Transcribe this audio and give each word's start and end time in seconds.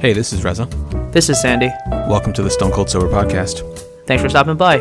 Hey, 0.00 0.14
this 0.14 0.32
is 0.32 0.42
Reza. 0.42 0.64
This 1.12 1.28
is 1.28 1.38
Sandy. 1.42 1.68
Welcome 1.90 2.32
to 2.32 2.42
the 2.42 2.48
Stone 2.48 2.72
Cold 2.72 2.88
Sober 2.88 3.06
Podcast. 3.06 3.60
Thanks 4.06 4.22
for 4.22 4.30
stopping 4.30 4.56
by. 4.56 4.78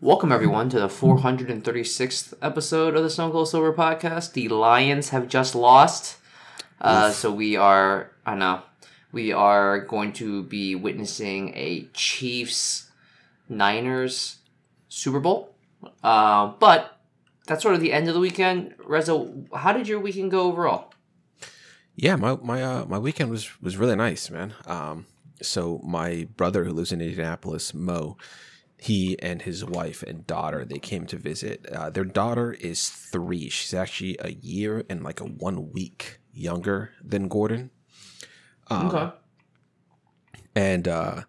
Welcome 0.00 0.32
everyone 0.32 0.70
to 0.70 0.80
the 0.80 0.88
436th 0.88 2.32
episode 2.40 2.96
of 2.96 3.02
the 3.02 3.10
Stone 3.10 3.32
Cold 3.32 3.50
Sober 3.50 3.74
Podcast. 3.74 4.32
The 4.32 4.48
Lions 4.48 5.10
have 5.10 5.28
just 5.28 5.54
lost, 5.54 6.16
uh, 6.80 7.10
so 7.10 7.30
we 7.30 7.56
are. 7.56 8.12
I 8.24 8.34
know 8.34 8.62
we 9.12 9.32
are 9.32 9.80
going 9.80 10.12
to 10.14 10.42
be 10.44 10.74
witnessing 10.74 11.52
a 11.54 11.88
Chiefs 11.92 12.90
Niners 13.48 14.36
Super 14.88 15.20
Bowl. 15.20 15.54
Uh, 16.02 16.52
but 16.58 17.00
that's 17.46 17.62
sort 17.62 17.74
of 17.74 17.80
the 17.80 17.92
end 17.92 18.08
of 18.08 18.14
the 18.14 18.20
weekend. 18.20 18.74
Reza, 18.84 19.32
how 19.54 19.72
did 19.72 19.88
your 19.88 20.00
weekend 20.00 20.30
go 20.30 20.42
overall? 20.42 20.92
Yeah, 21.96 22.16
my 22.16 22.36
my 22.36 22.62
uh, 22.62 22.84
my 22.86 22.98
weekend 22.98 23.30
was 23.30 23.60
was 23.60 23.76
really 23.76 23.96
nice, 23.96 24.30
man. 24.30 24.54
Um, 24.66 25.06
so 25.42 25.80
my 25.84 26.28
brother 26.36 26.64
who 26.64 26.72
lives 26.72 26.92
in 26.92 27.00
Indianapolis, 27.00 27.74
Mo, 27.74 28.16
he 28.78 29.18
and 29.20 29.42
his 29.42 29.64
wife 29.64 30.02
and 30.02 30.26
daughter 30.26 30.64
they 30.64 30.78
came 30.78 31.06
to 31.06 31.16
visit. 31.16 31.66
Uh, 31.66 31.90
their 31.90 32.04
daughter 32.04 32.52
is 32.52 32.88
three. 32.88 33.48
She's 33.48 33.74
actually 33.74 34.16
a 34.20 34.30
year 34.30 34.84
and 34.88 35.02
like 35.02 35.20
a 35.20 35.24
one 35.24 35.72
week 35.72 36.20
younger 36.32 36.92
than 37.04 37.28
Gordon. 37.28 37.70
Um, 38.70 38.86
okay. 38.86 39.10
And 40.54 40.88
uh, 40.88 41.22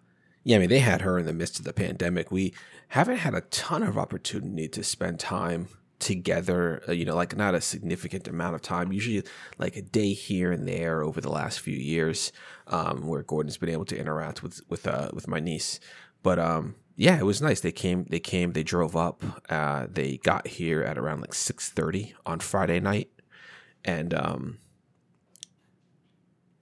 yeah, 0.44 0.56
I 0.56 0.58
mean, 0.60 0.68
they 0.68 0.80
had 0.80 1.02
her 1.02 1.18
in 1.18 1.26
the 1.26 1.32
midst 1.32 1.58
of 1.58 1.64
the 1.64 1.72
pandemic. 1.72 2.30
We 2.30 2.54
haven't 2.88 3.18
had 3.18 3.34
a 3.34 3.42
ton 3.42 3.82
of 3.82 3.96
opportunity 3.96 4.68
to 4.68 4.82
spend 4.82 5.20
time 5.20 5.68
together, 5.98 6.82
uh, 6.88 6.92
you 6.92 7.04
know, 7.04 7.14
like 7.14 7.36
not 7.36 7.54
a 7.54 7.60
significant 7.60 8.26
amount 8.26 8.56
of 8.56 8.60
time, 8.60 8.92
usually 8.92 9.22
like 9.58 9.76
a 9.76 9.82
day 9.82 10.12
here 10.12 10.50
and 10.50 10.66
there 10.66 11.02
over 11.02 11.20
the 11.20 11.30
last 11.30 11.60
few 11.60 11.76
years, 11.76 12.32
um, 12.66 13.06
where 13.06 13.22
Gordon's 13.22 13.56
been 13.56 13.68
able 13.68 13.84
to 13.86 13.96
interact 13.96 14.42
with, 14.42 14.60
with, 14.68 14.86
uh, 14.86 15.10
with 15.14 15.28
my 15.28 15.38
niece. 15.38 15.78
But, 16.22 16.40
um, 16.40 16.74
yeah, 16.96 17.18
it 17.18 17.24
was 17.24 17.40
nice. 17.40 17.60
They 17.60 17.72
came, 17.72 18.04
they 18.10 18.20
came, 18.20 18.52
they 18.52 18.64
drove 18.64 18.96
up, 18.96 19.22
uh, 19.48 19.86
they 19.88 20.18
got 20.18 20.46
here 20.46 20.82
at 20.82 20.98
around 20.98 21.20
like 21.20 21.34
630 21.34 22.14
on 22.26 22.40
Friday 22.40 22.80
night. 22.80 23.10
And, 23.84 24.12
um, 24.12 24.58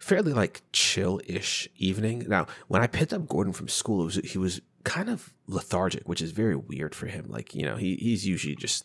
fairly 0.00 0.32
like 0.32 0.62
chill-ish 0.72 1.68
evening. 1.76 2.24
Now, 2.26 2.46
when 2.68 2.82
I 2.82 2.86
picked 2.86 3.12
up 3.12 3.28
Gordon 3.28 3.52
from 3.52 3.68
school, 3.68 4.04
was, 4.06 4.16
he 4.16 4.38
was 4.38 4.60
kind 4.82 5.10
of 5.10 5.34
lethargic, 5.46 6.08
which 6.08 6.22
is 6.22 6.32
very 6.32 6.56
weird 6.56 6.94
for 6.94 7.06
him. 7.06 7.26
Like, 7.28 7.54
you 7.54 7.66
know, 7.66 7.76
he, 7.76 7.96
he's 7.96 8.26
usually 8.26 8.56
just 8.56 8.84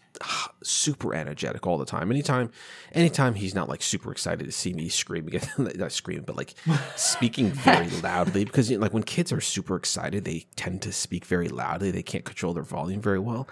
super 0.61 1.15
energetic 1.15 1.65
all 1.65 1.77
the 1.77 1.85
time. 1.85 2.11
Anytime, 2.11 2.51
anytime 2.91 3.33
he's 3.33 3.55
not 3.55 3.69
like 3.69 3.81
super 3.81 4.11
excited 4.11 4.43
to 4.43 4.51
see 4.51 4.73
me 4.73 4.89
screaming, 4.89 5.39
not 5.57 5.91
screaming, 5.93 6.25
but 6.25 6.35
like 6.35 6.53
speaking 6.97 7.51
very 7.51 7.89
loudly 8.03 8.43
because 8.43 8.69
you 8.69 8.77
know, 8.77 8.81
like 8.81 8.93
when 8.93 9.03
kids 9.03 9.31
are 9.31 9.41
super 9.41 9.77
excited, 9.77 10.25
they 10.25 10.45
tend 10.57 10.81
to 10.81 10.91
speak 10.91 11.23
very 11.25 11.47
loudly. 11.47 11.91
They 11.91 12.03
can't 12.03 12.25
control 12.25 12.53
their 12.53 12.63
volume 12.63 13.01
very 13.01 13.19
well. 13.19 13.47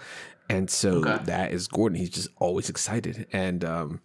And 0.50 0.68
so 0.68 0.96
okay. 0.96 1.24
that 1.24 1.52
is 1.52 1.66
Gordon. 1.66 1.98
He's 1.98 2.10
just 2.10 2.28
always 2.36 2.68
excited. 2.68 3.26
And, 3.32 3.64
um, 3.64 4.00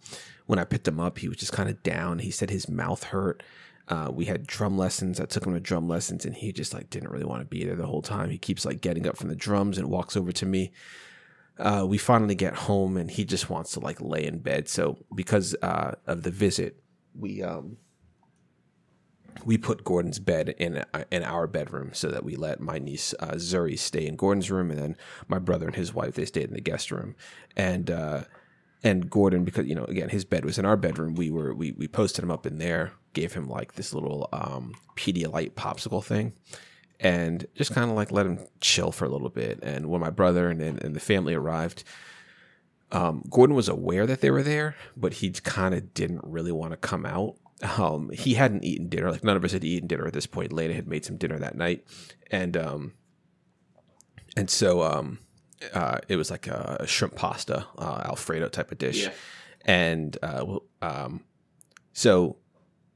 when 0.50 0.58
I 0.58 0.64
picked 0.64 0.88
him 0.88 0.98
up, 0.98 1.18
he 1.18 1.28
was 1.28 1.36
just 1.36 1.52
kind 1.52 1.68
of 1.68 1.80
down. 1.84 2.18
He 2.18 2.32
said 2.32 2.50
his 2.50 2.68
mouth 2.68 3.04
hurt. 3.04 3.40
Uh, 3.86 4.10
we 4.12 4.24
had 4.24 4.48
drum 4.48 4.76
lessons. 4.76 5.20
I 5.20 5.24
took 5.26 5.46
him 5.46 5.54
to 5.54 5.60
drum 5.60 5.86
lessons, 5.86 6.24
and 6.24 6.34
he 6.34 6.50
just 6.50 6.74
like 6.74 6.90
didn't 6.90 7.10
really 7.10 7.24
want 7.24 7.40
to 7.40 7.46
be 7.46 7.64
there 7.64 7.76
the 7.76 7.86
whole 7.86 8.02
time. 8.02 8.30
He 8.30 8.36
keeps 8.36 8.64
like 8.64 8.80
getting 8.80 9.06
up 9.06 9.16
from 9.16 9.28
the 9.28 9.36
drums 9.36 9.78
and 9.78 9.88
walks 9.88 10.16
over 10.16 10.32
to 10.32 10.46
me. 10.46 10.72
Uh, 11.56 11.86
we 11.88 11.98
finally 11.98 12.34
get 12.34 12.56
home, 12.56 12.96
and 12.96 13.08
he 13.08 13.24
just 13.24 13.48
wants 13.48 13.70
to 13.74 13.80
like 13.80 14.00
lay 14.00 14.26
in 14.26 14.40
bed. 14.40 14.68
So 14.68 14.98
because 15.14 15.54
uh, 15.62 15.92
of 16.08 16.24
the 16.24 16.32
visit, 16.32 16.82
we 17.16 17.44
um 17.44 17.76
we 19.44 19.56
put 19.56 19.84
Gordon's 19.84 20.18
bed 20.18 20.56
in 20.58 20.78
uh, 20.78 21.04
in 21.12 21.22
our 21.22 21.46
bedroom 21.46 21.90
so 21.92 22.08
that 22.08 22.24
we 22.24 22.34
let 22.34 22.58
my 22.58 22.80
niece 22.80 23.14
uh, 23.20 23.34
Zuri 23.34 23.78
stay 23.78 24.04
in 24.04 24.16
Gordon's 24.16 24.50
room, 24.50 24.72
and 24.72 24.80
then 24.80 24.96
my 25.28 25.38
brother 25.38 25.66
and 25.66 25.76
his 25.76 25.94
wife 25.94 26.14
they 26.16 26.24
stayed 26.24 26.48
in 26.48 26.54
the 26.54 26.60
guest 26.60 26.90
room, 26.90 27.14
and 27.56 27.88
uh, 27.88 28.24
and 28.82 29.10
Gordon, 29.10 29.44
because 29.44 29.66
you 29.66 29.74
know, 29.74 29.84
again, 29.84 30.08
his 30.08 30.24
bed 30.24 30.44
was 30.44 30.58
in 30.58 30.64
our 30.64 30.76
bedroom. 30.76 31.14
We 31.14 31.30
were 31.30 31.54
we 31.54 31.72
we 31.72 31.86
posted 31.88 32.24
him 32.24 32.30
up 32.30 32.46
in 32.46 32.58
there, 32.58 32.92
gave 33.12 33.32
him 33.34 33.48
like 33.48 33.74
this 33.74 33.92
little 33.92 34.28
um, 34.32 34.74
Pedialyte 34.96 35.52
popsicle 35.52 36.02
thing, 36.02 36.32
and 36.98 37.46
just 37.54 37.74
kind 37.74 37.90
of 37.90 37.96
like 37.96 38.10
let 38.10 38.26
him 38.26 38.38
chill 38.60 38.92
for 38.92 39.04
a 39.04 39.10
little 39.10 39.28
bit. 39.28 39.60
And 39.62 39.86
when 39.86 40.00
my 40.00 40.10
brother 40.10 40.48
and 40.48 40.62
and, 40.62 40.82
and 40.82 40.96
the 40.96 41.00
family 41.00 41.34
arrived, 41.34 41.84
um, 42.90 43.22
Gordon 43.28 43.54
was 43.54 43.68
aware 43.68 44.06
that 44.06 44.22
they 44.22 44.30
were 44.30 44.42
there, 44.42 44.76
but 44.96 45.14
he 45.14 45.30
kind 45.30 45.74
of 45.74 45.92
didn't 45.92 46.22
really 46.24 46.52
want 46.52 46.72
to 46.72 46.78
come 46.78 47.04
out. 47.04 47.36
Um, 47.78 48.08
he 48.10 48.34
hadn't 48.34 48.64
eaten 48.64 48.88
dinner. 48.88 49.10
Like 49.10 49.24
none 49.24 49.36
of 49.36 49.44
us 49.44 49.52
had 49.52 49.64
eaten 49.64 49.88
dinner 49.88 50.06
at 50.06 50.14
this 50.14 50.26
point. 50.26 50.52
Lena 50.52 50.72
had 50.72 50.88
made 50.88 51.04
some 51.04 51.18
dinner 51.18 51.38
that 51.38 51.54
night, 51.54 51.84
and 52.30 52.56
um, 52.56 52.94
and 54.36 54.48
so 54.48 54.82
um 54.82 55.18
uh, 55.74 55.98
it 56.08 56.16
was 56.16 56.30
like 56.30 56.46
a 56.46 56.86
shrimp 56.86 57.14
pasta, 57.14 57.66
uh, 57.78 58.02
Alfredo 58.06 58.48
type 58.48 58.72
of 58.72 58.78
dish, 58.78 59.04
yeah. 59.04 59.12
and 59.64 60.16
uh, 60.22 60.58
um, 60.82 61.22
so 61.92 62.36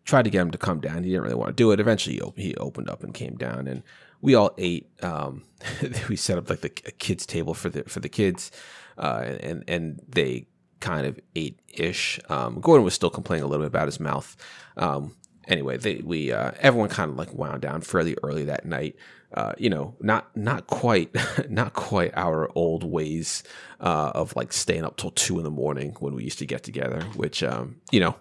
tried 0.04 0.24
to 0.24 0.30
get 0.30 0.42
him 0.42 0.50
to 0.50 0.58
come 0.58 0.80
down. 0.80 1.04
He 1.04 1.10
didn't 1.10 1.22
really 1.22 1.34
want 1.34 1.48
to 1.48 1.54
do 1.54 1.70
it. 1.72 1.80
Eventually, 1.80 2.20
he 2.36 2.54
opened 2.56 2.88
up 2.88 3.02
and 3.02 3.14
came 3.14 3.36
down, 3.36 3.66
and 3.66 3.82
we 4.20 4.34
all 4.34 4.52
ate. 4.58 4.88
Um, 5.02 5.44
we 6.08 6.16
set 6.16 6.38
up 6.38 6.48
like 6.48 6.60
the 6.60 6.70
kids' 6.70 7.26
table 7.26 7.54
for 7.54 7.68
the 7.68 7.84
for 7.84 8.00
the 8.00 8.08
kids, 8.08 8.50
uh, 8.98 9.24
and 9.40 9.64
and 9.68 10.00
they 10.08 10.46
kind 10.80 11.06
of 11.06 11.18
ate 11.34 11.60
ish. 11.72 12.20
Um, 12.28 12.60
Gordon 12.60 12.84
was 12.84 12.94
still 12.94 13.10
complaining 13.10 13.44
a 13.44 13.46
little 13.46 13.64
bit 13.64 13.68
about 13.68 13.88
his 13.88 14.00
mouth. 14.00 14.36
Um, 14.76 15.16
anyway, 15.46 15.76
they 15.76 15.96
we 16.04 16.32
uh, 16.32 16.52
everyone 16.60 16.88
kind 16.88 17.10
of 17.10 17.16
like 17.16 17.32
wound 17.34 17.62
down 17.62 17.80
fairly 17.80 18.16
early 18.22 18.44
that 18.44 18.66
night. 18.66 18.96
Uh, 19.34 19.52
you 19.58 19.68
know, 19.68 19.96
not 20.00 20.34
not 20.36 20.66
quite 20.68 21.10
not 21.50 21.72
quite 21.72 22.12
our 22.16 22.48
old 22.54 22.84
ways 22.84 23.42
uh, 23.80 24.12
of 24.14 24.34
like 24.36 24.52
staying 24.52 24.84
up 24.84 24.96
till 24.96 25.10
two 25.10 25.38
in 25.38 25.44
the 25.44 25.50
morning 25.50 25.96
when 25.98 26.14
we 26.14 26.22
used 26.22 26.38
to 26.38 26.46
get 26.46 26.62
together, 26.62 27.02
which 27.16 27.42
um, 27.42 27.76
you 27.90 27.98
know 27.98 28.14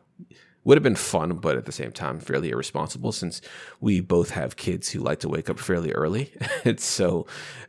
would 0.63 0.78
have 0.78 0.84
been 0.84 0.96
fun, 0.96 1.34
but 1.34 1.57
at 1.57 1.66
the 1.66 1.72
same 1.72 1.91
time 1.91 2.19
fairly 2.19 2.50
irresponsible 2.50 3.12
since 3.12 3.41
we 3.81 4.00
both 4.00 4.29
have 4.31 4.56
kids 4.56 4.90
who 4.90 5.00
like 5.00 5.19
to 5.19 5.29
wake 5.29 5.50
up 5.50 5.59
fairly 5.59 5.91
early. 5.91 6.34
and 6.66 6.79
so, 6.79 7.28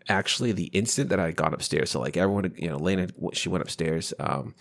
actually, 0.09 0.53
the 0.53 0.66
instant 0.66 1.11
that 1.11 1.19
I 1.19 1.32
got 1.32 1.53
upstairs, 1.53 1.91
so 1.91 2.00
like 2.00 2.16
everyone, 2.16 2.53
you 2.56 2.69
know, 2.69 2.76
Lena, 2.76 3.09
she 3.32 3.49
went 3.49 3.62
upstairs. 3.62 4.15
Um, 4.19 4.55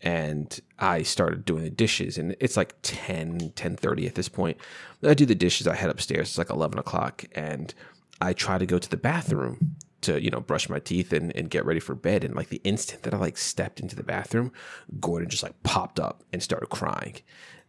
and 0.00 0.60
I 0.78 1.02
started 1.02 1.44
doing 1.44 1.64
the 1.64 1.70
dishes 1.70 2.18
and 2.18 2.36
it's 2.38 2.56
like 2.56 2.76
10, 2.82 3.52
10 3.56 3.76
30 3.76 4.06
at 4.06 4.14
this 4.14 4.28
point. 4.28 4.56
I 5.02 5.14
do 5.14 5.26
the 5.26 5.34
dishes, 5.34 5.66
I 5.66 5.74
head 5.74 5.90
upstairs, 5.90 6.28
it's 6.28 6.38
like 6.38 6.50
11 6.50 6.78
o'clock 6.78 7.24
and 7.32 7.74
I 8.20 8.32
try 8.32 8.58
to 8.58 8.66
go 8.66 8.78
to 8.78 8.88
the 8.88 8.96
bathroom 8.96 9.76
to, 10.02 10.22
you 10.22 10.30
know, 10.30 10.40
brush 10.40 10.68
my 10.68 10.78
teeth 10.78 11.12
and, 11.12 11.34
and 11.36 11.50
get 11.50 11.64
ready 11.64 11.80
for 11.80 11.94
bed. 11.94 12.24
And 12.24 12.34
like 12.34 12.48
the 12.48 12.60
instant 12.64 13.02
that 13.02 13.14
I 13.14 13.18
like 13.18 13.36
stepped 13.36 13.80
into 13.80 13.96
the 13.96 14.02
bathroom, 14.02 14.52
Gordon 15.00 15.28
just 15.28 15.42
like 15.42 15.62
popped 15.62 15.98
up 15.98 16.22
and 16.32 16.42
started 16.42 16.68
crying. 16.68 17.16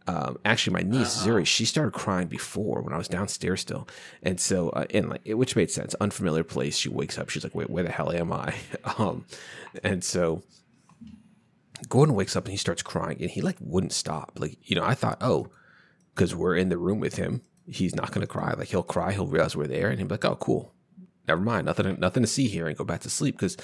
Um, 0.06 0.38
actually, 0.44 0.74
my 0.74 0.88
niece 0.88 1.18
uh-huh. 1.18 1.30
Zuri, 1.30 1.46
she 1.46 1.64
started 1.64 1.92
crying 1.92 2.26
before 2.26 2.82
when 2.82 2.92
I 2.92 2.98
was 2.98 3.06
downstairs 3.06 3.60
still, 3.60 3.86
and 4.22 4.40
so 4.40 4.70
uh, 4.70 4.86
and 4.92 5.10
like 5.10 5.22
which 5.26 5.54
made 5.54 5.70
sense. 5.70 5.94
Unfamiliar 6.00 6.42
place. 6.42 6.76
She 6.78 6.88
wakes 6.88 7.18
up. 7.18 7.28
She's 7.28 7.44
like, 7.44 7.54
"Wait, 7.54 7.68
where 7.68 7.84
the 7.84 7.90
hell 7.90 8.10
am 8.10 8.32
I?" 8.32 8.54
um, 8.98 9.26
and 9.84 10.02
so 10.02 10.42
Gordon 11.88 12.14
wakes 12.14 12.36
up 12.36 12.44
and 12.44 12.52
he 12.52 12.58
starts 12.58 12.82
crying 12.82 13.18
and 13.20 13.30
he 13.30 13.40
like 13.40 13.56
wouldn't 13.60 13.92
stop. 13.92 14.32
Like, 14.38 14.58
you 14.62 14.76
know, 14.76 14.84
I 14.84 14.94
thought, 14.94 15.18
oh, 15.20 15.48
because 16.14 16.34
we're 16.34 16.56
in 16.56 16.68
the 16.68 16.78
room 16.78 17.00
with 17.00 17.16
him, 17.16 17.42
he's 17.66 17.94
not 17.94 18.12
gonna 18.12 18.26
cry. 18.26 18.52
Like 18.52 18.68
he'll 18.68 18.82
cry, 18.82 19.12
he'll 19.12 19.26
realize 19.26 19.56
we're 19.56 19.66
there, 19.66 19.88
and 19.88 19.98
he'll 19.98 20.08
be 20.08 20.14
like, 20.14 20.24
oh, 20.24 20.36
cool. 20.36 20.72
Never 21.28 21.40
mind, 21.40 21.66
nothing, 21.66 21.98
nothing 22.00 22.22
to 22.22 22.26
see 22.26 22.48
here, 22.48 22.66
and 22.66 22.76
go 22.76 22.84
back 22.84 23.00
to 23.02 23.10
sleep. 23.10 23.36
Because 23.36 23.56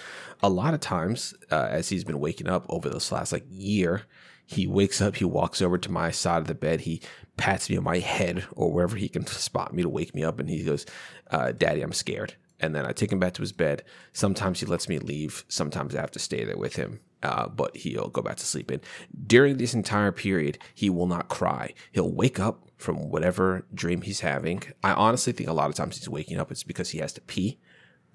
a 0.43 0.49
lot 0.49 0.75
of 0.75 0.81
times, 0.81 1.35
uh, 1.51 1.67
as 1.71 1.89
he's 1.89 2.05
been 2.05 2.21
waking 2.21 2.49
up 2.49 2.65
over 2.69 2.89
this 2.89 3.11
last 3.11 3.33
like 3.33 3.45
year, 3.51 4.03
he 4.47 4.67
wakes 4.67 5.01
up, 5.01 5.17
he 5.17 5.25
walks 5.25 5.61
over 5.61 5.77
to 5.77 5.91
my 5.91 6.13
side 6.13 6.39
of 6.39 6.47
the 6.47 6.55
bed, 6.55 6.83
he 6.83 7.03
pats 7.37 7.69
me 7.69 7.77
on 7.77 7.83
my 7.83 7.99
head 7.99 8.45
or 8.53 8.73
wherever 8.73 8.97
he 8.97 9.09
can 9.09 9.27
spot 9.27 9.75
me 9.75 9.83
to 9.83 9.89
wake 9.89 10.15
me 10.15 10.23
up, 10.23 10.39
and 10.39 10.49
he 10.49 10.63
goes, 10.63 10.87
uh, 11.31 11.51
"Daddy, 11.53 11.83
I'm 11.83 11.93
scared." 11.93 12.35
And 12.61 12.75
then 12.75 12.87
I 12.87 12.93
take 12.93 13.13
him 13.13 13.19
back 13.19 13.35
to 13.35 13.43
his 13.43 13.53
bed. 13.53 13.83
Sometimes 14.13 14.61
he 14.61 14.67
lets 14.67 14.89
me 14.89 14.99
leave. 14.99 15.45
Sometimes 15.49 15.95
I 15.95 16.01
have 16.01 16.13
to 16.13 16.19
stay 16.19 16.45
there 16.45 16.57
with 16.57 16.77
him 16.77 17.01
uh, 17.27 17.49
but 17.49 17.77
he'll 17.77 18.09
go 18.09 18.23
back 18.23 18.37
to 18.37 18.47
sleep. 18.47 18.71
And 18.71 18.81
during 19.27 19.57
this 19.57 19.75
entire 19.75 20.13
period, 20.13 20.59
he 20.75 20.89
will 20.91 21.07
not 21.07 21.29
cry. 21.29 21.75
He'll 21.93 22.13
wake 22.13 22.39
up 22.39 22.71
from 22.77 23.11
whatever 23.11 23.67
dream 23.75 24.03
he's 24.03 24.21
having. 24.21 24.63
I 24.83 24.93
honestly 24.93 25.33
think 25.33 25.49
a 25.49 25.53
lot 25.53 25.69
of 25.69 25.75
times 25.75 25.99
he's 25.99 26.09
waking 26.09 26.39
up, 26.39 26.51
it's 26.51 26.63
because 26.63 26.91
he 26.91 26.99
has 26.99 27.13
to 27.15 27.21
pee, 27.23 27.59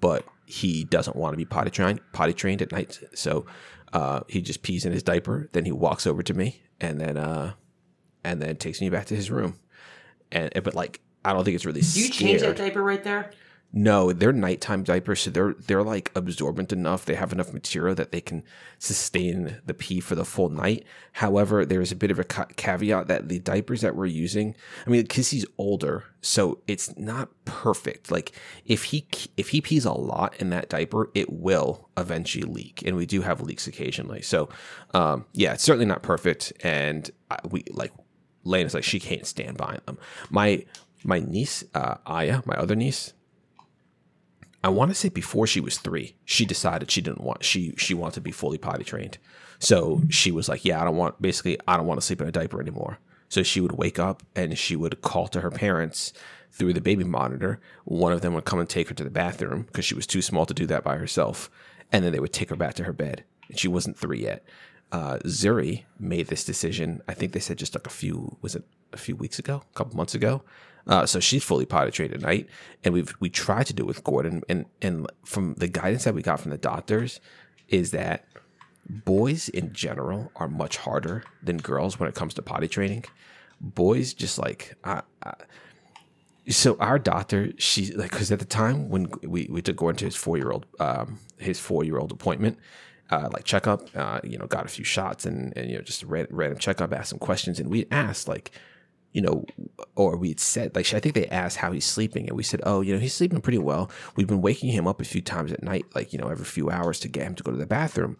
but 0.00 0.24
he 0.46 0.84
doesn't 0.84 1.16
want 1.16 1.32
to 1.32 1.36
be 1.36 1.44
potty 1.44 1.70
trained, 1.70 2.00
potty 2.12 2.32
trained 2.32 2.62
at 2.62 2.72
night. 2.72 3.00
So 3.14 3.46
uh, 3.92 4.20
he 4.28 4.40
just 4.40 4.62
pees 4.62 4.84
in 4.84 4.92
his 4.92 5.02
diaper. 5.02 5.48
Then 5.52 5.64
he 5.64 5.72
walks 5.72 6.06
over 6.06 6.22
to 6.22 6.34
me 6.34 6.62
and 6.80 7.00
then, 7.00 7.16
uh, 7.16 7.54
and 8.24 8.40
then 8.40 8.56
takes 8.56 8.80
me 8.80 8.88
back 8.88 9.06
to 9.06 9.16
his 9.16 9.30
room. 9.30 9.58
And 10.30 10.50
but 10.62 10.74
like 10.74 11.00
I 11.24 11.32
don't 11.32 11.44
think 11.44 11.54
it's 11.54 11.64
really. 11.64 11.82
Do 11.82 12.00
you 12.00 12.08
change 12.08 12.40
that 12.40 12.56
diaper 12.56 12.82
right 12.82 13.02
there? 13.02 13.30
No, 13.74 14.12
they're 14.12 14.34
nighttime 14.34 14.82
diapers, 14.82 15.20
so 15.20 15.30
they're 15.30 15.54
they're 15.54 15.82
like 15.82 16.12
absorbent 16.14 16.74
enough. 16.74 17.06
They 17.06 17.14
have 17.14 17.32
enough 17.32 17.54
material 17.54 17.94
that 17.94 18.12
they 18.12 18.20
can 18.20 18.42
sustain 18.78 19.60
the 19.64 19.72
pee 19.72 19.98
for 19.98 20.14
the 20.14 20.26
full 20.26 20.50
night. 20.50 20.84
However, 21.12 21.64
there's 21.64 21.90
a 21.90 21.96
bit 21.96 22.10
of 22.10 22.18
a 22.18 22.24
ca- 22.24 22.48
caveat 22.56 23.06
that 23.06 23.30
the 23.30 23.38
diapers 23.38 23.80
that 23.80 23.96
we're 23.96 24.04
using, 24.04 24.54
I 24.86 24.90
mean, 24.90 25.00
because 25.02 25.30
he's 25.30 25.46
older, 25.56 26.04
so 26.20 26.60
it's 26.66 26.94
not 26.98 27.30
perfect. 27.46 28.10
Like 28.10 28.32
if 28.66 28.84
he 28.84 29.06
if 29.38 29.48
he 29.48 29.62
pees 29.62 29.86
a 29.86 29.92
lot 29.92 30.36
in 30.36 30.50
that 30.50 30.68
diaper, 30.68 31.10
it 31.14 31.32
will 31.32 31.88
eventually 31.96 32.44
leak, 32.44 32.82
and 32.84 32.94
we 32.94 33.06
do 33.06 33.22
have 33.22 33.40
leaks 33.40 33.66
occasionally. 33.66 34.20
So, 34.20 34.50
um, 34.92 35.24
yeah, 35.32 35.54
it's 35.54 35.64
certainly 35.64 35.86
not 35.86 36.02
perfect, 36.02 36.52
and 36.62 37.10
I, 37.30 37.38
we 37.48 37.64
like 37.70 37.92
Lane 38.44 38.66
is 38.66 38.74
like 38.74 38.84
she 38.84 39.00
can't 39.00 39.26
stand 39.26 39.56
behind 39.56 39.80
them. 39.86 39.96
My 40.28 40.66
my 41.04 41.20
niece, 41.20 41.64
uh, 41.74 41.96
Aya, 42.04 42.42
my 42.44 42.54
other 42.56 42.76
niece 42.76 43.14
I 44.64 44.68
want 44.68 44.90
to 44.90 44.94
say 44.94 45.08
before 45.08 45.46
she 45.46 45.60
was 45.60 45.78
three, 45.78 46.14
she 46.24 46.44
decided 46.44 46.90
she 46.90 47.00
didn't 47.00 47.20
want 47.22 47.44
she 47.44 47.74
she 47.76 47.94
wanted 47.94 48.14
to 48.14 48.20
be 48.20 48.30
fully 48.30 48.58
potty 48.58 48.84
trained. 48.84 49.18
So 49.58 50.02
she 50.08 50.30
was 50.30 50.48
like, 50.48 50.64
"Yeah, 50.64 50.80
I 50.80 50.84
don't 50.84 50.96
want 50.96 51.20
basically 51.20 51.58
I 51.66 51.76
don't 51.76 51.86
want 51.86 52.00
to 52.00 52.06
sleep 52.06 52.20
in 52.20 52.28
a 52.28 52.32
diaper 52.32 52.60
anymore." 52.60 52.98
So 53.28 53.42
she 53.42 53.60
would 53.60 53.72
wake 53.72 53.98
up 53.98 54.22
and 54.36 54.58
she 54.58 54.76
would 54.76 55.00
call 55.00 55.26
to 55.28 55.40
her 55.40 55.50
parents 55.50 56.12
through 56.52 56.74
the 56.74 56.80
baby 56.80 57.04
monitor. 57.04 57.60
One 57.84 58.12
of 58.12 58.20
them 58.20 58.34
would 58.34 58.44
come 58.44 58.60
and 58.60 58.68
take 58.68 58.88
her 58.88 58.94
to 58.94 59.04
the 59.04 59.10
bathroom 59.10 59.62
because 59.62 59.84
she 59.84 59.94
was 59.94 60.06
too 60.06 60.22
small 60.22 60.46
to 60.46 60.54
do 60.54 60.66
that 60.66 60.84
by 60.84 60.96
herself, 60.96 61.50
and 61.90 62.04
then 62.04 62.12
they 62.12 62.20
would 62.20 62.32
take 62.32 62.50
her 62.50 62.56
back 62.56 62.74
to 62.74 62.84
her 62.84 62.92
bed. 62.92 63.24
And 63.48 63.58
she 63.58 63.68
wasn't 63.68 63.98
three 63.98 64.20
yet. 64.20 64.44
Uh, 64.92 65.18
Zuri 65.24 65.84
made 65.98 66.28
this 66.28 66.44
decision. 66.44 67.00
I 67.08 67.14
think 67.14 67.32
they 67.32 67.40
said 67.40 67.56
just 67.56 67.74
like 67.74 67.86
a 67.86 67.90
few 67.90 68.36
was 68.42 68.54
it 68.54 68.64
a 68.92 68.98
few 68.98 69.16
weeks 69.16 69.38
ago, 69.38 69.62
a 69.70 69.76
couple 69.76 69.96
months 69.96 70.14
ago, 70.14 70.42
uh, 70.86 71.06
so 71.06 71.20
she's 71.20 71.44
fully 71.44 71.66
potty 71.66 71.90
trained 71.90 72.12
at 72.12 72.20
night, 72.20 72.48
and 72.82 72.92
we've 72.92 73.14
we 73.20 73.28
tried 73.28 73.66
to 73.66 73.72
do 73.72 73.84
it 73.84 73.86
with 73.86 74.04
Gordon, 74.04 74.42
and 74.48 74.66
and 74.80 75.06
from 75.24 75.54
the 75.54 75.68
guidance 75.68 76.04
that 76.04 76.14
we 76.14 76.22
got 76.22 76.40
from 76.40 76.50
the 76.50 76.58
doctors 76.58 77.20
is 77.68 77.92
that 77.92 78.24
boys 78.88 79.48
in 79.48 79.72
general 79.72 80.32
are 80.36 80.48
much 80.48 80.76
harder 80.78 81.22
than 81.42 81.56
girls 81.58 82.00
when 82.00 82.08
it 82.08 82.14
comes 82.14 82.34
to 82.34 82.42
potty 82.42 82.68
training. 82.68 83.04
Boys 83.60 84.12
just 84.12 84.38
like 84.38 84.74
I, 84.82 85.02
I, 85.22 85.34
so 86.48 86.76
our 86.80 86.98
doctor, 86.98 87.52
she 87.58 87.92
like 87.92 88.10
because 88.10 88.32
at 88.32 88.40
the 88.40 88.44
time 88.44 88.88
when 88.88 89.08
we 89.22 89.46
we 89.50 89.62
took 89.62 89.76
Gordon 89.76 89.98
to 89.98 90.04
his 90.06 90.16
four 90.16 90.36
year 90.36 90.50
old 90.50 90.66
um 90.80 91.20
his 91.38 91.60
four 91.60 91.84
year 91.84 91.98
old 91.98 92.12
appointment. 92.12 92.58
Uh, 93.10 93.28
like 93.30 93.44
checkup, 93.44 93.94
uh, 93.94 94.20
you 94.24 94.38
know, 94.38 94.46
got 94.46 94.64
a 94.64 94.68
few 94.68 94.86
shots 94.86 95.26
and, 95.26 95.52
and 95.54 95.68
you 95.68 95.76
know, 95.76 95.82
just 95.82 96.02
a 96.02 96.06
random, 96.06 96.34
random 96.34 96.58
checkup, 96.58 96.94
asked 96.94 97.10
some 97.10 97.18
questions, 97.18 97.60
and 97.60 97.68
we 97.68 97.84
asked 97.90 98.26
like, 98.26 98.52
you 99.12 99.20
know, 99.20 99.44
or 99.94 100.16
we'd 100.16 100.40
said, 100.40 100.74
like, 100.74 100.92
I 100.94 101.00
think 101.00 101.14
they 101.14 101.26
asked 101.26 101.58
how 101.58 101.72
he's 101.72 101.84
sleeping. 101.84 102.28
And 102.28 102.36
we 102.36 102.42
said, 102.42 102.60
oh, 102.64 102.80
you 102.80 102.94
know, 102.94 103.00
he's 103.00 103.14
sleeping 103.14 103.40
pretty 103.40 103.58
well. 103.58 103.90
We've 104.16 104.26
been 104.26 104.40
waking 104.40 104.70
him 104.70 104.86
up 104.86 105.00
a 105.00 105.04
few 105.04 105.20
times 105.20 105.52
at 105.52 105.62
night, 105.62 105.84
like, 105.94 106.12
you 106.12 106.18
know, 106.18 106.28
every 106.28 106.46
few 106.46 106.70
hours 106.70 106.98
to 107.00 107.08
get 107.08 107.26
him 107.26 107.34
to 107.34 107.42
go 107.42 107.50
to 107.50 107.56
the 107.58 107.66
bathroom 107.66 108.16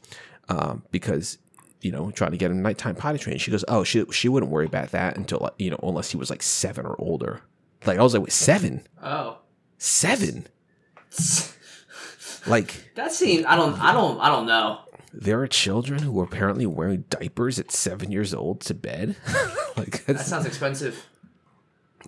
um, 0.48 0.82
because, 0.90 1.38
you 1.80 1.90
know, 1.90 2.10
trying 2.10 2.32
to 2.32 2.36
get 2.36 2.50
him 2.50 2.60
nighttime 2.60 2.94
potty 2.94 3.18
trained. 3.18 3.40
She 3.40 3.50
goes, 3.50 3.64
oh, 3.68 3.84
she, 3.84 4.04
she 4.12 4.28
wouldn't 4.28 4.52
worry 4.52 4.66
about 4.66 4.90
that 4.90 5.16
until, 5.16 5.50
you 5.58 5.70
know, 5.70 5.80
unless 5.82 6.10
he 6.10 6.18
was 6.18 6.28
like 6.28 6.42
seven 6.42 6.84
or 6.84 6.94
older. 6.98 7.40
Like, 7.86 7.98
I 7.98 8.02
was 8.02 8.12
like, 8.12 8.22
wait, 8.22 8.32
seven? 8.32 8.86
Oh. 9.02 9.38
Seven? 9.78 10.46
like, 12.46 12.94
that 12.96 13.12
seems, 13.12 13.46
I 13.46 13.56
don't, 13.56 13.80
I 13.80 13.92
don't, 13.92 14.20
I 14.20 14.28
don't 14.28 14.46
know 14.46 14.80
there 15.12 15.40
are 15.40 15.46
children 15.46 16.02
who 16.02 16.18
are 16.20 16.24
apparently 16.24 16.66
wearing 16.66 17.04
diapers 17.10 17.58
at 17.58 17.70
seven 17.70 18.10
years 18.10 18.32
old 18.32 18.60
to 18.62 18.74
bed. 18.74 19.16
like 19.76 20.04
that 20.06 20.20
sounds 20.20 20.46
expensive. 20.46 21.06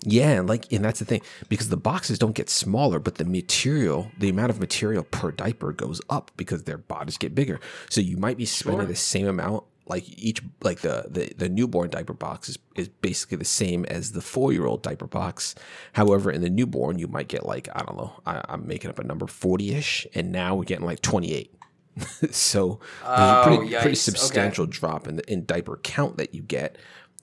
Yeah, 0.03 0.31
and 0.31 0.49
like, 0.49 0.71
and 0.71 0.83
that's 0.83 0.99
the 0.99 1.05
thing 1.05 1.21
because 1.47 1.69
the 1.69 1.77
boxes 1.77 2.19
don't 2.19 2.35
get 2.35 2.49
smaller, 2.49 2.99
but 2.99 3.15
the 3.15 3.25
material, 3.25 4.11
the 4.17 4.29
amount 4.29 4.49
of 4.49 4.59
material 4.59 5.03
per 5.03 5.31
diaper 5.31 5.71
goes 5.71 6.01
up 6.09 6.31
because 6.35 6.63
their 6.63 6.77
bodies 6.77 7.17
get 7.17 7.35
bigger. 7.35 7.59
So 7.89 8.01
you 8.01 8.17
might 8.17 8.37
be 8.37 8.45
spending 8.45 8.81
sure. 8.81 8.87
the 8.87 8.95
same 8.95 9.27
amount. 9.27 9.63
Like 9.87 10.03
each, 10.17 10.41
like 10.63 10.79
the 10.79 11.05
the, 11.07 11.31
the 11.37 11.47
newborn 11.47 11.91
diaper 11.91 12.13
box 12.13 12.49
is, 12.49 12.57
is 12.75 12.89
basically 12.89 13.37
the 13.37 13.45
same 13.45 13.85
as 13.85 14.13
the 14.13 14.21
four 14.21 14.51
year 14.51 14.65
old 14.65 14.81
diaper 14.81 15.05
box. 15.05 15.53
However, 15.93 16.31
in 16.31 16.41
the 16.41 16.49
newborn, 16.49 16.97
you 16.97 17.07
might 17.07 17.27
get 17.27 17.45
like 17.45 17.69
I 17.73 17.83
don't 17.83 17.95
know, 17.95 18.13
I, 18.25 18.43
I'm 18.49 18.67
making 18.67 18.89
up 18.89 18.97
a 18.97 19.03
number 19.03 19.27
forty 19.27 19.75
ish, 19.75 20.07
and 20.15 20.31
now 20.31 20.55
we're 20.55 20.63
getting 20.63 20.85
like 20.85 21.01
twenty 21.01 21.33
eight. 21.33 21.54
so 22.31 22.79
there's 23.01 23.19
oh, 23.19 23.41
a 23.41 23.43
pretty, 23.43 23.75
pretty 23.75 23.95
substantial 23.95 24.63
okay. 24.63 24.71
drop 24.71 25.07
in 25.07 25.17
the 25.17 25.31
in 25.31 25.45
diaper 25.45 25.79
count 25.81 26.17
that 26.17 26.33
you 26.33 26.41
get, 26.41 26.77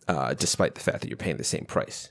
uh, 0.08 0.34
despite 0.34 0.74
the 0.74 0.80
fact 0.80 1.00
that 1.02 1.08
you're 1.08 1.16
paying 1.16 1.36
the 1.36 1.44
same 1.44 1.64
price. 1.64 2.10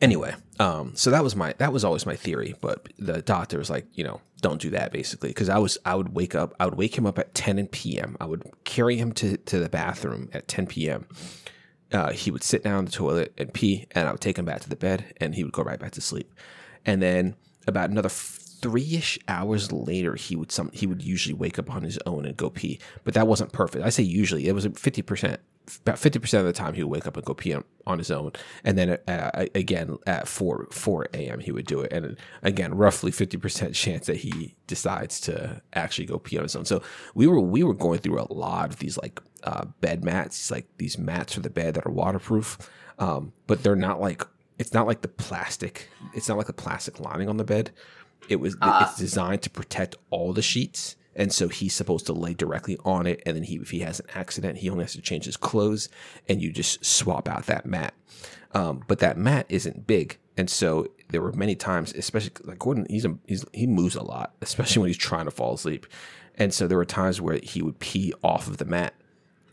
Anyway, 0.00 0.34
um, 0.58 0.96
so 0.96 1.10
that 1.10 1.22
was 1.22 1.36
my 1.36 1.54
that 1.58 1.72
was 1.72 1.84
always 1.84 2.04
my 2.04 2.16
theory, 2.16 2.56
but 2.60 2.88
the 2.98 3.22
doctor 3.22 3.58
was 3.58 3.70
like, 3.70 3.86
you 3.94 4.02
know, 4.02 4.20
don't 4.40 4.60
do 4.60 4.70
that 4.70 4.92
basically, 4.92 5.28
because 5.28 5.48
I 5.48 5.58
was 5.58 5.78
I 5.84 5.94
would 5.94 6.14
wake 6.14 6.34
up, 6.34 6.54
I 6.58 6.64
would 6.64 6.74
wake 6.74 6.98
him 6.98 7.06
up 7.06 7.18
at 7.18 7.34
10 7.34 7.68
p.m. 7.68 8.16
I 8.20 8.26
would 8.26 8.50
carry 8.64 8.96
him 8.96 9.12
to 9.12 9.36
to 9.36 9.60
the 9.60 9.68
bathroom 9.68 10.28
at 10.32 10.48
10 10.48 10.66
p.m. 10.66 11.06
Uh, 11.92 12.10
he 12.10 12.32
would 12.32 12.42
sit 12.42 12.64
down 12.64 12.74
on 12.74 12.84
the 12.84 12.90
toilet 12.90 13.32
and 13.38 13.54
pee, 13.54 13.86
and 13.92 14.08
I 14.08 14.10
would 14.10 14.20
take 14.20 14.38
him 14.38 14.44
back 14.44 14.60
to 14.62 14.68
the 14.68 14.74
bed, 14.74 15.14
and 15.18 15.36
he 15.36 15.44
would 15.44 15.52
go 15.52 15.62
right 15.62 15.78
back 15.78 15.92
to 15.92 16.00
sleep. 16.00 16.34
And 16.84 17.00
then 17.00 17.36
about 17.68 17.90
another 17.90 18.08
three-ish 18.66 19.16
hours 19.28 19.70
later 19.70 20.16
he 20.16 20.34
would 20.34 20.50
some 20.50 20.70
he 20.72 20.88
would 20.88 21.00
usually 21.00 21.32
wake 21.34 21.56
up 21.56 21.70
on 21.70 21.84
his 21.84 22.00
own 22.04 22.26
and 22.26 22.36
go 22.36 22.50
pee. 22.50 22.80
But 23.04 23.14
that 23.14 23.28
wasn't 23.28 23.52
perfect. 23.52 23.84
I 23.84 23.90
say 23.90 24.02
usually 24.02 24.48
it 24.48 24.54
was 24.56 24.66
50% 24.66 25.36
about 25.80 25.96
50% 25.96 26.38
of 26.38 26.44
the 26.44 26.52
time 26.52 26.74
he 26.74 26.82
would 26.82 26.90
wake 26.90 27.06
up 27.06 27.16
and 27.16 27.24
go 27.24 27.34
pee 27.34 27.52
on, 27.52 27.62
on 27.86 27.98
his 27.98 28.10
own. 28.10 28.32
And 28.64 28.76
then 28.76 28.98
uh, 29.06 29.46
again 29.54 29.98
at 30.04 30.26
4 30.26 30.66
4 30.72 31.08
a.m 31.14 31.38
he 31.38 31.52
would 31.52 31.66
do 31.66 31.80
it. 31.80 31.92
And 31.92 32.16
again 32.42 32.74
roughly 32.74 33.12
50% 33.12 33.72
chance 33.72 34.06
that 34.06 34.16
he 34.16 34.56
decides 34.66 35.20
to 35.20 35.62
actually 35.74 36.06
go 36.06 36.18
pee 36.18 36.38
on 36.38 36.42
his 36.42 36.56
own. 36.56 36.64
So 36.64 36.82
we 37.14 37.28
were 37.28 37.40
we 37.40 37.62
were 37.62 37.74
going 37.74 38.00
through 38.00 38.20
a 38.20 38.32
lot 38.32 38.70
of 38.70 38.80
these 38.80 38.98
like 38.98 39.20
uh, 39.44 39.66
bed 39.80 40.04
mats 40.04 40.50
like 40.50 40.66
these 40.78 40.98
mats 40.98 41.34
for 41.34 41.40
the 41.40 41.50
bed 41.50 41.74
that 41.74 41.86
are 41.86 41.92
waterproof. 41.92 42.58
Um, 42.98 43.32
but 43.46 43.62
they're 43.62 43.76
not 43.76 44.00
like 44.00 44.26
it's 44.58 44.72
not 44.72 44.88
like 44.88 45.02
the 45.02 45.08
plastic 45.08 45.88
it's 46.14 46.28
not 46.28 46.36
like 46.36 46.46
the 46.48 46.52
plastic 46.52 46.98
lining 46.98 47.28
on 47.28 47.36
the 47.36 47.44
bed 47.44 47.70
it 48.28 48.36
was 48.36 48.56
uh, 48.60 48.86
it's 48.88 48.98
designed 48.98 49.42
to 49.42 49.50
protect 49.50 49.96
all 50.10 50.32
the 50.32 50.42
sheets, 50.42 50.96
and 51.14 51.32
so 51.32 51.48
he's 51.48 51.74
supposed 51.74 52.06
to 52.06 52.12
lay 52.12 52.34
directly 52.34 52.76
on 52.84 53.06
it. 53.06 53.22
And 53.26 53.36
then 53.36 53.42
he, 53.42 53.56
if 53.56 53.70
he 53.70 53.80
has 53.80 54.00
an 54.00 54.06
accident, 54.14 54.58
he 54.58 54.70
only 54.70 54.84
has 54.84 54.92
to 54.92 55.00
change 55.00 55.24
his 55.24 55.36
clothes, 55.36 55.88
and 56.28 56.42
you 56.42 56.52
just 56.52 56.84
swap 56.84 57.28
out 57.28 57.46
that 57.46 57.66
mat. 57.66 57.94
Um, 58.52 58.82
but 58.86 59.00
that 59.00 59.18
mat 59.18 59.46
isn't 59.48 59.86
big, 59.86 60.18
and 60.36 60.48
so 60.48 60.88
there 61.08 61.22
were 61.22 61.32
many 61.32 61.54
times, 61.54 61.92
especially 61.94 62.32
like 62.44 62.58
Gordon, 62.58 62.86
he's, 62.90 63.04
a, 63.04 63.16
he's 63.26 63.44
he 63.52 63.66
moves 63.66 63.94
a 63.94 64.02
lot, 64.02 64.34
especially 64.42 64.80
when 64.80 64.88
he's 64.88 64.96
trying 64.96 65.26
to 65.26 65.30
fall 65.30 65.54
asleep. 65.54 65.86
And 66.38 66.52
so 66.52 66.66
there 66.66 66.78
were 66.78 66.84
times 66.84 67.20
where 67.20 67.38
he 67.42 67.62
would 67.62 67.78
pee 67.78 68.12
off 68.22 68.46
of 68.46 68.58
the 68.58 68.66
mat 68.66 68.94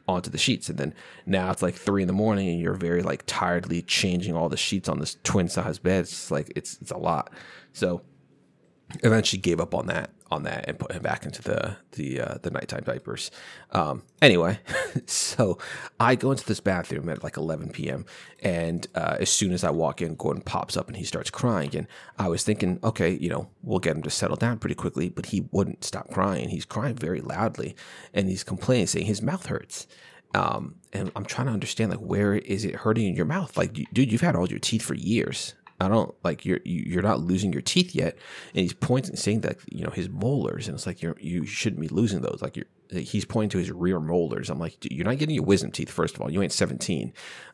onto 0.07 0.29
the 0.29 0.37
sheets. 0.37 0.69
And 0.69 0.77
then 0.77 0.93
now 1.25 1.51
it's 1.51 1.61
like 1.61 1.75
three 1.75 2.01
in 2.01 2.07
the 2.07 2.13
morning 2.13 2.49
and 2.49 2.59
you're 2.59 2.73
very 2.73 3.01
like 3.01 3.23
tiredly 3.25 3.81
changing 3.81 4.35
all 4.35 4.49
the 4.49 4.57
sheets 4.57 4.89
on 4.89 4.99
this 4.99 5.17
twin 5.23 5.47
size 5.47 5.79
bed. 5.79 6.01
It's 6.01 6.31
like 6.31 6.51
it's 6.55 6.77
it's 6.81 6.91
a 6.91 6.97
lot. 6.97 7.31
So 7.71 8.01
eventually 9.01 9.41
gave 9.41 9.59
up 9.59 9.73
on 9.73 9.87
that 9.87 10.11
on 10.33 10.43
that 10.43 10.65
and 10.67 10.79
put 10.79 10.91
him 10.91 11.01
back 11.01 11.25
into 11.25 11.41
the 11.41 11.77
the 11.93 12.19
uh, 12.19 12.37
the 12.41 12.51
nighttime 12.51 12.83
diapers. 12.83 13.31
Um, 13.71 14.03
anyway, 14.21 14.59
so 15.05 15.57
I 15.99 16.15
go 16.15 16.31
into 16.31 16.45
this 16.45 16.59
bathroom 16.59 17.07
at 17.09 17.23
like 17.23 17.37
11 17.37 17.69
p.m. 17.69 18.05
and 18.41 18.85
uh, 18.95 19.17
as 19.19 19.29
soon 19.29 19.51
as 19.53 19.63
I 19.63 19.69
walk 19.69 20.01
in, 20.01 20.15
Gordon 20.15 20.43
pops 20.43 20.75
up 20.75 20.87
and 20.87 20.97
he 20.97 21.03
starts 21.03 21.29
crying. 21.29 21.75
And 21.75 21.87
I 22.17 22.27
was 22.27 22.43
thinking, 22.43 22.79
okay, 22.83 23.11
you 23.11 23.29
know, 23.29 23.49
we'll 23.61 23.79
get 23.79 23.95
him 23.95 24.03
to 24.03 24.09
settle 24.09 24.37
down 24.37 24.59
pretty 24.59 24.75
quickly, 24.75 25.09
but 25.09 25.27
he 25.27 25.47
wouldn't 25.51 25.83
stop 25.83 26.11
crying. 26.11 26.49
He's 26.49 26.65
crying 26.65 26.95
very 26.95 27.21
loudly 27.21 27.75
and 28.13 28.27
he's 28.27 28.43
complaining, 28.43 28.87
saying 28.87 29.05
his 29.05 29.21
mouth 29.21 29.45
hurts. 29.45 29.87
Um, 30.35 30.75
and 30.91 31.11
I'm 31.15 31.25
trying 31.25 31.47
to 31.47 31.53
understand 31.53 31.91
like 31.91 31.99
where 31.99 32.33
is 32.33 32.65
it 32.65 32.75
hurting 32.75 33.07
in 33.07 33.15
your 33.15 33.25
mouth? 33.25 33.55
Like, 33.55 33.73
dude, 33.93 34.11
you've 34.11 34.21
had 34.21 34.35
all 34.35 34.49
your 34.49 34.59
teeth 34.59 34.81
for 34.81 34.95
years. 34.95 35.53
I 35.79 35.87
don't 35.87 36.13
like 36.23 36.45
you're 36.45 36.59
you're 36.63 37.01
not 37.01 37.19
losing 37.19 37.51
your 37.51 37.61
teeth 37.61 37.93
yet, 37.95 38.17
and 38.53 38.61
he's 38.61 38.73
pointing 38.73 39.15
saying 39.15 39.41
that 39.41 39.57
you 39.69 39.83
know 39.83 39.91
his 39.91 40.09
molars, 40.09 40.67
and 40.67 40.75
it's 40.75 40.85
like 40.85 41.01
you're 41.01 41.15
you 41.19 41.45
shouldn't 41.45 41.81
be 41.81 41.87
losing 41.87 42.21
those. 42.21 42.39
Like 42.41 42.55
you're 42.55 42.67
like 42.91 43.05
he's 43.05 43.25
pointing 43.25 43.49
to 43.49 43.57
his 43.57 43.71
rear 43.71 43.99
molars. 43.99 44.49
I'm 44.49 44.59
like 44.59 44.77
you're 44.89 45.05
not 45.05 45.17
getting 45.17 45.35
your 45.35 45.45
wisdom 45.45 45.71
teeth. 45.71 45.89
First 45.89 46.15
of 46.15 46.21
all, 46.21 46.31
you 46.31 46.41
ain't 46.41 46.51
17, 46.51 47.13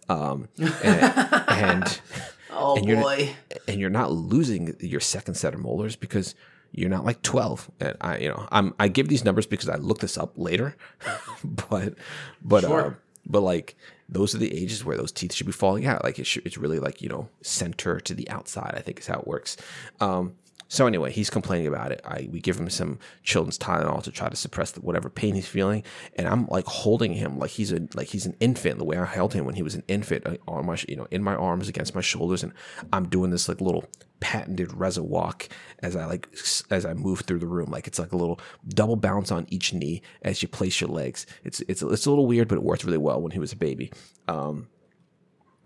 um, 0.09 0.47
and, 0.57 1.03
and 1.49 2.01
oh 2.51 2.75
and 2.77 2.85
you're, 2.85 3.01
boy, 3.01 3.35
and 3.67 3.79
you're 3.79 3.89
not 3.89 4.11
losing 4.11 4.75
your 4.79 4.99
second 4.99 5.35
set 5.35 5.53
of 5.53 5.59
molars 5.59 5.95
because 5.95 6.35
you're 6.71 6.89
not 6.89 7.03
like 7.03 7.19
12 7.23 7.71
and 7.79 7.97
i 7.99 8.17
you 8.19 8.29
know 8.29 8.47
i'm 8.51 8.75
i 8.79 8.87
give 8.87 9.07
these 9.07 9.25
numbers 9.25 9.47
because 9.47 9.69
i 9.69 9.75
looked 9.77 10.01
this 10.01 10.19
up 10.19 10.33
later 10.37 10.77
but 11.43 11.95
but 12.43 12.61
sure. 12.61 12.85
uh, 12.85 12.93
but 13.25 13.41
like 13.41 13.75
those 14.11 14.33
are 14.33 14.39
the 14.39 14.53
ages 14.53 14.83
where 14.83 14.97
those 14.97 15.11
teeth 15.11 15.33
should 15.33 15.45
be 15.45 15.53
falling 15.53 15.85
out. 15.85 16.03
Like 16.03 16.19
it 16.19 16.37
it's 16.45 16.57
really 16.57 16.79
like 16.79 17.01
you 17.01 17.09
know 17.09 17.29
center 17.41 17.99
to 17.99 18.13
the 18.13 18.29
outside. 18.29 18.73
I 18.75 18.81
think 18.81 18.99
is 18.99 19.07
how 19.07 19.19
it 19.19 19.27
works. 19.27 19.55
Um, 19.99 20.35
So 20.71 20.85
anyway, 20.85 21.11
he's 21.11 21.31
complaining 21.31 21.65
about 21.65 21.91
it. 21.91 21.99
I 22.05 22.29
we 22.31 22.39
give 22.39 22.59
him 22.59 22.69
some 22.69 22.99
children's 23.23 23.57
Tylenol 23.57 24.03
to 24.03 24.11
try 24.11 24.29
to 24.29 24.35
suppress 24.35 24.71
the, 24.71 24.81
whatever 24.81 25.09
pain 25.09 25.33
he's 25.33 25.47
feeling, 25.47 25.83
and 26.15 26.27
I'm 26.27 26.45
like 26.45 26.65
holding 26.65 27.13
him 27.13 27.39
like 27.39 27.49
he's 27.49 27.71
a 27.71 27.87
like 27.95 28.07
he's 28.07 28.27
an 28.27 28.35
infant. 28.39 28.77
The 28.77 28.85
way 28.85 28.95
I 28.95 29.05
held 29.05 29.33
him 29.33 29.45
when 29.45 29.55
he 29.55 29.63
was 29.63 29.73
an 29.73 29.83
infant 29.87 30.27
uh, 30.27 30.37
on 30.47 30.67
my 30.67 30.77
you 30.87 30.95
know 30.95 31.07
in 31.09 31.23
my 31.23 31.35
arms 31.35 31.67
against 31.67 31.95
my 31.95 32.01
shoulders, 32.01 32.43
and 32.43 32.53
I'm 32.93 33.09
doing 33.09 33.31
this 33.31 33.49
like 33.49 33.59
little 33.59 33.85
patented 34.19 34.71
Reza 34.71 35.01
walk 35.01 35.49
as 35.79 35.95
I 35.95 36.05
like 36.05 36.29
as 36.69 36.85
I 36.85 36.93
move 36.93 37.21
through 37.21 37.39
the 37.39 37.47
room. 37.47 37.71
Like 37.71 37.87
it's 37.87 37.97
like 37.97 38.11
a 38.11 38.17
little 38.17 38.39
double 38.67 38.95
bounce 38.95 39.31
on 39.31 39.47
each 39.49 39.73
knee 39.73 40.03
as 40.21 40.43
you 40.43 40.47
place 40.47 40.79
your 40.79 40.91
legs. 40.91 41.25
It's 41.43 41.61
it's 41.61 41.81
it's 41.81 42.05
a 42.05 42.09
little 42.11 42.27
weird, 42.27 42.47
but 42.47 42.59
it 42.59 42.63
worked 42.63 42.83
really 42.83 42.99
well 42.99 43.19
when 43.19 43.31
he 43.31 43.39
was 43.39 43.53
a 43.53 43.57
baby. 43.57 43.91
Um, 44.27 44.67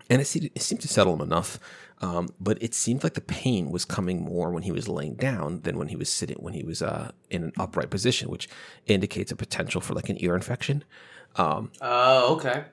and 0.08 0.22
it 0.22 0.34
it 0.34 0.62
seemed 0.62 0.80
to 0.80 0.88
settle 0.88 1.14
him 1.14 1.20
enough. 1.20 1.58
Um, 2.04 2.28
but 2.38 2.62
it 2.62 2.74
seemed 2.74 3.02
like 3.02 3.14
the 3.14 3.22
pain 3.22 3.70
was 3.70 3.86
coming 3.86 4.22
more 4.22 4.50
when 4.50 4.62
he 4.62 4.70
was 4.70 4.88
laying 4.88 5.14
down 5.14 5.62
than 5.62 5.78
when 5.78 5.88
he 5.88 5.96
was 5.96 6.10
sitting, 6.10 6.36
when 6.38 6.52
he 6.52 6.62
was 6.62 6.82
uh, 6.82 7.12
in 7.30 7.44
an 7.44 7.52
upright 7.58 7.88
position, 7.88 8.28
which 8.28 8.46
indicates 8.84 9.32
a 9.32 9.36
potential 9.36 9.80
for 9.80 9.94
like 9.94 10.10
an 10.10 10.22
ear 10.22 10.36
infection. 10.36 10.84
Um, 11.36 11.72
oh, 11.80 12.34
okay. 12.34 12.64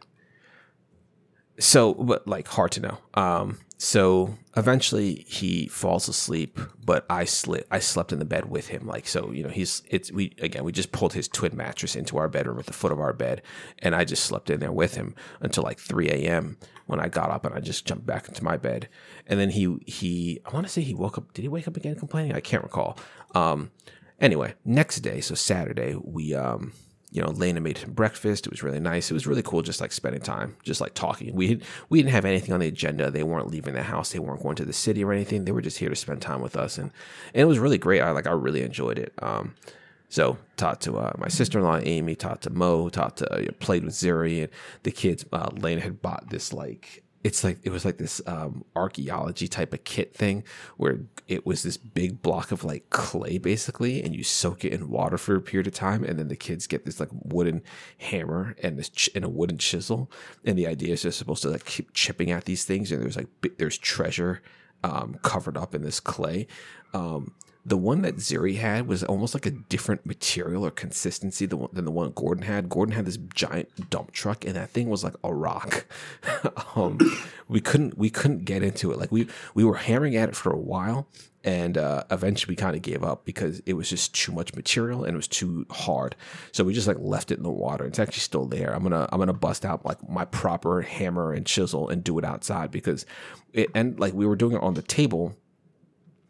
So, 1.61 1.93
but 1.93 2.27
like 2.27 2.47
hard 2.47 2.71
to 2.73 2.79
know. 2.81 2.97
Um, 3.13 3.59
so 3.77 4.35
eventually 4.57 5.25
he 5.27 5.67
falls 5.67 6.07
asleep, 6.07 6.59
but 6.83 7.05
I 7.07 7.25
slept. 7.25 7.65
I 7.69 7.77
slept 7.77 8.11
in 8.11 8.17
the 8.17 8.25
bed 8.25 8.49
with 8.49 8.67
him. 8.67 8.87
Like 8.87 9.07
so, 9.07 9.31
you 9.31 9.43
know, 9.43 9.49
he's 9.49 9.83
it's 9.87 10.11
we 10.11 10.35
again 10.39 10.63
we 10.63 10.71
just 10.71 10.91
pulled 10.91 11.13
his 11.13 11.27
twin 11.27 11.55
mattress 11.55 11.95
into 11.95 12.17
our 12.17 12.27
bedroom 12.27 12.57
at 12.57 12.65
the 12.65 12.73
foot 12.73 12.91
of 12.91 12.99
our 12.99 13.13
bed, 13.13 13.43
and 13.79 13.95
I 13.95 14.05
just 14.05 14.23
slept 14.23 14.49
in 14.49 14.59
there 14.59 14.71
with 14.71 14.95
him 14.95 15.15
until 15.39 15.63
like 15.63 15.79
three 15.79 16.09
a.m. 16.09 16.57
when 16.87 16.99
I 16.99 17.09
got 17.09 17.29
up 17.29 17.45
and 17.45 17.53
I 17.53 17.59
just 17.59 17.85
jumped 17.85 18.07
back 18.07 18.27
into 18.27 18.43
my 18.43 18.57
bed. 18.57 18.89
And 19.27 19.39
then 19.39 19.51
he 19.51 19.77
he 19.85 20.41
I 20.45 20.53
want 20.53 20.65
to 20.65 20.71
say 20.71 20.81
he 20.81 20.95
woke 20.95 21.19
up. 21.19 21.31
Did 21.33 21.43
he 21.43 21.47
wake 21.47 21.67
up 21.67 21.77
again 21.77 21.95
complaining? 21.95 22.33
I 22.33 22.39
can't 22.39 22.63
recall. 22.63 22.97
Um, 23.35 23.69
anyway, 24.19 24.55
next 24.65 25.01
day, 25.01 25.21
so 25.21 25.35
Saturday, 25.35 25.95
we 25.95 26.33
um 26.33 26.73
you 27.11 27.21
know, 27.21 27.29
Lena 27.29 27.59
made 27.59 27.77
him 27.77 27.91
breakfast. 27.91 28.47
It 28.47 28.51
was 28.51 28.63
really 28.63 28.79
nice. 28.79 29.11
It 29.11 29.13
was 29.13 29.27
really 29.27 29.43
cool, 29.43 29.61
just 29.61 29.81
like 29.81 29.91
spending 29.91 30.21
time, 30.21 30.55
just 30.63 30.79
like 30.79 30.93
talking. 30.93 31.35
We 31.35 31.61
we 31.89 31.99
didn't 31.99 32.13
have 32.13 32.25
anything 32.25 32.53
on 32.53 32.61
the 32.61 32.67
agenda. 32.67 33.11
They 33.11 33.23
weren't 33.23 33.51
leaving 33.51 33.73
the 33.73 33.83
house. 33.83 34.11
They 34.11 34.19
weren't 34.19 34.41
going 34.41 34.55
to 34.55 34.65
the 34.65 34.73
city 34.73 35.03
or 35.03 35.11
anything. 35.11 35.43
They 35.43 35.51
were 35.51 35.61
just 35.61 35.77
here 35.77 35.89
to 35.89 35.95
spend 35.95 36.21
time 36.21 36.41
with 36.41 36.55
us, 36.55 36.77
and, 36.77 36.91
and 37.33 37.41
it 37.41 37.45
was 37.45 37.59
really 37.59 37.77
great. 37.77 38.01
I 38.01 38.11
like 38.11 38.27
I 38.27 38.31
really 38.31 38.63
enjoyed 38.63 38.97
it. 38.97 39.13
Um, 39.21 39.55
so 40.07 40.37
talked 40.55 40.83
to 40.83 40.97
uh, 40.97 41.13
my 41.17 41.27
sister 41.27 41.59
in 41.59 41.65
law 41.65 41.79
Amy, 41.81 42.15
talked 42.15 42.43
to 42.43 42.49
Mo, 42.49 42.87
talked 42.89 43.17
to 43.17 43.33
uh, 43.33 43.51
played 43.59 43.83
with 43.83 43.93
Zuri 43.93 44.43
and 44.43 44.49
the 44.83 44.91
kids. 44.91 45.25
Uh, 45.33 45.49
Lena 45.53 45.81
had 45.81 46.01
bought 46.01 46.29
this 46.29 46.53
like 46.53 47.03
it's 47.23 47.43
like 47.43 47.59
it 47.63 47.69
was 47.69 47.85
like 47.85 47.97
this 47.97 48.21
um, 48.25 48.63
archaeology 48.75 49.47
type 49.47 49.73
of 49.73 49.83
kit 49.83 50.15
thing 50.15 50.43
where 50.77 50.99
it 51.27 51.45
was 51.45 51.63
this 51.63 51.77
big 51.77 52.21
block 52.21 52.51
of 52.51 52.63
like 52.63 52.89
clay 52.89 53.37
basically 53.37 54.01
and 54.01 54.15
you 54.15 54.23
soak 54.23 54.65
it 54.65 54.73
in 54.73 54.89
water 54.89 55.17
for 55.17 55.35
a 55.35 55.41
period 55.41 55.67
of 55.67 55.73
time 55.73 56.03
and 56.03 56.17
then 56.17 56.27
the 56.27 56.35
kids 56.35 56.67
get 56.67 56.85
this 56.85 56.99
like 56.99 57.09
wooden 57.11 57.61
hammer 57.99 58.55
and 58.63 58.77
this 58.77 58.89
ch- 58.89 59.09
and 59.13 59.23
a 59.23 59.29
wooden 59.29 59.57
chisel 59.57 60.11
and 60.45 60.57
the 60.57 60.67
idea 60.67 60.93
is 60.93 61.03
they're 61.03 61.11
supposed 61.11 61.43
to 61.43 61.49
like 61.49 61.65
keep 61.65 61.93
chipping 61.93 62.31
at 62.31 62.45
these 62.45 62.65
things 62.65 62.91
and 62.91 63.01
there's 63.01 63.17
like 63.17 63.27
there's 63.57 63.77
treasure 63.77 64.41
um, 64.83 65.19
covered 65.21 65.57
up 65.57 65.75
in 65.75 65.83
this 65.83 65.99
clay. 65.99 66.47
Um, 66.93 67.33
the 67.63 67.77
one 67.77 68.01
that 68.01 68.17
Zuri 68.17 68.57
had 68.57 68.87
was 68.87 69.03
almost 69.03 69.33
like 69.33 69.45
a 69.45 69.51
different 69.51 70.05
material 70.05 70.65
or 70.65 70.71
consistency 70.71 71.45
than 71.45 71.85
the 71.85 71.91
one 71.91 72.11
Gordon 72.11 72.43
had. 72.43 72.69
Gordon 72.69 72.95
had 72.95 73.05
this 73.05 73.17
giant 73.35 73.89
dump 73.89 74.11
truck, 74.11 74.45
and 74.45 74.55
that 74.55 74.71
thing 74.71 74.89
was 74.89 75.03
like 75.03 75.13
a 75.23 75.33
rock. 75.33 75.85
um, 76.75 76.97
we 77.47 77.61
couldn't 77.61 77.97
we 77.97 78.09
couldn't 78.09 78.45
get 78.45 78.63
into 78.63 78.91
it. 78.91 78.97
Like 78.97 79.11
we 79.11 79.27
we 79.53 79.63
were 79.63 79.75
hammering 79.75 80.15
at 80.15 80.29
it 80.29 80.35
for 80.35 80.51
a 80.51 80.57
while, 80.57 81.07
and 81.43 81.77
uh, 81.77 82.03
eventually 82.09 82.51
we 82.51 82.55
kind 82.55 82.75
of 82.75 82.81
gave 82.81 83.03
up 83.03 83.25
because 83.25 83.61
it 83.65 83.73
was 83.73 83.89
just 83.89 84.13
too 84.15 84.31
much 84.31 84.55
material 84.55 85.03
and 85.03 85.13
it 85.13 85.17
was 85.17 85.27
too 85.27 85.65
hard. 85.69 86.15
So 86.51 86.63
we 86.63 86.73
just 86.73 86.87
like 86.87 86.97
left 86.99 87.31
it 87.31 87.37
in 87.37 87.43
the 87.43 87.51
water. 87.51 87.85
It's 87.85 87.99
actually 87.99 88.19
still 88.19 88.45
there. 88.45 88.73
I'm 88.73 88.83
gonna 88.83 89.07
I'm 89.11 89.19
gonna 89.19 89.33
bust 89.33 89.65
out 89.65 89.85
like 89.85 90.07
my 90.09 90.25
proper 90.25 90.81
hammer 90.81 91.31
and 91.31 91.45
chisel 91.45 91.89
and 91.89 92.03
do 92.03 92.17
it 92.17 92.25
outside 92.25 92.71
because 92.71 93.05
it 93.53 93.69
and 93.75 93.99
like 93.99 94.13
we 94.13 94.25
were 94.25 94.35
doing 94.35 94.55
it 94.55 94.63
on 94.63 94.73
the 94.73 94.81
table 94.81 95.35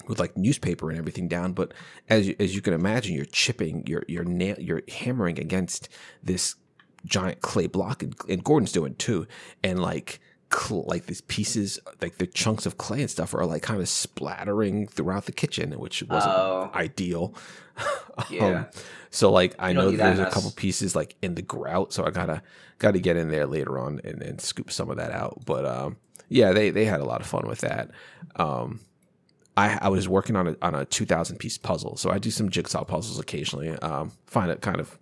with 0.08 0.20
like 0.20 0.38
newspaper 0.38 0.90
and 0.90 0.98
everything 0.98 1.28
down. 1.28 1.54
But 1.54 1.74
as 2.10 2.28
you, 2.28 2.36
as 2.40 2.56
you 2.56 2.62
can 2.62 2.74
imagine, 2.74 3.16
you're 3.16 3.26
chipping, 3.26 3.84
you're 3.88 4.04
you're 4.08 4.24
nail, 4.24 4.56
you're 4.60 4.84
hammering 4.90 5.40
against 5.40 5.90
this 6.24 6.56
giant 7.06 7.42
clay 7.42 7.68
block, 7.68 8.04
and, 8.04 8.16
and 8.30 8.44
Gordon's 8.44 8.72
doing 8.72 8.96
too, 8.96 9.28
and 9.64 9.82
like 9.82 10.20
cl- 10.54 10.86
like 10.88 11.06
these 11.06 11.22
pieces, 11.22 11.80
like 12.02 12.18
the 12.18 12.28
chunks 12.28 12.66
of 12.66 12.78
clay 12.78 13.02
and 13.02 13.10
stuff, 13.10 13.34
are 13.34 13.46
like 13.46 13.62
kind 13.62 13.82
of 13.82 13.90
splattering 13.90 14.88
throughout 14.88 15.26
the 15.26 15.32
kitchen, 15.32 15.72
which 15.74 16.04
wasn't 16.04 16.34
oh. 16.34 16.72
ideal. 16.74 17.34
Yeah. 18.30 18.46
um, 18.46 18.66
so 19.10 19.32
like 19.32 19.56
I 19.58 19.74
know 19.74 19.90
there's 19.90 20.20
a 20.20 20.30
couple 20.30 20.52
pieces 20.52 20.96
like 20.96 21.16
in 21.24 21.34
the 21.34 21.42
grout, 21.42 21.94
so 21.94 22.06
I 22.06 22.12
gotta 22.12 22.44
gotta 22.78 23.00
get 23.00 23.18
in 23.18 23.30
there 23.30 23.48
later 23.48 23.80
on 23.80 24.02
and, 24.04 24.22
and 24.22 24.40
scoop 24.40 24.72
some 24.72 24.92
of 24.92 24.98
that 24.98 25.12
out. 25.12 25.42
But 25.46 25.66
um, 25.66 25.98
yeah, 26.30 26.52
they 26.52 26.70
they 26.70 26.86
had 26.86 27.00
a 27.00 27.06
lot 27.06 27.22
of 27.22 27.28
fun 27.28 27.48
with 27.48 27.62
that. 27.62 27.90
Um, 28.36 28.82
I, 29.58 29.78
I 29.82 29.90
was 29.90 30.08
working 30.08 30.36
on 30.36 30.48
a 30.48 30.56
on 30.62 30.76
a 30.76 30.86
two 30.86 31.06
thousand 31.06 31.38
piece 31.38 31.58
puzzle, 31.58 31.98
so 31.98 32.10
I 32.10 32.20
do 32.20 32.32
some 32.32 32.50
jigsaw 32.50 32.84
puzzles 32.84 33.20
occasionally. 33.20 33.70
Um, 33.70 34.12
find 34.26 34.50
it 34.50 34.62
kind 34.62 34.80
of 34.80 34.98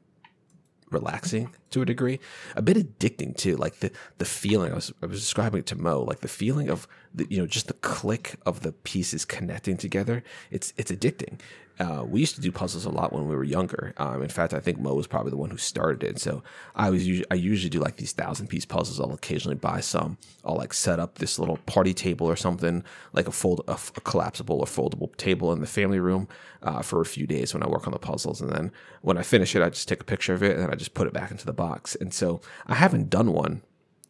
relaxing 0.91 1.53
to 1.69 1.81
a 1.83 1.85
degree, 1.85 2.19
a 2.55 2.61
bit 2.61 2.77
addicting 2.77 3.35
too. 3.35 3.55
Like 3.55 3.79
the 3.79 3.91
the 4.17 4.25
feeling 4.25 4.71
I 4.71 4.75
was 4.75 4.91
I 5.03 5.05
was 5.05 5.19
describing 5.19 5.59
it 5.59 5.65
to 5.67 5.75
Mo, 5.75 6.01
like 6.01 6.21
the 6.21 6.27
feeling 6.27 6.69
of 6.69 6.87
the 7.13 7.27
you 7.29 7.37
know 7.37 7.45
just 7.45 7.67
the 7.67 7.73
click 7.73 8.35
of 8.45 8.61
the 8.61 8.71
pieces 8.71 9.25
connecting 9.25 9.77
together. 9.77 10.23
It's 10.51 10.73
it's 10.77 10.91
addicting. 10.91 11.39
Uh, 11.79 12.03
we 12.05 12.19
used 12.19 12.35
to 12.35 12.41
do 12.41 12.51
puzzles 12.51 12.83
a 12.83 12.89
lot 12.89 13.13
when 13.13 13.27
we 13.27 13.35
were 13.35 13.43
younger. 13.43 13.93
Um, 13.97 14.21
in 14.21 14.27
fact, 14.29 14.53
I 14.53 14.59
think 14.59 14.79
Mo 14.79 14.93
was 14.93 15.07
probably 15.07 15.29
the 15.29 15.37
one 15.37 15.49
who 15.49 15.57
started 15.57 16.03
it. 16.03 16.19
So 16.19 16.43
I 16.75 16.89
was 16.89 17.07
I 17.31 17.35
usually 17.35 17.69
do 17.69 17.79
like 17.79 17.95
these 17.95 18.11
thousand 18.11 18.47
piece 18.47 18.65
puzzles. 18.65 18.99
I'll 18.99 19.13
occasionally 19.13 19.55
buy 19.55 19.79
some. 19.79 20.17
I'll 20.43 20.57
like 20.57 20.73
set 20.73 20.99
up 20.99 21.19
this 21.19 21.39
little 21.39 21.57
party 21.65 21.93
table 21.93 22.27
or 22.27 22.35
something, 22.35 22.83
like 23.13 23.27
a 23.27 23.31
fold 23.31 23.61
a, 23.67 23.77
collapsible 24.01 24.59
or 24.59 24.65
foldable 24.65 25.15
table 25.15 25.53
in 25.53 25.61
the 25.61 25.67
family 25.67 25.99
room 25.99 26.27
uh, 26.63 26.81
for 26.81 26.99
a 26.99 27.05
few 27.05 27.25
days 27.25 27.53
when 27.53 27.63
I 27.63 27.67
work 27.67 27.87
on 27.87 27.93
the 27.93 27.99
puzzles. 27.99 28.41
And 28.41 28.51
then 28.51 28.71
when 29.01 29.17
I 29.17 29.23
finish 29.23 29.55
it, 29.55 29.61
I 29.61 29.69
just 29.69 29.87
take 29.87 30.01
a 30.01 30.05
picture 30.05 30.33
of 30.33 30.43
it 30.43 30.57
and 30.57 30.69
I 30.69 30.75
just 30.75 30.93
put 30.93 31.07
it 31.07 31.13
back 31.13 31.31
into 31.31 31.45
the 31.45 31.53
box. 31.53 31.95
And 31.95 32.13
so 32.13 32.41
I 32.67 32.75
haven't 32.75 33.09
done 33.09 33.31
one 33.31 33.61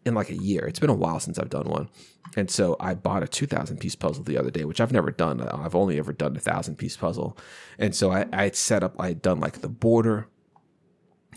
in 0.10 0.16
like 0.16 0.30
a 0.30 0.36
year. 0.36 0.66
It's 0.66 0.80
been 0.80 0.89
a 0.89 0.94
while 0.94 1.20
since 1.20 1.39
I've 1.39 1.50
done 1.50 1.70
one. 1.70 1.89
And 2.36 2.51
so 2.51 2.75
I 2.80 2.94
bought 2.94 3.24
a 3.24 3.28
2000 3.28 3.78
piece 3.78 3.96
puzzle 3.96 4.24
the 4.24 4.38
other 4.38 4.51
day, 4.51 4.66
which 4.66 4.82
I've 4.82 4.92
never 4.92 5.12
done. 5.12 5.42
I've 5.42 5.75
only 5.75 5.98
ever 5.98 6.12
done 6.12 6.36
a 6.36 6.39
thousand 6.39 6.75
piece 6.75 6.98
puzzle. 6.98 7.38
And 7.78 7.96
so 7.96 8.12
I, 8.12 8.28
I 8.34 8.44
had 8.44 8.56
set 8.56 8.84
up, 8.84 8.96
I 9.00 9.08
had 9.10 9.22
done 9.22 9.39
like 9.39 9.62
the 9.62 9.70
border 9.70 10.28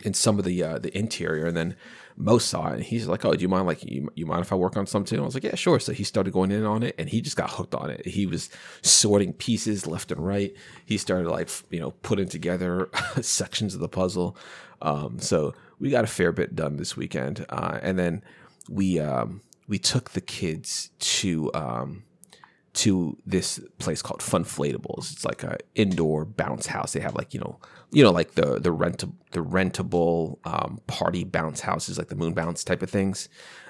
and 0.05 0.17
some 0.17 0.39
of 0.39 0.45
the 0.45 0.63
uh, 0.63 0.79
the 0.79 0.97
interior. 0.97 1.47
And 1.47 1.57
then 1.57 1.77
Mo 2.17 2.39
saw 2.39 2.69
it 2.69 2.75
and 2.75 2.85
he's 2.85 3.07
like, 3.07 3.25
Oh, 3.25 3.35
do 3.35 3.41
you 3.41 3.49
mind 3.49 3.67
like 3.67 3.85
you, 3.85 4.11
you 4.15 4.27
mind 4.27 4.43
if 4.43 4.53
I 4.53 4.57
work 4.57 4.77
on 4.77 4.87
some 4.87 5.05
too? 5.05 5.21
I 5.21 5.25
was 5.25 5.35
like, 5.35 5.45
Yeah, 5.45 5.55
sure. 5.55 5.79
So 5.81 5.93
he 5.93 6.05
started 6.05 6.33
going 6.33 6.51
in 6.51 6.65
on 6.65 6.83
it 6.83 6.95
and 6.99 7.09
he 7.09 7.21
just 7.21 7.37
got 7.37 7.51
hooked 7.51 7.75
on 7.75 7.91
it. 7.91 8.07
He 8.07 8.27
was 8.27 8.51
sorting 8.83 9.33
pieces 9.33 9.87
left 9.87 10.11
and 10.13 10.25
right. 10.25 10.55
He 10.85 10.99
started 10.99 11.29
like, 11.29 11.49
you 11.71 11.81
know, 11.81 11.93
putting 12.03 12.29
together 12.29 12.91
sections 13.21 13.75
of 13.75 13.81
the 13.81 13.89
puzzle. 13.89 14.37
Um, 14.81 15.19
so 15.21 15.55
we 15.79 15.91
got 15.91 16.05
a 16.05 16.09
fair 16.09 16.33
bit 16.33 16.55
done 16.55 16.77
this 16.77 16.97
weekend. 16.97 17.47
Uh, 17.49 17.79
and 17.83 17.99
then 17.99 18.23
we 18.69 18.99
um, 18.99 19.43
we 19.69 19.79
took 19.79 20.11
the 20.11 20.21
kids 20.21 20.91
to 20.99 21.51
um, 21.55 22.05
to 22.75 23.19
this 23.27 23.61
place 23.79 24.03
called 24.03 24.21
Funflatables. 24.21 25.13
It's 25.13 25.25
like 25.25 25.43
a 25.43 25.59
indoor 25.75 26.25
bounce 26.25 26.67
house. 26.67 26.93
They 26.93 27.01
have 27.01 27.15
like 27.15 27.35
you 27.35 27.41
know 27.41 27.59
you 27.91 28.03
know 28.03 28.11
like 28.11 28.33
the 28.35 28.59
the 28.59 28.73
rent 28.73 29.05
the 29.33 29.41
rentable 29.41 30.39
um, 30.45 30.81
party 30.87 31.25
bounce 31.25 31.61
houses 31.61 31.99
like 31.99 32.09
the 32.09 32.17
moon 32.17 32.35
bounce 32.35 32.65
type 32.65 32.83
of 32.83 32.91
things. 32.91 33.29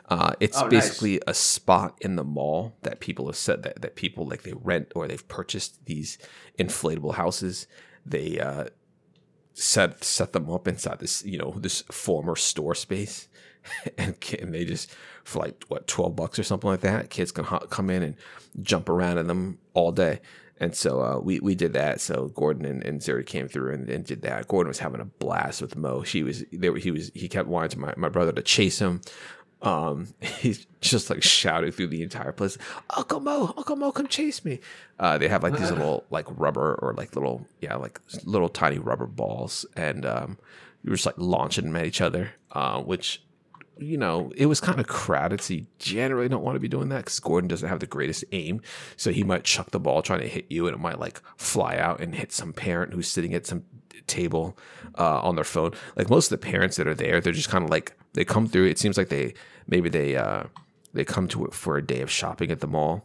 Uh, 0.08 0.34
it's 0.40 0.60
oh, 0.60 0.68
basically 0.68 1.12
nice. 1.12 1.22
a 1.28 1.34
spot 1.34 1.96
in 2.00 2.16
the 2.16 2.24
mall 2.24 2.76
that 2.82 3.00
people 3.00 3.26
have 3.26 3.36
said 3.36 3.62
that, 3.62 3.80
that 3.80 3.96
people 3.96 4.26
like 4.26 4.42
they 4.42 4.52
rent 4.52 4.92
or 4.94 5.08
they've 5.08 5.26
purchased 5.28 5.84
these 5.86 6.18
inflatable 6.58 7.14
houses. 7.14 7.66
They 8.04 8.38
uh, 8.38 8.66
set 9.54 10.02
set 10.04 10.32
them 10.32 10.50
up 10.50 10.66
inside 10.66 10.98
this 10.98 11.24
you 11.24 11.38
know 11.38 11.54
this 11.58 11.82
former 11.90 12.36
store 12.36 12.74
space 12.74 13.28
and, 13.98 14.16
and 14.40 14.54
they 14.54 14.64
just 14.64 14.94
for 15.24 15.40
like 15.40 15.64
what 15.68 15.86
12 15.86 16.16
bucks 16.16 16.38
or 16.38 16.42
something 16.42 16.68
like 16.68 16.80
that 16.80 17.10
kids 17.10 17.30
can 17.30 17.44
come 17.44 17.90
in 17.90 18.02
and 18.02 18.16
jump 18.60 18.88
around 18.88 19.18
in 19.18 19.26
them 19.28 19.58
all 19.74 19.92
day 19.92 20.20
and 20.62 20.76
so 20.76 21.02
uh, 21.02 21.18
we 21.18 21.40
we 21.40 21.56
did 21.56 21.72
that. 21.72 22.00
So 22.00 22.28
Gordon 22.28 22.64
and, 22.64 22.84
and 22.84 23.00
Zuri 23.00 23.26
came 23.26 23.48
through 23.48 23.74
and, 23.74 23.88
and, 23.88 24.04
did 24.04 24.22
that. 24.22 24.46
Gordon 24.46 24.68
was 24.68 24.78
having 24.78 25.00
a 25.00 25.04
blast 25.04 25.60
with 25.60 25.74
Mo. 25.74 26.04
She 26.04 26.22
was 26.22 26.44
there. 26.52 26.76
He 26.76 26.92
was 26.92 27.10
he 27.14 27.28
kept 27.28 27.48
wanting 27.48 27.70
to 27.70 27.78
my, 27.80 27.94
my 27.96 28.08
brother 28.08 28.30
to 28.30 28.42
chase 28.42 28.78
him. 28.78 29.00
Um, 29.60 30.14
he's 30.20 30.66
just 30.80 31.10
like 31.10 31.24
shouting 31.24 31.72
through 31.72 31.88
the 31.88 32.04
entire 32.04 32.30
place, 32.30 32.58
"Uncle 32.90 33.18
Mo, 33.18 33.52
Uncle 33.56 33.74
Mo, 33.74 33.90
come 33.90 34.06
chase 34.06 34.44
me!" 34.44 34.60
Uh, 35.00 35.18
they 35.18 35.26
have 35.26 35.42
like 35.42 35.58
these 35.58 35.70
little 35.70 36.04
like 36.10 36.26
rubber 36.30 36.78
or 36.80 36.94
like 36.94 37.16
little 37.16 37.44
yeah 37.60 37.74
like 37.74 38.00
little 38.24 38.48
tiny 38.48 38.78
rubber 38.78 39.06
balls, 39.06 39.66
and 39.74 40.06
um, 40.06 40.38
we 40.84 40.90
were 40.90 40.96
just 40.96 41.06
like 41.06 41.18
launching 41.18 41.64
them 41.64 41.76
at 41.76 41.86
each 41.86 42.00
other, 42.00 42.30
uh, 42.52 42.80
which 42.80 43.20
you 43.82 43.96
know, 43.96 44.32
it 44.36 44.46
was 44.46 44.60
kind 44.60 44.80
of 44.80 44.86
crowded, 44.86 45.40
so 45.40 45.54
you 45.54 45.66
generally 45.78 46.28
don't 46.28 46.42
want 46.42 46.56
to 46.56 46.60
be 46.60 46.68
doing 46.68 46.88
that 46.90 46.98
because 46.98 47.20
Gordon 47.20 47.48
doesn't 47.48 47.68
have 47.68 47.80
the 47.80 47.86
greatest 47.86 48.24
aim. 48.32 48.60
So 48.96 49.10
he 49.10 49.24
might 49.24 49.44
chuck 49.44 49.70
the 49.70 49.80
ball 49.80 50.02
trying 50.02 50.20
to 50.20 50.28
hit 50.28 50.46
you, 50.48 50.66
and 50.66 50.74
it 50.74 50.80
might 50.80 50.98
like 50.98 51.20
fly 51.36 51.76
out 51.76 52.00
and 52.00 52.14
hit 52.14 52.32
some 52.32 52.52
parent 52.52 52.94
who's 52.94 53.08
sitting 53.08 53.34
at 53.34 53.46
some 53.46 53.64
table 54.06 54.56
uh, 54.98 55.20
on 55.20 55.34
their 55.34 55.44
phone. 55.44 55.72
Like 55.96 56.10
most 56.10 56.30
of 56.30 56.40
the 56.40 56.46
parents 56.46 56.76
that 56.76 56.86
are 56.86 56.94
there, 56.94 57.20
they're 57.20 57.32
just 57.32 57.48
kind 57.48 57.64
of 57.64 57.70
like 57.70 57.96
they 58.14 58.24
come 58.24 58.46
through. 58.46 58.66
It 58.66 58.78
seems 58.78 58.96
like 58.96 59.08
they 59.08 59.34
maybe 59.66 59.88
they 59.88 60.16
uh, 60.16 60.44
they 60.92 61.04
come 61.04 61.28
to 61.28 61.44
it 61.46 61.54
for 61.54 61.76
a 61.76 61.86
day 61.86 62.00
of 62.00 62.10
shopping 62.10 62.50
at 62.50 62.60
the 62.60 62.66
mall 62.66 63.04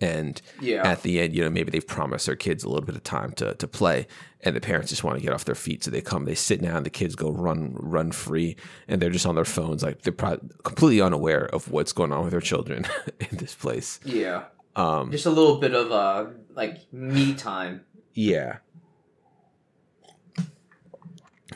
and 0.00 0.40
Yeah. 0.60 0.86
at 0.86 1.02
the 1.02 1.20
end, 1.20 1.34
you 1.34 1.42
know, 1.42 1.50
maybe 1.50 1.70
they've 1.70 1.86
promised 1.86 2.26
their 2.26 2.36
kids 2.36 2.64
a 2.64 2.68
little 2.68 2.84
bit 2.84 2.94
of 2.96 3.02
time 3.02 3.32
to, 3.32 3.54
to 3.54 3.66
play, 3.68 4.06
and 4.42 4.54
the 4.54 4.60
parents 4.60 4.90
just 4.90 5.02
want 5.04 5.16
to 5.18 5.22
get 5.24 5.32
off 5.32 5.44
their 5.44 5.54
feet, 5.54 5.82
so 5.84 5.90
they 5.90 6.00
come, 6.02 6.24
they 6.24 6.34
sit 6.34 6.60
down, 6.62 6.82
the 6.82 6.90
kids 6.90 7.14
go 7.14 7.30
run 7.30 7.74
run 7.78 8.12
free, 8.12 8.56
and 8.88 9.00
they're 9.00 9.10
just 9.10 9.26
on 9.26 9.34
their 9.34 9.44
phones, 9.44 9.82
like 9.82 10.02
they're 10.02 10.12
probably 10.12 10.48
completely 10.64 11.00
unaware 11.00 11.46
of 11.46 11.70
what's 11.70 11.92
going 11.92 12.12
on 12.12 12.22
with 12.24 12.30
their 12.32 12.40
children 12.40 12.84
in 13.30 13.38
this 13.38 13.54
place. 13.54 13.98
Yeah. 14.04 14.44
Um, 14.76 15.10
Just 15.10 15.24
a 15.26 15.30
little 15.30 15.56
bit 15.58 15.74
of 15.74 15.90
uh 15.90 16.26
like 16.54 16.92
me 16.92 17.32
time. 17.34 17.80
yeah. 18.12 18.58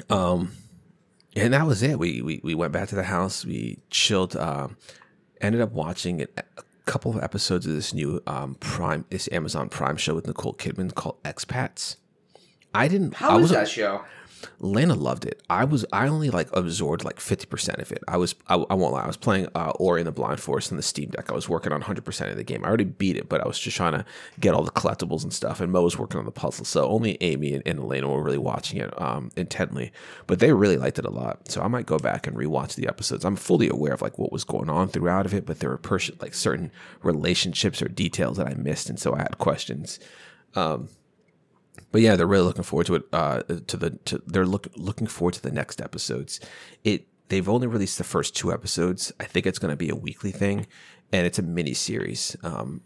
Um, 0.08 0.52
and 1.36 1.52
that 1.54 1.66
was 1.66 1.82
it. 1.82 1.98
We 1.98 2.22
we 2.22 2.40
we 2.42 2.54
went 2.54 2.72
back 2.72 2.88
to 2.88 2.94
the 2.94 3.04
house. 3.04 3.44
We 3.44 3.78
chilled. 3.90 4.36
Um, 4.36 4.76
ended 5.40 5.60
up 5.60 5.72
watching 5.72 6.20
it, 6.20 6.32
a 6.56 6.62
couple 6.90 7.16
of 7.16 7.22
episodes 7.22 7.66
of 7.66 7.72
this 7.72 7.94
new 7.94 8.20
um 8.26 8.56
Prime, 8.56 9.04
this 9.10 9.28
Amazon 9.30 9.68
Prime 9.68 9.96
show 9.96 10.14
with 10.14 10.26
Nicole 10.26 10.54
Kidman 10.54 10.92
called 10.92 11.22
Expats. 11.22 11.96
I 12.74 12.88
didn't. 12.88 13.14
I 13.14 13.26
How 13.26 13.36
is 13.36 13.42
was 13.42 13.50
that 13.52 13.68
show? 13.68 14.04
Lana 14.58 14.94
loved 14.94 15.24
it. 15.24 15.42
I 15.48 15.64
was 15.64 15.84
I 15.92 16.08
only 16.08 16.30
like 16.30 16.54
absorbed 16.54 17.04
like 17.04 17.20
fifty 17.20 17.46
percent 17.46 17.78
of 17.78 17.92
it. 17.92 18.02
I 18.08 18.16
was 18.16 18.34
I, 18.48 18.54
I 18.54 18.74
won't 18.74 18.92
lie. 18.92 19.02
I 19.02 19.06
was 19.06 19.16
playing 19.16 19.48
uh, 19.54 19.72
Ori 19.78 20.00
and 20.00 20.06
the 20.06 20.12
Blind 20.12 20.40
Forest 20.40 20.70
in 20.70 20.76
the 20.76 20.82
Steam 20.82 21.10
Deck. 21.10 21.30
I 21.30 21.34
was 21.34 21.48
working 21.48 21.72
on 21.72 21.80
hundred 21.80 22.04
percent 22.04 22.30
of 22.30 22.36
the 22.36 22.44
game. 22.44 22.64
I 22.64 22.68
already 22.68 22.84
beat 22.84 23.16
it, 23.16 23.28
but 23.28 23.40
I 23.40 23.46
was 23.46 23.58
just 23.58 23.76
trying 23.76 23.92
to 23.92 24.04
get 24.38 24.54
all 24.54 24.62
the 24.62 24.70
collectibles 24.70 25.22
and 25.22 25.32
stuff. 25.32 25.60
And 25.60 25.72
Mo 25.72 25.82
was 25.82 25.98
working 25.98 26.18
on 26.18 26.24
the 26.24 26.32
puzzle, 26.32 26.64
so 26.64 26.88
only 26.88 27.18
Amy 27.20 27.54
and, 27.54 27.62
and 27.66 27.78
Elena 27.78 28.08
were 28.08 28.22
really 28.22 28.38
watching 28.38 28.78
it 28.78 29.00
um, 29.00 29.30
intently. 29.36 29.92
But 30.26 30.38
they 30.38 30.52
really 30.52 30.76
liked 30.76 30.98
it 30.98 31.04
a 31.04 31.10
lot. 31.10 31.50
So 31.50 31.62
I 31.62 31.68
might 31.68 31.86
go 31.86 31.98
back 31.98 32.26
and 32.26 32.36
rewatch 32.36 32.74
the 32.74 32.88
episodes. 32.88 33.24
I'm 33.24 33.36
fully 33.36 33.68
aware 33.68 33.94
of 33.94 34.02
like 34.02 34.18
what 34.18 34.32
was 34.32 34.44
going 34.44 34.70
on 34.70 34.88
throughout 34.88 35.26
of 35.26 35.34
it, 35.34 35.46
but 35.46 35.60
there 35.60 35.70
were 35.70 35.78
pers- 35.78 36.10
like 36.20 36.34
certain 36.34 36.70
relationships 37.02 37.82
or 37.82 37.88
details 37.88 38.36
that 38.36 38.46
I 38.46 38.54
missed, 38.54 38.88
and 38.88 38.98
so 38.98 39.14
I 39.14 39.18
had 39.18 39.38
questions. 39.38 39.98
But 41.92 42.02
yeah, 42.02 42.16
they're 42.16 42.26
really 42.26 42.44
looking 42.44 42.62
forward 42.62 42.86
to 42.86 42.94
it. 42.96 43.04
Uh, 43.12 43.42
to 43.42 43.76
the 43.76 43.90
to, 43.90 44.22
they're 44.26 44.46
look, 44.46 44.68
looking 44.76 45.06
forward 45.06 45.34
to 45.34 45.42
the 45.42 45.50
next 45.50 45.80
episodes. 45.80 46.40
It 46.84 47.06
they've 47.28 47.48
only 47.48 47.66
released 47.66 47.98
the 47.98 48.04
first 48.04 48.36
two 48.36 48.52
episodes. 48.52 49.12
I 49.18 49.24
think 49.24 49.46
it's 49.46 49.58
going 49.58 49.72
to 49.72 49.76
be 49.76 49.88
a 49.88 49.96
weekly 49.96 50.30
thing, 50.30 50.66
and 51.12 51.26
it's 51.26 51.38
a 51.38 51.42
mini 51.42 51.74
series. 51.74 52.36
Um, 52.42 52.82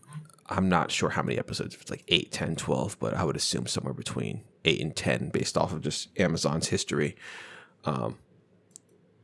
I'm 0.46 0.68
not 0.68 0.90
sure 0.90 1.10
how 1.10 1.22
many 1.22 1.38
episodes. 1.38 1.74
If 1.74 1.82
it's 1.82 1.90
like 1.90 2.04
8, 2.08 2.30
10, 2.30 2.56
12, 2.56 2.98
but 2.98 3.14
I 3.14 3.24
would 3.24 3.36
assume 3.36 3.66
somewhere 3.66 3.94
between 3.94 4.42
eight 4.64 4.80
and 4.80 4.94
ten, 4.94 5.30
based 5.30 5.56
off 5.56 5.72
of 5.72 5.82
just 5.82 6.08
Amazon's 6.18 6.68
history. 6.68 7.16
Um, 7.84 8.18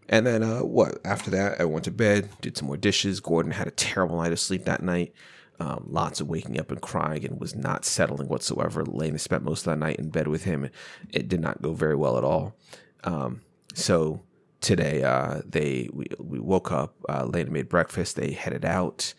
and 0.09 0.27
then 0.27 0.43
uh, 0.43 0.61
what? 0.61 0.99
After 1.05 1.31
that, 1.31 1.61
I 1.61 1.65
went 1.65 1.85
to 1.85 1.91
bed, 1.91 2.31
did 2.41 2.57
some 2.57 2.67
more 2.67 2.77
dishes. 2.77 3.21
Gordon 3.21 3.53
had 3.53 3.69
a 3.69 3.73
terrible 3.73 4.17
night 4.17 4.33
of 4.33 4.41
sleep 4.41 4.65
that 4.65 4.83
night. 4.83 5.13
Um, 5.61 5.85
lots 5.91 6.21
of 6.21 6.29
waking 6.29 6.59
up 6.59 6.71
and 6.71 6.81
crying 6.81 7.25
and 7.27 7.39
was 7.39 7.55
not 7.55 7.85
settling 7.85 8.29
whatsoever. 8.29 8.83
Lena 8.83 9.19
spent 9.19 9.45
most 9.45 9.67
of 9.67 9.73
that 9.73 9.79
night 9.79 9.97
in 9.97 10.09
bed 10.09 10.27
with 10.27 10.45
him. 10.45 10.71
It 11.11 11.29
did 11.29 11.41
not 11.41 11.61
go 11.61 11.75
very 11.75 11.95
well 11.95 12.17
at 12.17 12.25
all. 12.25 12.57
Um, 13.05 13.43
so 13.75 14.23
today, 14.61 15.03
uh, 15.03 15.43
they 15.45 15.91
we, 15.93 16.07
we 16.19 16.39
woke 16.39 16.73
up. 16.73 16.95
Uh, 17.09 17.27
Lena 17.27 17.51
made 17.51 17.69
breakfast. 17.69 18.17
They 18.17 18.33
headed 18.33 18.65
out. 18.65 19.13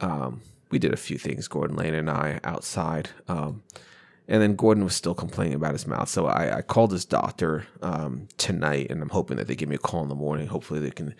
Um, 0.00 0.42
we 0.70 0.78
did 0.78 0.94
a 0.94 0.96
few 0.96 1.18
things, 1.18 1.48
Gordon, 1.48 1.76
Lena, 1.76 1.98
and 1.98 2.10
I 2.10 2.40
outside. 2.44 3.10
Um, 3.28 3.62
and 4.28 4.40
then 4.40 4.56
Gordon 4.56 4.84
was 4.84 4.94
still 4.94 5.14
complaining 5.14 5.54
about 5.54 5.72
his 5.72 5.86
mouth. 5.86 6.08
So 6.08 6.26
I, 6.26 6.58
I 6.58 6.62
called 6.62 6.92
his 6.92 7.04
doctor 7.04 7.66
um, 7.82 8.28
tonight, 8.38 8.86
and 8.88 9.02
I'm 9.02 9.10
hoping 9.10 9.36
that 9.36 9.48
they 9.48 9.56
give 9.56 9.68
me 9.68 9.74
a 9.74 9.78
call 9.78 10.02
in 10.02 10.08
the 10.08 10.14
morning. 10.14 10.46
Hopefully, 10.46 10.80
they 10.80 10.90
can 10.90 11.14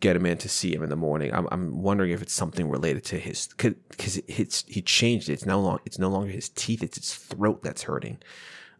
get 0.00 0.16
him 0.16 0.24
in 0.26 0.38
to 0.38 0.48
see 0.48 0.74
him 0.74 0.82
in 0.82 0.88
the 0.90 0.96
morning. 0.96 1.32
I'm, 1.32 1.46
I'm 1.52 1.82
wondering 1.82 2.10
if 2.10 2.22
it's 2.22 2.32
something 2.32 2.68
related 2.68 3.04
to 3.04 3.18
his 3.18 3.48
because 3.48 4.16
it's 4.26 4.64
he 4.66 4.82
changed 4.82 5.28
it. 5.28 5.34
It's 5.34 5.46
no 5.46 5.60
longer 5.60 5.82
it's 5.84 5.98
no 5.98 6.08
longer 6.08 6.30
his 6.32 6.48
teeth. 6.48 6.82
It's 6.82 6.96
his 6.98 7.14
throat 7.14 7.62
that's 7.62 7.82
hurting. 7.82 8.18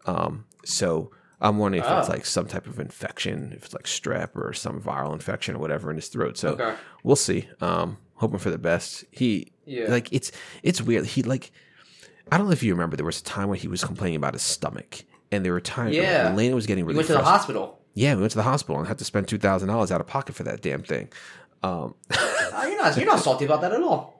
Um, 0.06 0.46
so 0.64 1.10
I'm 1.40 1.58
wondering 1.58 1.82
if 1.84 1.90
it's 1.90 2.08
Oh. 2.08 2.12
like 2.12 2.26
some 2.26 2.46
type 2.46 2.66
of 2.66 2.78
infection, 2.80 3.52
if 3.56 3.64
it's 3.66 3.74
like 3.74 3.84
strep 3.84 4.34
or 4.36 4.52
some 4.52 4.80
viral 4.80 5.12
infection 5.12 5.56
or 5.56 5.58
whatever 5.58 5.90
in 5.90 5.96
his 5.96 6.08
throat. 6.08 6.36
So 6.38 6.50
Okay. 6.50 6.74
we'll 7.02 7.16
see. 7.16 7.48
Um, 7.60 7.98
hoping 8.14 8.38
for 8.38 8.50
the 8.50 8.58
best. 8.58 9.04
He 9.10 9.52
Yeah. 9.66 9.86
like 9.90 10.08
it's 10.12 10.32
it's 10.62 10.80
weird. 10.82 11.06
He 11.06 11.22
like 11.22 11.50
I 12.32 12.36
don't 12.38 12.46
know 12.46 12.52
if 12.52 12.62
you 12.62 12.72
remember 12.72 12.96
there 12.96 13.06
was 13.06 13.20
a 13.20 13.24
time 13.24 13.48
when 13.48 13.58
he 13.58 13.66
was 13.68 13.82
complaining 13.84 14.16
about 14.16 14.34
his 14.34 14.42
stomach, 14.42 15.02
and 15.32 15.44
there 15.44 15.52
were 15.52 15.60
times 15.60 15.96
Yeah. 15.96 16.24
when 16.24 16.32
Elena 16.34 16.54
was 16.54 16.66
getting 16.66 16.84
really 16.86 16.96
went 16.98 17.08
to 17.08 17.14
the 17.14 17.22
hospital. 17.24 17.79
Yeah, 17.94 18.14
we 18.14 18.20
went 18.20 18.30
to 18.32 18.38
the 18.38 18.44
hospital 18.44 18.78
and 18.78 18.86
had 18.88 18.98
to 18.98 19.04
spend 19.04 19.28
two 19.28 19.38
thousand 19.38 19.68
dollars 19.68 19.90
out 19.90 20.00
of 20.00 20.06
pocket 20.06 20.34
for 20.34 20.42
that 20.44 20.62
damn 20.62 20.82
thing. 20.82 21.08
Um, 21.62 21.94
Oh, 22.52 22.66
you're 22.68 22.76
not 22.82 22.96
you're 22.96 23.06
not 23.06 23.20
salty 23.20 23.44
about 23.44 23.60
that 23.62 23.72
at 23.72 23.82
all. 23.82 24.14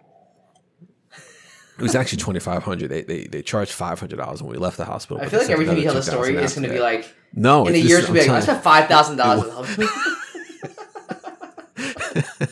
it 1.79 1.83
was 1.83 1.95
actually 1.95 2.19
twenty 2.19 2.41
five 2.41 2.63
hundred. 2.63 2.89
They, 2.91 3.03
they 3.03 3.25
they 3.25 3.43
charged 3.43 3.73
five 3.73 3.99
hundred 4.01 4.17
dollars 4.19 4.43
when 4.43 4.53
we 4.53 4.59
left 4.59 4.77
the 4.77 4.85
hospital. 4.85 5.23
I 5.23 5.29
feel 5.29 5.41
like 5.41 5.51
every 5.51 5.65
time 5.67 5.77
you 5.77 5.85
tell 5.85 5.95
the 5.95 6.03
story, 6.03 6.33
$2,000 6.33 6.43
it's 6.43 6.55
gonna 6.55 6.69
be 6.69 6.79
like 6.81 7.15
no. 7.33 7.67
in 7.67 7.75
a 7.75 7.79
it's 7.79 7.89
year 7.89 8.01
just- 8.01 8.11
it's 8.11 8.27
gonna 8.27 8.27
be 8.27 8.33
like 8.33 8.43
I 8.43 8.45
spent 8.45 8.63
five 8.63 8.89
thousand 8.89 9.17
dollars 9.17 9.45
the. 9.77 9.91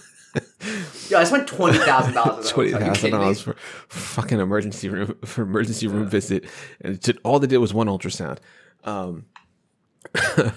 Yo, 1.10 1.18
I 1.18 1.24
spent 1.24 1.48
twenty 1.48 1.78
thousand 1.78 2.14
dollars. 2.14 2.48
twenty 2.50 2.72
thousand 2.72 3.10
dollars 3.12 3.40
for 3.40 3.54
fucking 3.88 4.38
emergency 4.40 4.88
room 4.88 5.16
for 5.24 5.42
emergency 5.42 5.86
room 5.86 6.06
visit, 6.06 6.44
and 6.80 7.18
all 7.24 7.38
they 7.38 7.46
did 7.46 7.58
was 7.58 7.72
one 7.72 7.86
ultrasound. 7.86 8.38
Um, 8.84 9.26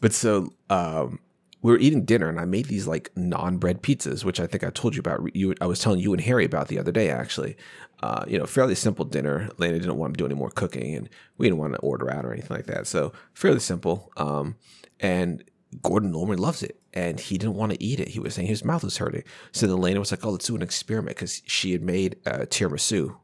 but 0.00 0.12
so 0.12 0.52
um, 0.70 1.18
we 1.62 1.72
were 1.72 1.78
eating 1.78 2.04
dinner, 2.04 2.28
and 2.28 2.38
I 2.38 2.44
made 2.44 2.66
these 2.66 2.86
like 2.86 3.10
non-bread 3.16 3.82
pizzas, 3.82 4.24
which 4.24 4.40
I 4.40 4.46
think 4.46 4.62
I 4.62 4.70
told 4.70 4.94
you 4.94 5.00
about. 5.00 5.34
You, 5.34 5.54
I 5.60 5.66
was 5.66 5.80
telling 5.80 6.00
you 6.00 6.12
and 6.12 6.22
Harry 6.22 6.44
about 6.44 6.68
the 6.68 6.78
other 6.78 6.92
day, 6.92 7.10
actually. 7.10 7.56
Uh, 8.02 8.24
you 8.28 8.38
know, 8.38 8.46
fairly 8.46 8.74
simple 8.74 9.04
dinner. 9.04 9.48
Lena 9.58 9.78
didn't 9.78 9.96
want 9.96 10.14
to 10.14 10.18
do 10.18 10.26
any 10.26 10.34
more 10.34 10.50
cooking, 10.50 10.94
and 10.94 11.08
we 11.38 11.46
didn't 11.46 11.58
want 11.58 11.72
to 11.72 11.80
order 11.80 12.10
out 12.10 12.24
or 12.24 12.32
anything 12.32 12.56
like 12.56 12.66
that. 12.66 12.86
So 12.86 13.12
fairly 13.34 13.60
simple. 13.60 14.12
Um, 14.16 14.56
and 15.00 15.42
Gordon 15.82 16.12
normally 16.12 16.36
loves 16.36 16.62
it, 16.62 16.78
and 16.94 17.18
he 17.18 17.38
didn't 17.38 17.56
want 17.56 17.72
to 17.72 17.82
eat 17.82 18.00
it. 18.00 18.08
He 18.08 18.20
was 18.20 18.34
saying 18.34 18.48
his 18.48 18.64
mouth 18.64 18.84
was 18.84 18.98
hurting. 18.98 19.24
So 19.52 19.66
then 19.66 19.80
Lena 19.80 19.98
was 19.98 20.10
like, 20.10 20.24
"Oh, 20.24 20.30
let's 20.30 20.46
do 20.46 20.56
an 20.56 20.62
experiment," 20.62 21.16
because 21.16 21.42
she 21.46 21.72
had 21.72 21.82
made 21.82 22.16
uh, 22.26 22.44
tiramisu 22.48 23.16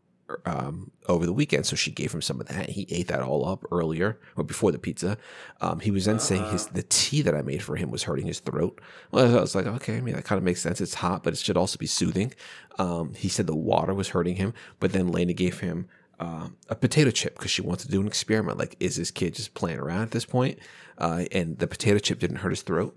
um, 0.44 0.90
over 1.08 1.26
the 1.26 1.32
weekend. 1.32 1.66
So 1.66 1.76
she 1.76 1.90
gave 1.90 2.12
him 2.12 2.22
some 2.22 2.40
of 2.40 2.48
that. 2.48 2.70
He 2.70 2.86
ate 2.90 3.08
that 3.08 3.22
all 3.22 3.46
up 3.46 3.64
earlier 3.70 4.18
or 4.36 4.44
before 4.44 4.72
the 4.72 4.78
pizza. 4.78 5.18
Um, 5.60 5.80
he 5.80 5.90
was 5.90 6.04
then 6.04 6.18
saying 6.18 6.50
his 6.50 6.66
the 6.66 6.84
tea 6.84 7.22
that 7.22 7.34
I 7.34 7.42
made 7.42 7.62
for 7.62 7.76
him 7.76 7.90
was 7.90 8.04
hurting 8.04 8.26
his 8.26 8.40
throat. 8.40 8.80
Well, 9.10 9.36
I 9.36 9.40
was 9.40 9.54
like, 9.54 9.66
okay, 9.66 9.96
I 9.96 10.00
mean 10.00 10.14
that 10.14 10.24
kind 10.24 10.38
of 10.38 10.44
makes 10.44 10.60
sense. 10.60 10.80
It's 10.80 10.94
hot, 10.94 11.22
but 11.22 11.32
it 11.32 11.38
should 11.38 11.56
also 11.56 11.78
be 11.78 11.86
soothing. 11.86 12.34
Um, 12.78 13.14
he 13.14 13.28
said 13.28 13.46
the 13.46 13.56
water 13.56 13.94
was 13.94 14.10
hurting 14.10 14.36
him, 14.36 14.54
but 14.80 14.92
then 14.92 15.12
Lena 15.12 15.32
gave 15.32 15.60
him. 15.60 15.88
Um, 16.20 16.56
a 16.68 16.76
potato 16.76 17.10
chip 17.10 17.34
because 17.36 17.50
she 17.50 17.62
wants 17.62 17.84
to 17.84 17.90
do 17.90 18.00
an 18.00 18.06
experiment. 18.06 18.56
Like, 18.56 18.76
is 18.78 18.94
this 18.94 19.10
kid 19.10 19.34
just 19.34 19.54
playing 19.54 19.80
around 19.80 20.02
at 20.02 20.10
this 20.12 20.24
point? 20.24 20.56
Uh, 20.96 21.24
and 21.32 21.58
the 21.58 21.66
potato 21.66 21.98
chip 21.98 22.20
didn't 22.20 22.36
hurt 22.36 22.50
his 22.50 22.62
throat. 22.62 22.96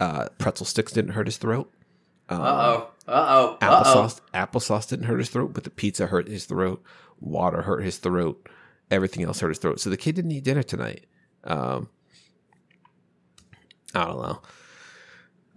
Uh, 0.00 0.26
pretzel 0.38 0.66
sticks 0.66 0.90
didn't 0.90 1.12
hurt 1.12 1.28
his 1.28 1.36
throat. 1.36 1.72
Uh 2.28 2.34
oh. 2.34 2.90
Uh 3.06 3.12
oh. 3.12 3.58
Uh 3.60 3.82
oh. 3.84 4.06
Applesauce, 4.06 4.20
applesauce 4.32 4.88
didn't 4.88 5.06
hurt 5.06 5.18
his 5.18 5.28
throat, 5.28 5.52
but 5.52 5.64
the 5.64 5.70
pizza 5.70 6.06
hurt 6.06 6.28
his 6.28 6.46
throat. 6.46 6.82
Water 7.20 7.62
hurt 7.62 7.82
his 7.82 7.98
throat. 7.98 8.48
Everything 8.90 9.24
else 9.24 9.40
hurt 9.40 9.48
his 9.48 9.58
throat. 9.58 9.80
So 9.80 9.90
the 9.90 9.96
kid 9.96 10.14
didn't 10.14 10.32
eat 10.32 10.44
dinner 10.44 10.62
tonight. 10.62 11.06
Um, 11.44 11.88
I 13.94 14.04
don't 14.04 14.22
know. 14.22 14.42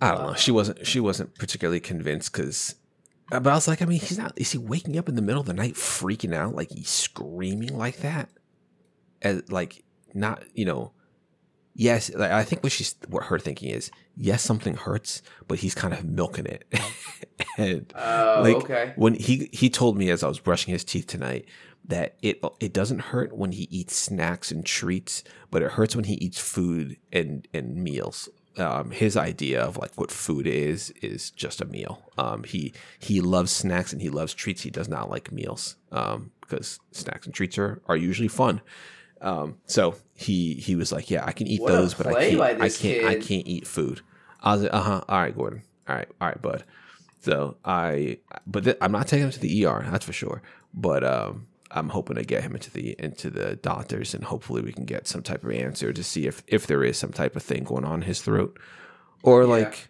I 0.01 0.12
don't 0.12 0.27
know. 0.27 0.34
She 0.36 0.51
wasn't. 0.51 0.86
She 0.86 0.99
wasn't 0.99 1.36
particularly 1.36 1.80
convinced 1.80 2.32
because. 2.32 2.75
But 3.30 3.47
I 3.47 3.56
was 3.56 3.67
like, 3.67 3.82
I 3.82 3.86
mean, 3.86 3.99
he's 3.99 4.17
not. 4.17 4.34
Is 4.36 4.51
he 4.51 4.58
waking 4.58 4.97
up 4.97 5.10
in 5.10 5.15
the 5.15 5.21
middle 5.21 5.41
of 5.41 5.47
the 5.47 5.53
night, 5.53 5.73
freaking 5.73 6.34
out, 6.34 6.56
like 6.56 6.71
he's 6.71 6.89
screaming 6.89 7.77
like 7.77 7.97
that? 7.97 8.30
As 9.21 9.49
like 9.51 9.84
not, 10.13 10.43
you 10.53 10.65
know. 10.65 10.91
Yes, 11.79 12.11
like, 12.15 12.31
I 12.31 12.43
think 12.43 12.63
what 12.63 12.71
she's 12.71 12.95
what 13.07 13.25
her 13.25 13.37
thinking 13.37 13.69
is. 13.69 13.91
Yes, 14.15 14.41
something 14.41 14.75
hurts, 14.75 15.21
but 15.47 15.59
he's 15.59 15.75
kind 15.75 15.93
of 15.93 16.03
milking 16.03 16.47
it. 16.47 16.65
and 17.57 17.93
Oh, 17.95 18.41
like 18.43 18.55
okay. 18.55 18.93
when 18.95 19.13
he 19.13 19.47
he 19.53 19.69
told 19.69 19.95
me 19.95 20.09
as 20.09 20.23
I 20.23 20.27
was 20.27 20.39
brushing 20.39 20.71
his 20.73 20.83
teeth 20.83 21.05
tonight 21.05 21.45
that 21.85 22.15
it 22.23 22.43
it 22.59 22.73
doesn't 22.73 22.99
hurt 22.99 23.37
when 23.37 23.51
he 23.51 23.67
eats 23.69 23.95
snacks 23.95 24.51
and 24.51 24.65
treats, 24.65 25.23
but 25.51 25.61
it 25.61 25.73
hurts 25.73 25.95
when 25.95 26.05
he 26.05 26.15
eats 26.15 26.39
food 26.39 26.97
and 27.13 27.47
and 27.53 27.75
meals. 27.75 28.27
Um, 28.57 28.89
his 28.89 29.15
idea 29.15 29.61
of 29.61 29.77
like 29.77 29.91
what 29.99 30.09
food 30.09 30.47
is 30.47 30.89
is 31.03 31.29
just 31.29 31.61
a 31.61 31.65
meal. 31.65 32.11
Um, 32.17 32.43
he 32.43 32.73
he 32.97 33.21
loves 33.21 33.51
snacks 33.51 33.93
and 33.93 34.01
he 34.01 34.09
loves 34.09 34.33
treats. 34.33 34.63
He 34.63 34.71
does 34.71 34.89
not 34.89 35.11
like 35.11 35.31
meals 35.31 35.75
um, 35.91 36.31
because 36.41 36.79
snacks 36.91 37.27
and 37.27 37.35
treats 37.35 37.59
are, 37.59 37.83
are 37.87 37.95
usually 37.95 38.27
fun. 38.27 38.61
Um, 39.21 39.58
so 39.65 39.95
he 40.13 40.53
he 40.56 40.75
was 40.75 40.91
like, 40.91 41.10
yeah, 41.10 41.25
I 41.25 41.32
can 41.32 41.47
eat 41.47 41.62
What 41.62 41.71
those, 41.71 41.93
but 41.93 42.08
I 42.08 42.30
can't 42.30 42.41
I 42.62 42.69
can't 42.69 43.06
I 43.06 43.15
can't 43.15 43.47
eat 43.47 43.67
food. 43.67 44.01
I 44.41 44.53
was 44.53 44.63
like, 44.63 44.73
uh 44.73 44.82
huh. 44.82 45.01
All 45.10 45.19
right, 45.19 45.36
Gordon. 45.36 45.63
All 45.88 45.95
right, 45.95 46.08
all 46.21 46.27
right, 46.27 46.41
bud. 46.41 46.63
So 47.21 47.58
I, 47.65 48.19
but 48.45 48.63
th- 48.63 48.77
I'm 48.80 48.91
not 48.91 49.08
taking 49.08 49.25
him 49.25 49.32
to 49.32 49.39
the 49.39 49.65
ER. 49.65 49.86
That's 49.89 50.06
for 50.06 50.13
sure. 50.13 50.41
But 50.73 51.03
um, 51.03 51.47
I'm 51.71 51.89
hoping 51.89 52.15
to 52.17 52.23
get 52.23 52.43
him 52.43 52.53
into 52.53 52.71
the 52.71 52.95
into 52.99 53.30
the 53.30 53.56
doctors, 53.56 54.13
and 54.13 54.23
hopefully 54.23 54.62
we 54.62 54.71
can 54.71 54.86
get 54.86 55.08
some 55.08 55.23
type 55.23 55.43
of 55.43 55.51
answer 55.51 55.91
to 55.91 56.03
see 56.03 56.27
if 56.27 56.43
if 56.47 56.67
there 56.67 56.84
is 56.84 56.97
some 56.97 57.12
type 57.12 57.36
of 57.36 57.43
thing 57.43 57.63
going 57.63 57.86
on 57.86 57.95
in 57.95 58.08
his 58.08 58.21
throat, 58.21 58.58
or 59.23 59.41
Yeah. 59.43 59.47
like. 59.49 59.89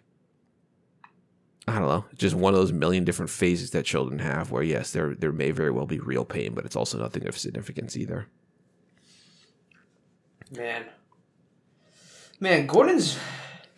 I 1.66 1.78
don't 1.78 1.88
know, 1.88 2.06
just 2.16 2.34
one 2.34 2.54
of 2.54 2.58
those 2.60 2.72
million 2.72 3.04
different 3.04 3.28
phases 3.30 3.72
that 3.72 3.84
children 3.84 4.20
have 4.20 4.50
where 4.50 4.62
yes, 4.62 4.92
there 4.92 5.14
there 5.14 5.32
may 5.32 5.50
very 5.50 5.70
well 5.70 5.84
be 5.84 5.98
real 5.98 6.24
pain, 6.24 6.54
but 6.54 6.64
it's 6.64 6.76
also 6.76 6.98
nothing 6.98 7.26
of 7.28 7.36
significance 7.36 7.94
either. 7.94 8.26
Man. 10.56 10.84
Man, 12.40 12.66
Gordon's 12.66 13.18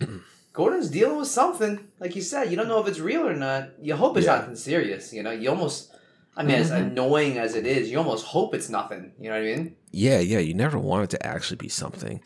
Gordon's 0.52 0.90
dealing 0.90 1.18
with 1.18 1.28
something. 1.28 1.88
Like 1.98 2.14
you 2.16 2.22
said, 2.22 2.50
you 2.50 2.56
don't 2.56 2.68
know 2.68 2.80
if 2.80 2.86
it's 2.88 3.00
real 3.00 3.26
or 3.26 3.34
not. 3.34 3.70
You 3.80 3.96
hope 3.96 4.16
it's 4.16 4.26
Yeah. 4.26 4.36
nothing 4.36 4.56
serious, 4.56 5.12
you 5.12 5.22
know? 5.22 5.30
You 5.30 5.50
almost 5.50 5.94
I 6.36 6.42
mean, 6.42 6.56
as 6.56 6.70
annoying 6.70 7.38
as 7.38 7.54
it 7.54 7.66
is, 7.66 7.90
you 7.90 7.98
almost 7.98 8.24
hope 8.26 8.54
it's 8.54 8.68
nothing. 8.68 9.12
You 9.18 9.30
know 9.30 9.36
what 9.40 9.42
I 9.48 9.56
mean? 9.56 9.76
Yeah, 9.90 10.20
yeah, 10.20 10.38
you 10.38 10.54
never 10.54 10.78
want 10.78 11.04
it 11.04 11.10
to 11.10 11.26
actually 11.26 11.56
be 11.56 11.68
something. 11.68 12.22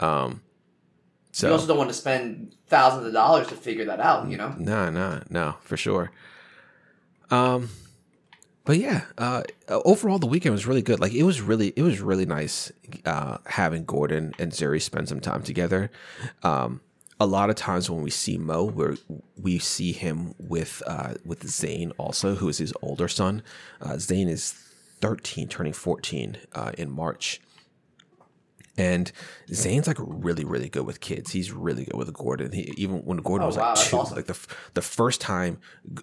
Um 0.00 0.42
so 1.32 1.48
You 1.48 1.52
also 1.52 1.66
don't 1.66 1.76
want 1.78 1.90
to 1.90 1.94
spend 1.94 2.54
thousands 2.68 3.06
of 3.06 3.12
dollars 3.12 3.46
to 3.48 3.54
figure 3.54 3.84
that 3.86 4.00
out, 4.00 4.28
you 4.28 4.38
know? 4.38 4.54
No, 4.58 4.90
no, 4.90 5.22
no, 5.28 5.56
for 5.60 5.76
sure. 5.76 6.10
Um, 7.30 7.68
but 8.66 8.78
yeah, 8.78 9.02
uh, 9.16 9.42
overall 9.68 10.18
the 10.18 10.26
weekend 10.26 10.52
was 10.52 10.66
really 10.66 10.82
good. 10.82 11.00
Like 11.00 11.14
it 11.14 11.22
was 11.22 11.40
really, 11.40 11.72
it 11.76 11.82
was 11.82 12.00
really 12.00 12.26
nice 12.26 12.70
uh, 13.06 13.38
having 13.46 13.84
Gordon 13.84 14.34
and 14.38 14.52
Zuri 14.52 14.82
spend 14.82 15.08
some 15.08 15.20
time 15.20 15.42
together. 15.42 15.90
Um, 16.42 16.80
a 17.18 17.26
lot 17.26 17.48
of 17.48 17.56
times 17.56 17.88
when 17.88 18.02
we 18.02 18.10
see 18.10 18.36
Mo, 18.36 18.64
we 18.64 18.98
we 19.40 19.58
see 19.58 19.92
him 19.92 20.34
with 20.38 20.82
uh, 20.86 21.14
with 21.24 21.48
Zane 21.48 21.92
also, 21.96 22.34
who 22.34 22.48
is 22.48 22.58
his 22.58 22.74
older 22.82 23.08
son. 23.08 23.42
Uh, 23.80 23.96
Zane 23.96 24.28
is 24.28 24.52
thirteen, 25.00 25.48
turning 25.48 25.72
fourteen 25.72 26.36
uh, 26.52 26.72
in 26.76 26.90
March. 26.90 27.40
And 28.78 29.10
Zane's 29.52 29.86
like 29.86 29.96
really, 30.00 30.44
really 30.44 30.68
good 30.68 30.84
with 30.86 31.00
kids. 31.00 31.32
He's 31.32 31.50
really 31.52 31.84
good 31.86 31.96
with 31.96 32.12
Gordon. 32.12 32.52
He, 32.52 32.72
even 32.76 32.98
when 33.06 33.18
Gordon 33.18 33.44
Oh, 33.44 33.46
was 33.48 33.56
wow, 33.56 33.74
like 33.74 33.78
two, 33.86 33.96
awesome. 33.96 34.16
like 34.16 34.26
the 34.26 34.38
the 34.74 34.82
first 34.82 35.20
time 35.20 35.58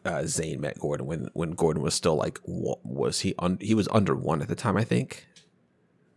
uh, 0.05 0.23
Zane 0.25 0.59
met 0.61 0.79
Gordon, 0.79 1.05
when 1.05 1.29
when 1.33 1.51
Gordon 1.51 1.83
was 1.83 1.93
still 1.93 2.15
like 2.15 2.39
wa- 2.45 2.77
was 2.83 3.19
he 3.21 3.35
un- 3.37 3.59
he 3.61 3.75
was 3.75 3.87
under 3.91 4.15
one 4.15 4.41
at 4.41 4.47
the 4.47 4.55
time, 4.55 4.75
I 4.77 4.83
think. 4.83 5.27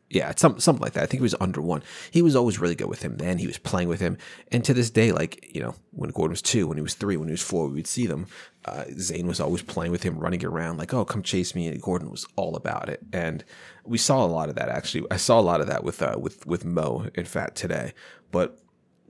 Yeah, 0.09 0.31
it's 0.31 0.40
some 0.40 0.61
something 0.61 0.83
like 0.83 0.92
that. 0.92 1.03
I 1.03 1.07
think 1.07 1.19
he 1.19 1.25
was 1.25 1.35
under 1.40 1.61
one. 1.61 1.83
He 2.12 2.23
was 2.23 2.37
always 2.37 2.61
really 2.61 2.77
good 2.77 2.88
with 2.88 3.03
him. 3.03 3.16
Then 3.16 3.38
he 3.38 3.49
was 3.49 3.59
playing 3.59 3.88
with 3.88 4.01
him, 4.01 4.19
and 4.53 4.64
to 4.64 4.73
this 4.73 4.88
day, 4.88 5.11
like 5.11 5.53
you 5.53 5.61
know, 5.61 5.75
when 5.90 6.11
Gordon 6.11 6.33
was 6.33 6.42
two, 6.42 6.69
when 6.69 6.77
he 6.77 6.83
was 6.83 6.95
three, 6.95 7.16
when 7.16 7.27
he 7.27 7.33
was 7.33 7.42
four, 7.42 7.66
we 7.66 7.75
would 7.75 7.88
see 7.88 8.07
them. 8.07 8.29
Uh, 8.64 8.85
Zane 8.99 9.27
was 9.27 9.40
always 9.40 9.62
playing 9.62 9.90
with 9.90 10.05
him, 10.05 10.19
running 10.19 10.45
around, 10.45 10.77
like, 10.77 10.95
"Oh, 10.95 11.05
come 11.05 11.23
chase 11.23 11.57
me!" 11.57 11.66
And 11.66 11.83
Gordon 11.83 12.11
was 12.11 12.25
all 12.37 12.55
about 12.55 12.88
it. 12.88 13.01
And 13.12 13.45
we 13.85 13.99
saw 13.99 14.25
a 14.25 14.29
lot 14.29 14.49
of 14.49 14.55
that 14.55 14.69
actually. 14.69 15.07
I 15.11 15.16
saw 15.16 15.40
a 15.40 15.42
lot 15.42 15.61
of 15.61 15.66
that 15.66 15.83
with 15.83 16.01
uh, 16.01 16.16
with 16.21 16.47
with 16.47 16.64
Mo, 16.64 17.09
in 17.16 17.25
fact, 17.25 17.57
today. 17.57 17.92
But 18.31 18.61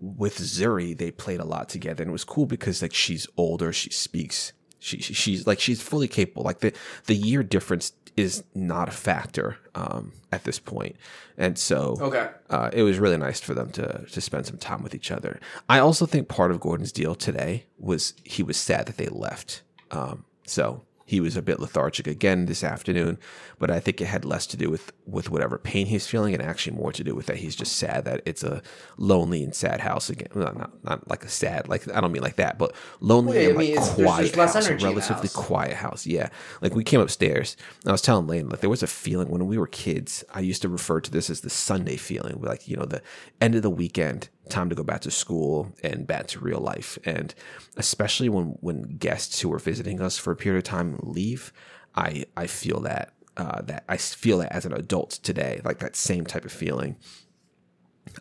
with 0.01 0.39
Zuri, 0.39 0.97
they 0.97 1.11
played 1.11 1.41
a 1.41 1.45
lot 1.45 1.69
together, 1.69 2.03
and 2.03 2.09
it 2.09 2.13
was 2.13 2.25
cool 2.25 2.47
because 2.47 2.81
like 2.81 2.95
she's 2.95 3.27
older, 3.37 3.71
she 3.71 3.91
speaks, 3.91 4.55
she, 4.79 4.99
she 5.01 5.15
she's 5.15 5.47
like 5.47 5.61
she's 5.61 5.81
fully 5.83 6.09
capable. 6.09 6.43
Like 6.43 6.61
the 6.61 6.73
the 7.07 7.15
year 7.15 7.43
difference 7.43 7.93
is 8.17 8.43
not 8.55 8.89
a 8.89 8.93
factor 8.93 9.59
um, 9.75 10.13
at 10.33 10.45
this 10.45 10.59
point, 10.59 10.97
and 11.37 11.59
so 11.59 11.97
Okay. 12.01 12.31
uh, 12.49 12.71
it 12.73 12.83
was 12.83 12.99
really 12.99 13.19
nice 13.19 13.41
for 13.41 13.53
them 13.53 13.71
to 13.73 14.05
to 14.11 14.21
spend 14.21 14.47
some 14.47 14.57
time 14.59 14.83
with 14.83 14.95
each 14.95 15.11
other. 15.11 15.39
I 15.69 15.79
also 15.81 16.07
think 16.07 16.29
part 16.29 16.51
of 16.51 16.59
Gordon's 16.61 16.93
deal 16.93 17.15
today 17.15 17.67
was 17.79 18.15
he 18.25 18.43
was 18.43 18.57
sad 18.57 18.87
that 18.87 18.97
they 18.97 19.09
left. 19.09 19.63
Um, 19.91 20.25
so 20.47 20.83
he 21.07 21.21
was 21.21 21.37
a 21.37 21.43
bit 21.43 21.61
lethargic 21.61 22.09
again 22.09 22.47
this 22.47 22.65
afternoon, 22.65 23.17
but 23.61 23.71
I 23.71 23.79
think 23.79 24.01
it 24.01 24.07
had 24.07 24.25
less 24.25 24.47
to 24.49 24.57
do 24.57 24.69
with 24.69 24.93
with 25.07 25.31
whatever 25.31 25.57
pain 25.57 25.87
he's 25.87 26.09
feeling, 26.09 26.35
and 26.35 26.43
actually 26.43 26.77
more 26.77 26.91
to 26.93 27.05
do 27.05 27.15
with 27.15 27.27
that 27.27 27.37
he's 27.37 27.55
just 27.55 27.77
sad 27.77 28.05
that 28.05 28.23
it's 28.27 28.43
a 28.43 28.61
lonely 28.99 29.45
and 29.45 29.55
sad 29.55 29.81
house 29.81 30.11
again. 30.11 30.29
Well, 30.35 30.53
not 30.53 30.85
not 30.85 31.09
like 31.09 31.25
a 31.25 31.29
sad, 31.29 31.69
like 31.69 31.89
I 31.95 32.01
don't 32.01 32.11
mean 32.11 32.23
like 32.23 32.37
that, 32.37 32.59
but 32.59 32.75
lonely 33.01 33.41
yeah, 33.41 33.51
and 33.51 33.59
I 33.59 33.61
mean, 33.61 33.77
like 33.77 33.85
quiet 33.85 34.35
house, 34.35 34.67
a 34.67 34.75
relatively 34.77 35.29
house. 35.29 35.33
quiet 35.33 35.77
house. 35.77 36.07
Yeah, 36.07 36.29
like 36.61 36.75
we 36.75 36.83
came 36.83 37.01
upstairs, 37.01 37.57
and 37.83 37.91
I 37.91 37.93
was 37.93 38.03
telling 38.03 38.27
Lane 38.27 38.49
like 38.49 38.61
there 38.61 38.69
was 38.71 38.83
a 38.83 38.89
feeling 38.89 39.29
when 39.29 39.47
we 39.47 39.59
were 39.59 39.69
kids. 39.69 40.25
I 40.35 40.41
used 40.41 40.63
to 40.63 40.69
refer 40.69 41.01
to 41.01 41.11
this 41.11 41.31
as 41.31 41.43
the 41.43 41.51
Sunday 41.51 41.97
feeling, 41.97 42.41
like 42.43 42.67
you 42.67 42.77
know 42.77 42.85
the 42.85 43.03
end 43.41 43.55
of 43.55 43.63
the 43.63 43.71
weekend, 43.71 44.29
time 44.49 44.69
to 44.69 44.75
go 44.75 44.83
back 44.83 45.01
to 45.03 45.11
school 45.11 45.73
and 45.83 46.07
back 46.07 46.27
to 46.29 46.41
real 46.41 46.61
life, 46.61 46.99
and 47.05 47.35
especially 47.77 48.29
when 48.29 48.57
when 48.61 48.97
guests 48.99 49.41
who 49.41 49.53
are 49.53 49.59
visiting 49.59 50.01
us 50.01 50.19
for 50.19 50.33
a 50.33 50.37
period 50.37 50.59
of 50.59 50.65
time 50.65 50.99
leave, 51.03 51.53
I 51.95 52.25
I 52.37 52.47
feel 52.47 52.81
that. 52.81 53.13
Uh, 53.39 53.61
that 53.61 53.85
I 53.87 53.99
feel 53.99 54.39
that 54.39 54.51
as 54.51 54.65
an 54.65 54.73
adult 54.73 55.11
today, 55.11 55.61
like 55.63 55.79
that 55.81 55.95
same 55.95 56.25
type 56.25 56.47
of 56.47 56.53
feeling. 56.53 56.97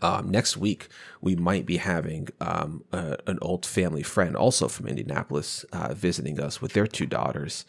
Um, 0.01 0.29
next 0.29 0.57
week, 0.57 0.89
we 1.21 1.37
might 1.37 1.65
be 1.65 1.77
having 1.77 2.27
um, 2.41 2.83
a, 2.91 3.17
an 3.25 3.39
old 3.41 3.65
family 3.65 4.03
friend, 4.03 4.35
also 4.35 4.67
from 4.67 4.87
Indianapolis, 4.87 5.63
uh, 5.71 5.93
visiting 5.93 6.37
us 6.37 6.61
with 6.61 6.73
their 6.73 6.85
two 6.85 7.05
daughters. 7.05 7.65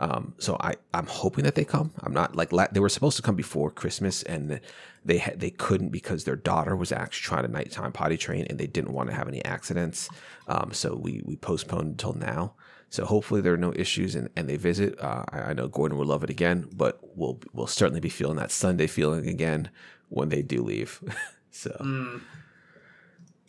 Um, 0.00 0.34
so 0.38 0.56
I, 0.60 0.74
I'm 0.94 1.06
hoping 1.06 1.44
that 1.44 1.54
they 1.54 1.64
come. 1.64 1.92
I'm 2.02 2.12
not 2.14 2.34
like 2.34 2.52
la- 2.52 2.66
they 2.72 2.80
were 2.80 2.88
supposed 2.88 3.16
to 3.18 3.22
come 3.22 3.36
before 3.36 3.70
Christmas, 3.70 4.22
and 4.22 4.60
they 5.04 5.18
ha- 5.18 5.36
they 5.36 5.50
couldn't 5.50 5.90
because 5.90 6.24
their 6.24 6.36
daughter 6.36 6.74
was 6.74 6.90
actually 6.90 7.26
trying 7.26 7.42
to 7.44 7.52
nighttime 7.52 7.92
potty 7.92 8.16
train, 8.16 8.46
and 8.48 8.58
they 8.58 8.66
didn't 8.66 8.92
want 8.94 9.10
to 9.10 9.14
have 9.14 9.28
any 9.28 9.44
accidents. 9.44 10.08
Um, 10.48 10.70
so 10.72 10.94
we 10.96 11.22
we 11.26 11.36
postponed 11.36 11.88
until 11.90 12.14
now. 12.14 12.54
So 12.88 13.04
hopefully 13.04 13.40
there 13.42 13.52
are 13.52 13.58
no 13.58 13.72
issues, 13.74 14.14
and, 14.16 14.30
and 14.36 14.48
they 14.48 14.56
visit. 14.56 14.98
Uh, 14.98 15.24
I, 15.30 15.38
I 15.40 15.52
know 15.52 15.68
Gordon 15.68 15.98
will 15.98 16.06
love 16.06 16.24
it 16.24 16.30
again, 16.30 16.66
but 16.74 16.98
we'll 17.14 17.38
we'll 17.52 17.66
certainly 17.66 18.00
be 18.00 18.08
feeling 18.08 18.36
that 18.38 18.50
Sunday 18.50 18.86
feeling 18.86 19.28
again 19.28 19.70
when 20.08 20.30
they 20.30 20.40
do 20.42 20.62
leave. 20.62 21.00
so. 21.50 22.20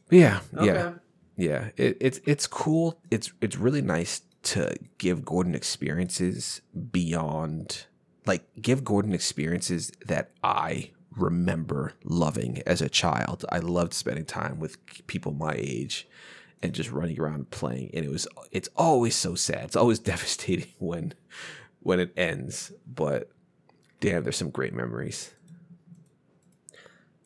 Yeah, 0.10 0.42
yeah, 0.54 0.62
Okay. 0.62 0.96
yeah. 1.38 1.70
It, 1.78 1.98
it's 2.02 2.20
it's 2.26 2.46
cool. 2.48 3.00
It's 3.10 3.32
it's 3.42 3.56
really 3.58 3.82
nice 3.82 4.22
to 4.44 4.76
give 4.98 5.26
Gordon 5.26 5.56
experiences 5.56 6.62
beyond, 6.92 7.86
like, 8.26 8.48
give 8.62 8.84
Gordon 8.84 9.14
experiences 9.14 9.92
that 10.06 10.32
I 10.44 10.92
remember 11.16 11.94
loving 12.04 12.62
as 12.66 12.82
a 12.82 12.90
child. 12.90 13.46
I 13.50 13.60
loved 13.60 13.94
spending 13.94 14.26
time 14.26 14.60
with 14.60 14.78
people 15.08 15.34
my 15.34 15.54
age 15.58 16.08
and 16.64 16.74
just 16.74 16.92
running 16.92 17.20
around 17.20 17.50
playing. 17.50 17.92
And 17.94 18.06
it 18.06 18.12
was 18.12 18.28
it's 18.52 18.70
always 18.76 19.16
so 19.16 19.36
sad. 19.36 19.66
It's 19.66 19.76
always 19.76 20.00
devastating 20.12 20.72
when 20.80 21.14
when 21.82 22.00
it 22.00 22.14
ends. 22.16 22.72
But 22.88 23.30
damn, 24.00 24.24
there's 24.24 24.38
some 24.38 24.50
great 24.50 24.74
memories. 24.74 25.34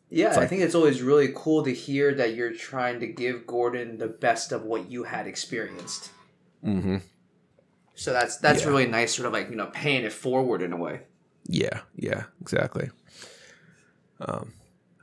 Yeah, 0.09 0.39
I 0.39 0.45
think 0.47 0.61
it's 0.61 0.75
always 0.75 1.01
really 1.01 1.33
cool 1.35 1.63
to 1.63 1.73
hear 1.73 2.13
that 2.13 2.35
you're 2.35 2.53
trying 2.53 2.99
to 2.99 3.07
give 3.07 3.47
Gordon 3.47 3.97
the 3.97 4.07
best 4.07 4.51
of 4.51 4.63
what 4.63 4.89
you 4.89 5.03
had 5.03 5.27
experienced. 5.27 6.11
Mm-hmm. 6.63 6.97
So 7.95 8.11
that's 8.13 8.37
that's 8.37 8.61
Yeah. 8.63 8.67
really 8.69 8.87
nice, 8.87 9.15
sort 9.15 9.25
of 9.27 9.33
like 9.33 9.49
you 9.49 9.55
know 9.55 9.67
paying 9.67 10.03
it 10.03 10.13
forward 10.13 10.61
in 10.61 10.73
a 10.73 10.77
way. 10.77 11.01
Yeah, 11.47 11.81
yeah, 11.95 12.23
exactly. 12.41 12.89
Um, 14.19 14.53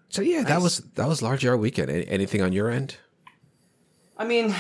so 0.09 0.23
yeah, 0.23 0.43
that 0.45 0.61
was 0.61 0.79
that 0.95 1.09
was 1.09 1.23
largely 1.23 1.49
our 1.49 1.57
weekend. 1.57 1.91
Anything 1.91 2.43
on 2.43 2.53
your 2.53 2.69
end? 2.71 2.97
I 4.19 4.25
mean, 4.25 4.55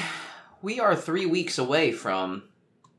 we 0.63 0.81
are 0.81 0.97
three 0.97 1.27
weeks 1.27 1.59
away 1.59 1.93
from 1.93 2.45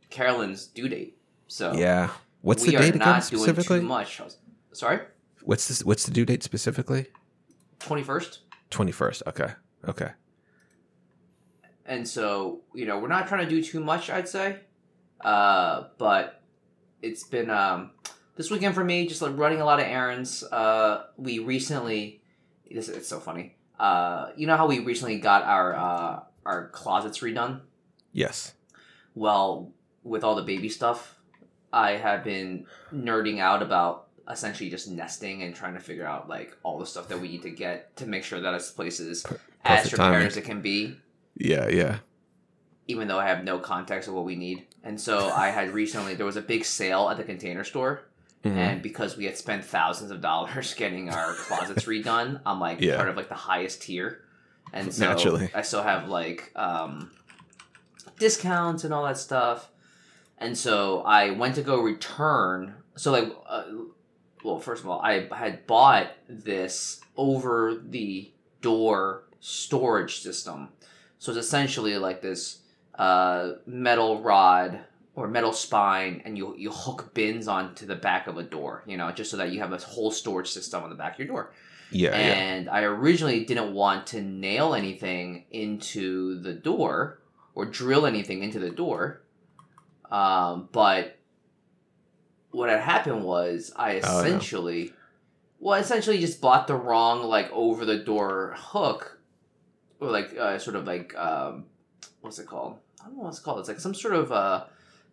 Carolyn's 0.10 0.67
due 0.67 0.88
date, 0.88 1.17
so 1.47 1.73
Yeah. 1.73 2.10
What's 2.41 2.63
the 2.63 2.71
date 2.71 2.95
again 2.95 2.99
not 2.99 3.27
doing 3.29 3.41
specifically? 3.41 3.79
too 3.79 3.86
much. 3.86 4.21
Sorry, 4.73 4.99
What's 5.43 5.67
this? 5.67 5.84
What's 5.84 6.06
the 6.06 6.12
due 6.12 6.25
date 6.25 6.43
specifically? 6.43 7.08
twenty 7.79 8.03
first. 8.03 8.39
Twenty 8.69 8.91
first. 8.91 9.23
Okay. 9.27 9.51
Okay. 9.88 10.12
And 11.85 12.07
so 12.07 12.61
you 12.73 12.85
know 12.85 12.99
we're 12.99 13.07
not 13.07 13.27
trying 13.27 13.43
to 13.43 13.49
do 13.49 13.61
too 13.63 13.79
much 13.79 14.09
i'd 14.09 14.27
say. 14.27 14.59
Uh, 15.21 15.85
but 15.97 16.41
it's 17.01 17.23
been 17.23 17.49
um, 17.49 17.91
this 18.35 18.51
weekend 18.51 18.75
for 18.75 18.83
me 18.83 19.07
just 19.07 19.21
like 19.21 19.37
running 19.37 19.61
a 19.61 19.65
lot 19.65 19.79
of 19.79 19.85
errands. 19.85 20.43
Uh, 20.43 21.05
we 21.17 21.39
recently 21.39 22.21
this 22.69 22.89
it's 22.89 23.07
so 23.07 23.19
funny. 23.19 23.55
Uh, 23.79 24.31
you 24.35 24.47
know 24.47 24.57
how 24.57 24.67
we 24.67 24.79
recently 24.79 25.19
got 25.19 25.43
our 25.43 25.75
uh, 25.75 26.19
our 26.45 26.67
closets 26.69 27.19
redone? 27.19 27.61
Yes. 28.11 28.53
well 29.15 29.71
with 30.03 30.23
all 30.23 30.35
the 30.35 30.43
baby 30.43 30.69
stuff 30.69 31.15
i 31.71 31.91
have 31.91 32.23
been 32.23 32.65
nerding 32.93 33.39
out 33.39 33.61
about 33.63 34.07
essentially 34.29 34.69
just 34.69 34.87
nesting 34.89 35.43
and 35.43 35.55
trying 35.55 35.73
to 35.73 35.79
figure 35.79 36.05
out 36.05 36.29
like 36.29 36.55
all 36.63 36.77
the 36.77 36.85
stuff 36.85 37.07
that 37.07 37.19
we 37.19 37.27
need 37.27 37.41
to 37.41 37.49
get 37.49 37.95
to 37.95 38.05
make 38.05 38.23
sure 38.23 38.39
that 38.39 38.51
this 38.51 38.69
place 38.71 38.99
is 38.99 39.25
as 39.65 39.89
prepared 39.89 40.25
as 40.27 40.37
it 40.37 40.43
can 40.43 40.61
be 40.61 40.95
Yeah. 41.35 41.67
Yeah. 41.67 41.97
even 42.85 43.07
though 43.07 43.17
I 43.19 43.27
have 43.27 43.45
no 43.45 43.59
context 43.59 44.09
of 44.09 44.13
what 44.13 44.25
we 44.25 44.35
need. 44.35 44.67
And 44.83 44.99
so 44.99 45.29
I 45.29 45.47
had 45.47 45.71
recently 45.71 46.15
there 46.15 46.25
was 46.25 46.35
a 46.35 46.41
big 46.41 46.65
sale 46.65 47.07
at 47.09 47.15
the 47.15 47.23
container 47.23 47.63
store, 47.63 48.01
Mhm. 48.43 48.55
and 48.57 48.81
because 48.81 49.15
we 49.15 49.23
had 49.23 49.37
spent 49.37 49.63
thousands 49.63 50.11
of 50.11 50.19
dollars 50.19 50.73
getting 50.77 51.09
our 51.09 51.33
closets 51.33 51.85
redone, 51.85 52.41
I'm 52.45 52.59
like 52.59 52.81
Yeah. 52.81 52.97
part 52.97 53.07
of 53.07 53.15
like 53.15 53.29
the 53.29 53.35
highest 53.35 53.83
tier, 53.83 54.25
and 54.73 54.93
so 54.93 55.05
Naturally. 55.07 55.49
I 55.55 55.61
still 55.61 55.81
have 55.81 56.09
like 56.09 56.51
um, 56.57 57.09
discounts 58.19 58.83
and 58.83 58.93
all 58.93 59.05
that 59.05 59.17
stuff. 59.17 59.69
And 60.37 60.57
so 60.57 61.01
I 61.03 61.31
went 61.31 61.55
to 61.55 61.61
go 61.61 61.79
return. 61.81 62.75
So 62.95 63.11
like, 63.13 63.33
uh, 63.47 63.63
well, 64.43 64.59
first 64.59 64.83
of 64.83 64.89
all, 64.89 64.99
I 65.01 65.27
had 65.33 65.65
bought 65.67 66.07
this 66.27 66.99
over 67.15 67.75
the 67.81 68.29
door 68.61 69.23
storage 69.39 70.19
system. 70.21 70.69
So 71.23 71.31
it's 71.31 71.39
essentially 71.39 71.97
like 71.97 72.21
this 72.21 72.59
uh, 72.95 73.53
metal 73.65 74.21
rod 74.21 74.81
or 75.15 75.25
metal 75.29 75.53
spine, 75.53 76.21
and 76.25 76.38
you 76.38 76.53
you 76.57 76.69
hook 76.69 77.13
bins 77.13 77.47
onto 77.47 77.86
the 77.86 77.95
back 77.95 78.27
of 78.27 78.38
a 78.38 78.43
door. 78.43 78.83
You 78.86 78.97
know, 78.97 79.09
just 79.09 79.31
so 79.31 79.38
that 79.38 79.51
you 79.53 79.62
have 79.62 79.71
a 79.71 79.77
whole 79.77 80.12
storage 80.12 80.49
system 80.51 80.83
on 80.83 80.89
the 80.89 80.97
back 80.97 81.13
of 81.13 81.19
your 81.19 81.29
door 81.29 81.53
Yeah, 81.91 82.09
yeah. 82.09 82.33
and 82.33 82.69
I 82.69 82.81
originally 82.83 83.45
didn't 83.45 83.73
want 83.73 84.05
to 84.07 84.21
nail 84.21 84.73
anything 84.73 85.45
into 85.49 86.41
the 86.41 86.51
door 86.51 87.19
or 87.55 87.63
drill 87.67 88.05
anything 88.05 88.43
into 88.43 88.59
the 88.59 88.71
door. 88.71 89.21
Um, 90.12 90.67
but 90.73 91.17
what 92.51 92.67
had 92.69 92.81
happened 92.81 93.23
was 93.23 93.71
I 93.77 94.01
Oh, 94.03 94.19
essentially, 94.19 94.91
well, 95.62 95.79
essentially 95.79 96.19
just 96.19 96.41
bought 96.41 96.67
the 96.67 96.75
wrong 96.75 97.23
like 97.23 97.49
over 97.53 97.86
the 97.86 97.99
door 97.99 98.55
hook, 98.57 99.12
or 100.03 100.11
like 100.11 100.35
uh, 100.37 100.57
sort 100.59 100.75
of 100.75 100.85
like 100.85 101.15
um, 101.17 101.65
what's 102.21 102.39
it 102.39 102.47
called? 102.47 102.77
I 103.01 103.05
don't 103.05 103.17
know 103.17 103.23
what 103.23 103.29
it's 103.29 103.39
called. 103.39 103.59
It's 103.59 103.67
like 103.67 103.79
some 103.79 103.93
sort 103.93 104.13
of 104.15 104.31
uh, 104.31 104.65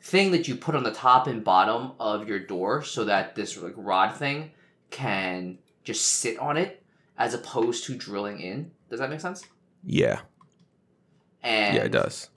thing 0.03 0.31
that 0.33 0.49
you 0.49 0.57
put 0.57 0.75
on 0.75 0.83
the 0.83 0.93
top 0.93 1.27
and 1.27 1.43
bottom 1.45 1.93
of 2.01 2.29
your 2.29 2.39
door 2.39 2.83
so 2.83 3.05
that 3.05 3.35
this 3.35 3.57
like 3.57 3.75
rod 3.77 4.15
thing 4.15 4.53
can 4.91 5.59
just 5.85 6.07
sit 6.07 6.39
on 6.39 6.57
it 6.57 6.83
as 7.19 7.35
opposed 7.35 7.85
to 7.85 7.95
drilling 7.97 8.41
in. 8.41 8.71
Does 8.89 9.01
that 9.01 9.11
make 9.11 9.21
sense? 9.21 9.45
Yeah, 9.85 10.21
And 11.43 11.77
yeah, 11.77 11.83
it 11.85 11.93
does. 11.93 12.29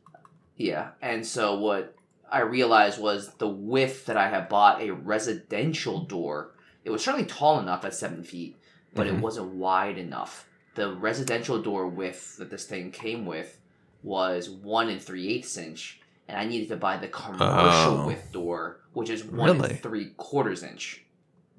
Yeah, 0.55 0.89
and 1.01 1.25
so 1.25 1.57
what 1.59 1.95
I 2.31 2.39
realized 2.41 3.01
was 3.01 3.33
the 3.35 3.47
width 3.49 4.05
that 4.05 4.17
I 4.17 4.29
had 4.29 4.47
bought 4.49 4.81
a 4.81 4.91
residential 4.91 6.05
door. 6.05 6.51
It 6.85 6.89
was 6.89 7.03
certainly 7.03 7.25
tall 7.25 7.59
enough 7.59 7.83
at 7.85 7.93
seven 7.93 8.23
feet, 8.23 8.57
but 8.93 9.07
Mhm. 9.07 9.15
it 9.15 9.19
wasn't 9.21 9.53
wide 9.55 9.97
enough. 9.97 10.47
The 10.75 10.93
residential 10.95 11.61
door 11.61 11.87
width 11.87 12.37
that 12.37 12.49
this 12.49 12.65
thing 12.65 12.91
came 12.91 13.25
with 13.25 13.59
was 14.01 14.49
one 14.49 14.89
and 14.89 15.01
three 15.01 15.27
eighths 15.29 15.57
inch, 15.57 16.01
and 16.27 16.37
I 16.37 16.45
needed 16.45 16.69
to 16.69 16.75
buy 16.77 16.97
the 16.97 17.07
commercial 17.07 17.99
Oh. 18.01 18.07
width 18.07 18.31
door, 18.31 18.81
which 18.93 19.09
is 19.09 19.23
one 19.23 19.51
Really? 19.57 19.69
and 19.71 19.79
three 19.81 20.09
quarters 20.17 20.63
inch. 20.63 21.05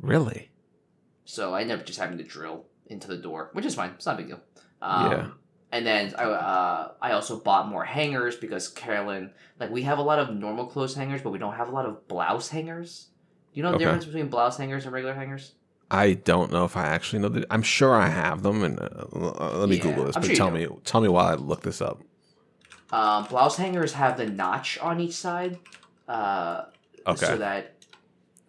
Really? 0.00 0.50
So 1.24 1.54
I 1.54 1.62
ended 1.62 1.78
up 1.80 1.86
just 1.86 1.98
having 1.98 2.18
to 2.18 2.24
drill 2.24 2.66
into 2.86 3.08
the 3.08 3.16
door, 3.16 3.50
which 3.52 3.64
is 3.64 3.74
fine. 3.74 3.90
It's 3.90 4.04
not 4.06 4.16
a 4.16 4.18
big 4.18 4.28
deal. 4.28 4.40
Um, 4.82 5.10
Yeah. 5.10 5.26
And 5.72 5.84
then 5.84 6.14
I, 6.16 6.22
uh, 6.24 6.92
I 7.02 7.12
also 7.12 7.40
bought 7.40 7.66
more 7.68 7.84
hangers 7.84 8.36
because 8.36 8.68
Carolyn, 8.68 9.32
like 9.58 9.70
we 9.70 9.82
have 9.82 9.98
a 9.98 10.02
lot 10.02 10.20
of 10.20 10.32
normal 10.32 10.66
clothes 10.66 10.94
hangers, 10.94 11.20
but 11.22 11.30
we 11.30 11.38
don't 11.38 11.54
have 11.54 11.68
a 11.68 11.72
lot 11.72 11.84
of 11.86 12.06
blouse 12.06 12.48
hangers. 12.50 13.08
Do 13.52 13.58
you 13.58 13.62
know 13.64 13.70
the 13.70 13.76
Okay. 13.76 13.84
difference 13.86 14.04
between 14.04 14.28
blouse 14.28 14.56
hangers 14.56 14.84
and 14.84 14.92
regular 14.92 15.14
hangers? 15.14 15.54
I 15.94 16.14
don't 16.14 16.50
know 16.52 16.64
if 16.64 16.76
I 16.76 16.86
actually 16.86 17.20
know 17.22 17.28
that. 17.30 17.44
I'm 17.50 17.62
sure 17.62 17.94
I 17.94 18.08
have 18.08 18.42
them, 18.42 18.62
and 18.64 18.78
uh, 18.80 18.88
let 19.58 19.68
me 19.68 19.76
Yeah, 19.76 19.82
Google 19.82 20.04
this. 20.06 20.16
I'm 20.16 20.22
But 20.22 20.26
sure 20.28 20.36
tell 20.36 20.50
me, 20.50 20.66
tell 20.84 21.00
me 21.00 21.08
while 21.08 21.26
I 21.26 21.34
look 21.34 21.62
this 21.62 21.80
up. 21.80 22.02
Um, 22.90 23.24
blouse 23.26 23.56
hangers 23.56 23.92
have 23.94 24.16
the 24.16 24.26
notch 24.26 24.78
on 24.78 25.00
each 25.00 25.14
side, 25.14 25.58
uh, 26.08 26.64
Okay. 27.06 27.26
so 27.26 27.36
that 27.38 27.72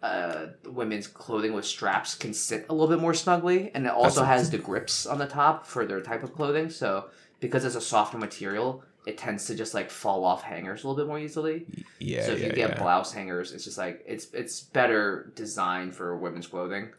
uh, 0.02 0.46
women's 0.66 1.06
clothing 1.06 1.52
with 1.52 1.64
straps 1.64 2.14
can 2.14 2.32
sit 2.32 2.66
a 2.68 2.72
little 2.72 2.88
bit 2.88 3.00
more 3.00 3.14
snugly, 3.14 3.70
and 3.74 3.86
it 3.86 3.92
also 3.92 4.20
That's- 4.20 4.40
has 4.40 4.50
the 4.50 4.58
grips 4.58 5.06
on 5.06 5.18
the 5.18 5.26
top 5.26 5.66
for 5.66 5.84
their 5.86 6.00
type 6.00 6.22
of 6.22 6.34
clothing. 6.34 6.70
So 6.70 7.06
because 7.40 7.64
it's 7.64 7.74
a 7.76 7.80
softer 7.80 8.18
material, 8.18 8.82
it 9.06 9.18
tends 9.18 9.46
to 9.46 9.54
just 9.54 9.72
like 9.74 9.90
fall 9.90 10.24
off 10.24 10.42
hangers 10.42 10.84
a 10.84 10.88
little 10.88 11.02
bit 11.02 11.08
more 11.08 11.18
easily. 11.18 11.66
yeah, 11.98 12.24
so 12.24 12.32
if 12.32 12.40
yeah, 12.40 12.46
you 12.46 12.52
get 12.52 12.70
yeah. 12.70 12.78
blouse 12.78 13.12
hangers, 13.12 13.52
it's 13.52 13.64
just 13.64 13.78
like 13.78 14.02
it's 14.06 14.26
it's 14.32 14.60
better 14.60 15.32
designed 15.34 15.94
for 15.94 16.16
women's 16.16 16.46
clothing. 16.46 16.90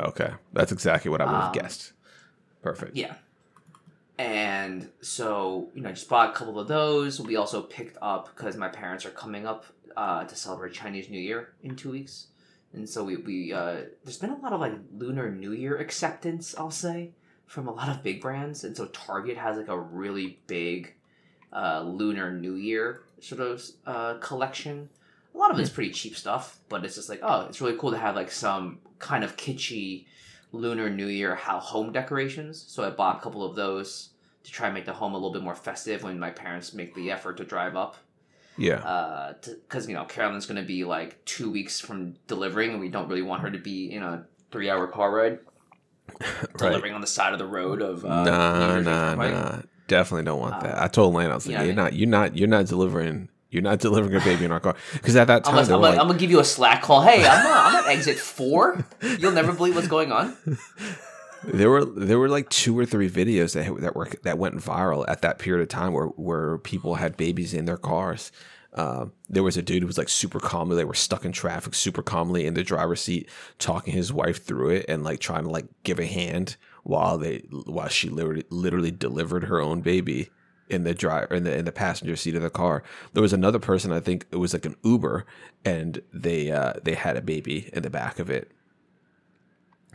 Okay, 0.00 0.30
that's 0.52 0.72
exactly 0.72 1.10
what 1.10 1.20
I 1.20 1.24
would 1.24 1.34
have 1.34 1.44
Um, 1.44 1.52
guessed. 1.52 1.92
Perfect. 2.62 2.96
Yeah. 2.96 3.14
And 4.18 4.90
so, 5.00 5.70
you 5.74 5.82
know, 5.82 5.88
I 5.88 5.92
just 5.92 6.08
bought 6.08 6.30
a 6.30 6.32
couple 6.32 6.58
of 6.60 6.68
those. 6.68 7.20
We 7.20 7.36
also 7.36 7.62
picked 7.62 7.96
up 8.00 8.28
because 8.34 8.56
my 8.56 8.68
parents 8.68 9.04
are 9.04 9.10
coming 9.10 9.46
up 9.46 9.64
uh, 9.96 10.24
to 10.24 10.36
celebrate 10.36 10.72
Chinese 10.72 11.08
New 11.10 11.18
Year 11.20 11.54
in 11.62 11.76
two 11.76 11.90
weeks. 11.90 12.28
And 12.72 12.88
so 12.88 13.04
we, 13.04 13.16
we 13.16 13.52
uh, 13.52 13.82
there's 14.04 14.18
been 14.18 14.30
a 14.30 14.38
lot 14.38 14.52
of 14.52 14.60
like 14.60 14.74
Lunar 14.96 15.30
New 15.30 15.52
Year 15.52 15.76
acceptance, 15.76 16.54
I'll 16.56 16.70
say, 16.70 17.10
from 17.46 17.68
a 17.68 17.72
lot 17.72 17.88
of 17.88 18.02
big 18.02 18.20
brands. 18.20 18.64
And 18.64 18.76
so 18.76 18.86
Target 18.86 19.36
has 19.36 19.56
like 19.56 19.68
a 19.68 19.78
really 19.78 20.38
big 20.46 20.94
uh, 21.52 21.82
Lunar 21.82 22.32
New 22.32 22.54
Year 22.54 23.02
sort 23.20 23.40
of 23.40 23.62
uh, 23.86 24.14
collection. 24.20 24.88
A 25.34 25.38
lot 25.38 25.50
of 25.50 25.58
it's 25.58 25.70
pretty 25.70 25.90
cheap 25.90 26.16
stuff, 26.16 26.58
but 26.68 26.84
it's 26.84 26.96
just 26.96 27.08
like, 27.08 27.20
oh, 27.22 27.46
it's 27.46 27.60
really 27.60 27.76
cool 27.76 27.90
to 27.90 27.98
have 27.98 28.14
like 28.14 28.30
some 28.30 28.80
kind 28.98 29.24
of 29.24 29.36
kitschy 29.36 30.06
Lunar 30.52 30.90
New 30.90 31.06
Year 31.06 31.34
how 31.34 31.58
home 31.58 31.92
decorations. 31.92 32.64
So 32.68 32.84
I 32.84 32.90
bought 32.90 33.18
a 33.18 33.20
couple 33.20 33.44
of 33.44 33.56
those 33.56 34.10
to 34.44 34.50
try 34.50 34.66
and 34.66 34.74
make 34.74 34.84
the 34.84 34.92
home 34.92 35.12
a 35.12 35.16
little 35.16 35.32
bit 35.32 35.42
more 35.42 35.54
festive 35.54 36.02
when 36.02 36.18
my 36.18 36.30
parents 36.30 36.74
make 36.74 36.94
the 36.94 37.10
effort 37.10 37.38
to 37.38 37.44
drive 37.44 37.76
up. 37.76 37.96
Yeah. 38.58 38.76
Uh, 38.76 39.34
because 39.44 39.88
you 39.88 39.94
know 39.94 40.04
Carolyn's 40.04 40.46
gonna 40.46 40.62
be 40.62 40.84
like 40.84 41.24
two 41.24 41.50
weeks 41.50 41.80
from 41.80 42.14
delivering, 42.26 42.72
and 42.72 42.80
we 42.80 42.88
don't 42.88 43.08
really 43.08 43.22
want 43.22 43.42
her 43.42 43.50
to 43.50 43.58
be 43.58 43.92
in 43.92 44.02
a 44.02 44.26
three-hour 44.50 44.88
car 44.88 45.14
ride 45.14 45.38
right. 46.20 46.58
delivering 46.58 46.92
on 46.92 47.00
the 47.00 47.06
side 47.06 47.32
of 47.32 47.38
the 47.38 47.46
road 47.46 47.80
of 47.80 48.04
uh, 48.04 48.24
nah, 48.24 48.80
nah, 48.80 49.14
nah. 49.14 49.62
Definitely 49.88 50.24
don't 50.24 50.40
want 50.40 50.60
that. 50.62 50.78
Uh, 50.78 50.84
I 50.84 50.88
told 50.88 51.14
Lane, 51.14 51.30
I 51.30 51.34
was 51.34 51.46
like, 51.46 51.52
you 51.52 51.58
know 51.58 51.64
you're 51.64 51.72
I 51.72 51.76
not, 51.76 51.92
you're 51.94 52.08
not, 52.08 52.36
you're 52.36 52.48
not 52.48 52.66
delivering, 52.66 53.28
you're 53.52 53.62
not 53.62 53.78
delivering 53.78 54.16
a 54.16 54.24
baby 54.24 54.46
in 54.46 54.50
our 54.50 54.60
car. 54.60 54.74
Because 54.94 55.14
at 55.14 55.26
that 55.26 55.46
I'm 55.46 55.54
time, 55.54 55.66
gonna, 55.66 55.74
I'm, 55.76 55.80
gonna, 55.82 56.00
I'm 56.00 56.06
gonna 56.08 56.18
give 56.18 56.30
you 56.30 56.40
a 56.40 56.44
Slack 56.44 56.82
call. 56.82 57.02
Hey, 57.02 57.24
I'm, 57.24 57.46
uh, 57.46 57.50
I'm 57.52 57.84
at 57.84 57.86
exit 57.90 58.18
four. 58.18 58.84
You'll 59.18 59.32
never 59.32 59.52
believe 59.52 59.76
what's 59.76 59.88
going 59.88 60.10
on. 60.10 60.36
there 61.44 61.70
were 61.70 61.84
there 61.84 62.18
were 62.18 62.30
like 62.30 62.48
two 62.48 62.76
or 62.76 62.86
three 62.86 63.10
videos 63.10 63.52
that 63.52 63.80
that 63.82 63.94
were 63.94 64.08
that 64.22 64.38
went 64.38 64.56
viral 64.56 65.04
at 65.06 65.20
that 65.22 65.38
period 65.38 65.62
of 65.62 65.68
time 65.68 65.92
where 65.92 66.06
where 66.06 66.58
people 66.58 66.94
had 66.94 67.16
babies 67.16 67.52
in 67.52 67.66
their 67.66 67.76
cars. 67.76 68.32
Uh, 68.72 69.04
there 69.28 69.42
was 69.42 69.58
a 69.58 69.62
dude 69.62 69.82
who 69.82 69.86
was 69.86 69.98
like 69.98 70.08
super 70.08 70.40
calmly. 70.40 70.76
They 70.76 70.86
were 70.86 70.94
stuck 70.94 71.26
in 71.26 71.32
traffic, 71.32 71.74
super 71.74 72.02
calmly 72.02 72.46
in 72.46 72.54
the 72.54 72.62
driver's 72.62 73.02
seat, 73.02 73.28
talking 73.58 73.92
his 73.92 74.14
wife 74.14 74.42
through 74.46 74.70
it 74.70 74.86
and 74.88 75.04
like 75.04 75.20
trying 75.20 75.44
to 75.44 75.50
like 75.50 75.66
give 75.82 76.00
a 76.00 76.06
hand 76.06 76.56
while 76.84 77.18
they 77.18 77.44
while 77.66 77.88
she 77.88 78.08
literally 78.08 78.44
literally 78.48 78.90
delivered 78.90 79.44
her 79.44 79.60
own 79.60 79.82
baby 79.82 80.30
in 80.68 80.84
the 80.84 80.94
driver 80.94 81.34
in 81.34 81.44
the 81.44 81.56
in 81.56 81.64
the 81.64 81.72
passenger 81.72 82.16
seat 82.16 82.34
of 82.34 82.42
the 82.42 82.50
car. 82.50 82.82
There 83.12 83.22
was 83.22 83.32
another 83.32 83.58
person. 83.58 83.92
I 83.92 84.00
think 84.00 84.26
it 84.30 84.36
was 84.36 84.52
like 84.52 84.64
an 84.64 84.76
Uber, 84.82 85.26
and 85.64 86.00
they 86.12 86.50
uh, 86.50 86.74
they 86.82 86.94
had 86.94 87.16
a 87.16 87.22
baby 87.22 87.70
in 87.72 87.82
the 87.82 87.90
back 87.90 88.18
of 88.18 88.30
it. 88.30 88.50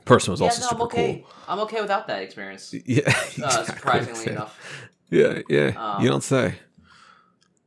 Person 0.06 0.32
was 0.32 0.40
yeah, 0.40 0.46
also 0.48 0.62
no, 0.62 0.68
I'm 0.68 0.72
super 0.72 0.84
okay. 0.84 1.24
cool. 1.24 1.32
I'm 1.50 1.60
okay 1.62 1.82
without 1.82 2.08
that 2.08 2.22
experience. 2.22 2.74
Yeah, 2.86 3.02
Uh, 3.08 3.10
exactly. 3.26 3.66
surprisingly 3.66 4.32
enough. 4.32 4.88
Yeah, 5.10 5.40
yeah. 5.50 5.74
Um, 5.78 6.04
you 6.04 6.10
don't 6.10 6.24
say. 6.24 6.56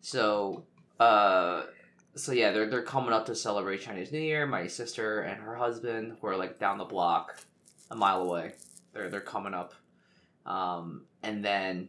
So, 0.00 0.64
uh, 0.98 1.64
so 2.14 2.32
yeah, 2.32 2.50
they're 2.52 2.68
they're 2.68 2.82
coming 2.82 3.12
up 3.12 3.26
to 3.26 3.34
celebrate 3.34 3.82
Chinese 3.82 4.12
New 4.12 4.20
Year. 4.20 4.46
My 4.46 4.66
sister 4.66 5.20
and 5.20 5.42
her 5.42 5.54
husband, 5.54 6.16
were 6.22 6.36
like 6.36 6.58
down 6.58 6.78
the 6.78 6.84
block, 6.84 7.36
a 7.90 7.96
mile 7.96 8.22
away. 8.22 8.54
They're 8.92 9.10
they're 9.10 9.20
coming 9.20 9.54
up, 9.54 9.74
um, 10.46 11.02
and 11.22 11.44
then 11.44 11.88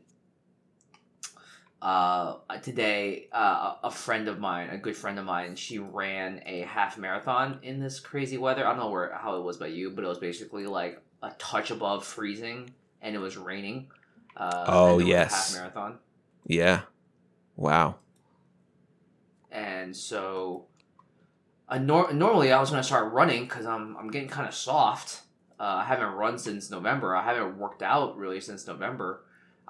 uh, 1.81 2.35
today 2.61 3.27
uh, 3.31 3.75
a 3.83 3.91
friend 3.91 4.27
of 4.27 4.39
mine, 4.39 4.69
a 4.69 4.77
good 4.77 4.95
friend 4.95 5.17
of 5.19 5.25
mine, 5.25 5.55
she 5.55 5.79
ran 5.79 6.41
a 6.45 6.61
half 6.61 6.97
marathon 6.97 7.59
in 7.63 7.79
this 7.79 7.99
crazy 7.99 8.37
weather. 8.37 8.65
I 8.65 8.69
don't 8.71 8.79
know 8.79 8.89
where 8.89 9.13
how 9.15 9.37
it 9.37 9.43
was 9.43 9.57
by 9.57 9.67
you, 9.67 9.89
but 9.91 10.03
it 10.03 10.07
was 10.07 10.19
basically 10.19 10.67
like 10.67 11.01
a 11.23 11.31
touch 11.39 11.71
above 11.71 12.05
freezing, 12.05 12.69
and 13.01 13.15
it 13.15 13.19
was 13.19 13.37
raining. 13.37 13.87
Uh, 14.37 14.65
Oh, 14.67 14.83
and 14.85 14.93
it 14.93 14.95
was 14.97 15.05
a 15.05 15.09
yes. 15.09 15.53
half 15.53 15.61
marathon. 15.61 15.97
Yeah. 16.45 16.81
Wow. 17.55 17.95
and 19.51 19.95
so 19.95 20.65
I 21.67 21.77
nor- 21.77 22.13
normally 22.13 22.51
I 22.51 22.59
was 22.59 22.69
gonna 22.69 22.83
start 22.83 23.11
running 23.13 23.43
because 23.43 23.65
I'm 23.65 23.95
I'm 23.97 24.09
getting 24.09 24.29
kind 24.29 24.47
of 24.47 24.53
soft. 24.53 25.21
Uh, 25.59 25.63
I 25.63 25.83
haven't 25.85 26.13
run 26.13 26.37
since 26.39 26.71
November. 26.71 27.15
I 27.15 27.23
haven't 27.23 27.57
worked 27.57 27.83
out 27.83 28.17
really 28.17 28.41
since 28.41 28.65
November. 28.65 29.23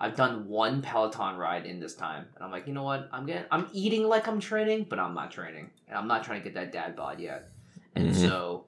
I've 0.03 0.15
done 0.15 0.47
one 0.47 0.81
Peloton 0.81 1.37
ride 1.37 1.67
in 1.67 1.79
this 1.79 1.93
time, 1.95 2.25
and 2.35 2.43
I'm 2.43 2.49
like, 2.51 2.65
you 2.65 2.73
know 2.73 2.81
what? 2.83 3.07
I'm 3.13 3.27
getting 3.27 3.45
I'm 3.51 3.67
eating 3.71 4.03
like 4.07 4.27
I'm 4.27 4.39
training, 4.39 4.87
but 4.89 4.97
I'm 4.97 5.13
not 5.13 5.29
training, 5.31 5.69
and 5.87 5.95
I'm 5.95 6.07
not 6.07 6.23
trying 6.23 6.39
to 6.41 6.43
get 6.43 6.55
that 6.55 6.71
dad 6.71 6.95
bod 6.95 7.19
yet. 7.19 7.51
And 7.95 8.07
Mhm. 8.09 8.15
so 8.15 8.65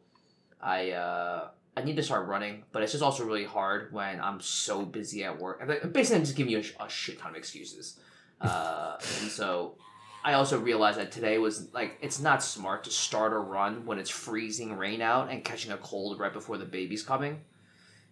I 0.62 0.92
uh, 0.92 1.48
I 1.76 1.82
need 1.84 1.96
to 1.96 2.04
start 2.04 2.28
running, 2.28 2.66
but 2.72 2.84
it's 2.84 2.92
just 2.92 3.04
also 3.04 3.26
really 3.26 3.46
hard 3.46 3.92
when 3.92 4.22
I'm 4.22 4.40
so 4.42 4.86
busy 4.86 5.24
at 5.24 5.40
work. 5.40 5.68
Basically, 5.92 6.18
I'm 6.18 6.24
just 6.24 6.36
giving 6.38 6.52
you 6.52 6.60
a, 6.60 6.64
sh- 6.64 6.76
a 6.80 6.88
shit 6.88 7.18
ton 7.20 7.32
of 7.32 7.36
excuses. 7.38 8.00
Uh, 8.40 8.96
and 9.22 9.32
so 9.32 9.76
I 10.24 10.34
also 10.34 10.60
realized 10.60 11.00
that 11.00 11.12
today 11.12 11.40
was 11.40 11.74
like 11.74 11.98
it's 12.00 12.22
not 12.22 12.44
smart 12.44 12.84
to 12.84 12.92
start 12.92 13.34
a 13.34 13.40
run 13.40 13.88
when 13.88 13.98
it's 13.98 14.12
freezing 14.12 14.78
rain 14.78 15.02
out 15.02 15.32
and 15.32 15.44
catching 15.44 15.72
a 15.72 15.78
cold 15.78 16.20
right 16.20 16.32
before 16.32 16.60
the 16.60 16.66
baby's 16.66 17.02
coming. 17.02 17.42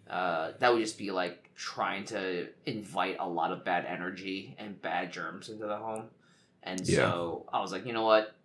Uh, 0.09 0.51
that 0.59 0.73
would 0.73 0.81
just 0.81 0.97
be 0.97 1.11
like 1.11 1.49
trying 1.55 2.05
to 2.05 2.47
invite 2.65 3.17
a 3.19 3.27
lot 3.27 3.51
of 3.51 3.63
bad 3.63 3.85
energy 3.85 4.55
and 4.57 4.81
bad 4.81 5.11
germs 5.11 5.49
into 5.49 5.65
the 5.65 5.77
home. 5.77 6.05
And 6.63 6.85
so 6.85 7.45
I 7.51 7.59
was 7.61 7.71
like, 7.71 7.85
you 7.85 7.93
know 7.93 8.05
what? 8.05 8.35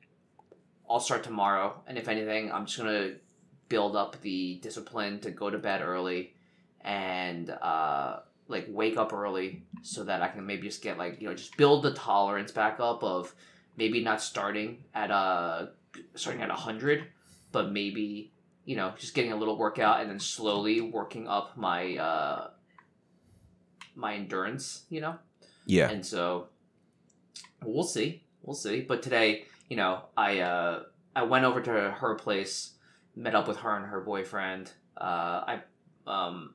I'll 0.89 1.01
start 1.01 1.25
tomorrow, 1.25 1.83
and 1.87 1.99
if 1.99 2.09
anything, 2.09 2.53
I'm 2.53 2.67
just 2.67 2.79
gonna 2.79 3.15
build 3.69 3.97
up 3.97 4.21
the 4.23 4.59
discipline 4.63 5.19
to 5.21 5.31
go 5.31 5.51
to 5.51 5.59
bed 5.59 5.83
early 5.83 6.33
and 6.83 7.51
uh, 7.51 8.21
like 8.49 8.67
wake 8.69 8.97
up 8.97 9.13
early 9.13 9.65
so 9.83 10.05
that 10.05 10.23
I 10.23 10.29
can 10.29 10.47
maybe 10.47 10.69
just 10.69 10.83
get 10.83 10.99
like 10.99 11.21
you 11.21 11.29
know 11.29 11.35
just 11.35 11.57
build 11.57 11.83
the 11.83 11.93
tolerance 11.93 12.53
back 12.53 12.79
up 12.79 13.03
of 13.03 13.35
maybe 13.77 14.03
not 14.03 14.23
starting 14.23 14.85
at 14.95 15.11
a 15.11 15.71
starting 16.15 16.43
at 16.43 16.51
a 16.51 16.55
hundred, 16.55 17.07
but 17.53 17.73
maybe 17.73 18.33
you 18.67 18.77
know 18.77 18.93
just 18.99 19.15
getting 19.15 19.33
a 19.33 19.37
little 19.37 19.57
workout 19.57 20.01
and 20.03 20.11
then 20.11 20.21
slowly 20.21 20.81
working 20.83 21.27
up 21.27 21.57
my 21.57 21.97
uh, 21.97 22.51
my 23.95 24.15
endurance. 24.15 24.85
You 24.91 25.01
know, 25.01 25.15
Yeah. 25.65 25.89
and 25.89 26.05
so 26.05 26.49
we'll 27.65 27.85
see, 27.85 28.23
we'll 28.43 28.55
see. 28.55 28.83
But 28.83 29.03
today, 29.03 29.45
you 29.71 29.77
know, 29.77 30.03
I 30.17 30.41
uh, 30.41 30.83
I 31.15 31.23
went 31.23 31.45
over 31.45 31.61
to 31.63 31.91
her 31.93 32.15
place, 32.17 32.73
met 33.15 33.35
up 33.35 33.49
with 33.49 33.59
her 33.59 33.75
and 33.77 33.87
her 33.87 34.01
boyfriend. 34.01 34.73
Uh, 34.97 35.45
I 35.47 35.61
um, 36.07 36.55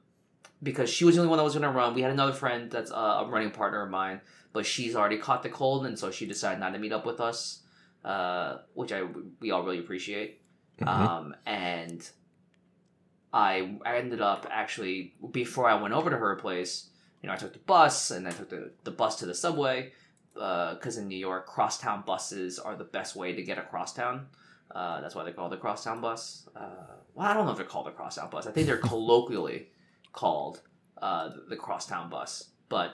because 0.63 0.89
she 0.89 1.05
was 1.05 1.15
the 1.15 1.21
only 1.21 1.29
one 1.29 1.37
that 1.37 1.43
was 1.43 1.53
going 1.53 1.63
to 1.63 1.69
run. 1.69 1.93
We 1.93 2.01
had 2.01 2.11
another 2.11 2.33
friend 2.33 2.69
that's 2.69 2.91
a 2.91 3.25
running 3.27 3.51
partner 3.51 3.83
of 3.83 3.89
mine, 3.89 4.21
but 4.53 4.65
she's 4.65 4.95
already 4.95 5.17
caught 5.17 5.43
the 5.43 5.49
cold, 5.49 5.85
and 5.85 5.97
so 5.97 6.11
she 6.11 6.25
decided 6.25 6.59
not 6.59 6.73
to 6.73 6.79
meet 6.79 6.91
up 6.91 7.05
with 7.05 7.19
us, 7.19 7.61
uh, 8.05 8.57
which 8.73 8.91
I 8.91 9.03
we 9.39 9.51
all 9.51 9.63
really 9.63 9.79
appreciate. 9.79 10.40
Mhm. 10.81 10.87
Um, 10.87 11.35
and 11.45 12.09
I 13.33 13.77
I 13.85 13.97
ended 13.97 14.21
up 14.21 14.45
actually 14.49 15.15
before 15.31 15.67
I 15.67 15.75
went 15.81 15.93
over 15.93 16.09
to 16.09 16.17
her 16.17 16.35
place, 16.35 16.89
you 17.21 17.27
know, 17.27 17.33
I 17.33 17.37
took 17.37 17.53
the 17.53 17.59
bus 17.59 18.11
and 18.11 18.27
I 18.27 18.31
took 18.31 18.49
the, 18.49 18.71
the 18.83 18.91
bus 18.91 19.17
to 19.19 19.25
the 19.25 19.33
subway 19.35 19.93
because 20.33 20.97
in 20.97 21.07
New 21.07 21.17
York, 21.17 21.45
crosstown 21.45 22.03
buses 22.05 22.57
are 22.59 22.75
the 22.75 22.83
best 22.85 23.15
way 23.15 23.33
to 23.33 23.43
get 23.43 23.57
across 23.57 23.93
town. 23.93 24.27
Uh, 24.73 25.01
that's 25.01 25.13
why 25.13 25.23
they 25.23 25.31
call 25.33 25.47
it 25.47 25.49
the 25.49 25.57
crosstown 25.57 25.99
bus. 25.99 26.47
Uh, 26.55 26.95
well, 27.13 27.27
I 27.27 27.33
don't 27.33 27.45
know 27.45 27.51
if 27.51 27.57
they're 27.57 27.65
called 27.65 27.87
the 27.87 27.91
crosstown 27.91 28.29
bus. 28.29 28.47
I 28.47 28.51
think 28.51 28.67
they're 28.67 28.77
colloquially 28.93 29.67
called 30.13 30.61
uh, 31.01 31.31
the 31.49 31.57
crosstown 31.57 32.09
bus. 32.09 32.49
But 32.69 32.93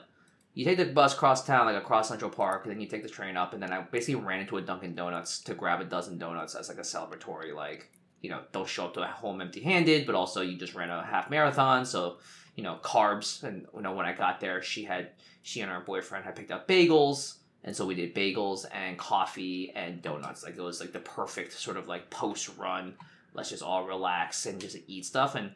you 0.54 0.64
take 0.64 0.78
the 0.78 0.86
bus 0.86 1.14
cross 1.14 1.46
town, 1.46 1.66
like 1.66 1.76
across 1.76 2.08
Central 2.08 2.30
Park, 2.30 2.64
and 2.64 2.72
then 2.72 2.80
you 2.80 2.88
take 2.88 3.02
the 3.02 3.08
train 3.08 3.36
up, 3.36 3.52
and 3.54 3.62
then 3.62 3.72
I 3.72 3.82
basically 3.82 4.16
ran 4.16 4.40
into 4.40 4.56
a 4.56 4.62
Dunkin' 4.62 4.94
Donuts 4.94 5.40
to 5.40 5.54
grab 5.54 5.80
a 5.80 5.84
dozen 5.84 6.18
donuts 6.18 6.54
as 6.54 6.68
like 6.68 6.78
a 6.78 6.82
celebratory, 6.82 7.54
like 7.54 7.90
you 8.20 8.30
know, 8.30 8.40
don't 8.52 8.68
show 8.68 8.86
up 8.86 8.94
to 8.94 9.02
a 9.02 9.06
home 9.06 9.40
empty-handed, 9.40 10.04
but 10.06 10.14
also 10.14 10.40
you 10.40 10.56
just 10.56 10.74
ran 10.74 10.90
a 10.90 11.04
half 11.04 11.30
marathon, 11.30 11.84
so 11.86 12.18
you 12.56 12.64
know, 12.64 12.78
carbs. 12.82 13.44
And 13.44 13.66
you 13.74 13.82
know, 13.82 13.92
when 13.92 14.06
I 14.06 14.12
got 14.12 14.40
there, 14.40 14.62
she 14.62 14.84
had 14.84 15.10
she 15.42 15.60
and 15.60 15.70
her 15.70 15.80
boyfriend 15.80 16.24
had 16.24 16.34
picked 16.34 16.50
up 16.50 16.66
bagels, 16.66 17.36
and 17.62 17.74
so 17.76 17.86
we 17.86 17.94
did 17.94 18.14
bagels 18.14 18.66
and 18.72 18.98
coffee 18.98 19.72
and 19.76 20.02
donuts. 20.02 20.42
Like 20.42 20.56
it 20.56 20.62
was 20.62 20.80
like 20.80 20.92
the 20.92 20.98
perfect 20.98 21.52
sort 21.52 21.76
of 21.76 21.86
like 21.86 22.10
post-run. 22.10 22.94
Let's 23.34 23.50
just 23.50 23.62
all 23.62 23.86
relax 23.86 24.46
and 24.46 24.60
just 24.60 24.76
eat 24.88 25.04
stuff. 25.04 25.36
And 25.36 25.52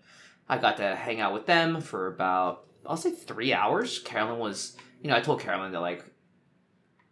I 0.48 0.58
got 0.58 0.76
to 0.76 0.94
hang 0.94 1.20
out 1.20 1.32
with 1.32 1.46
them 1.46 1.80
for 1.80 2.06
about 2.06 2.66
I'll 2.86 2.96
say 2.96 3.10
three 3.10 3.52
hours. 3.52 3.98
Carolyn 4.00 4.38
was, 4.38 4.76
you 5.02 5.10
know, 5.10 5.16
I 5.16 5.20
told 5.20 5.40
Carolyn 5.40 5.72
that 5.72 5.80
like, 5.80 6.04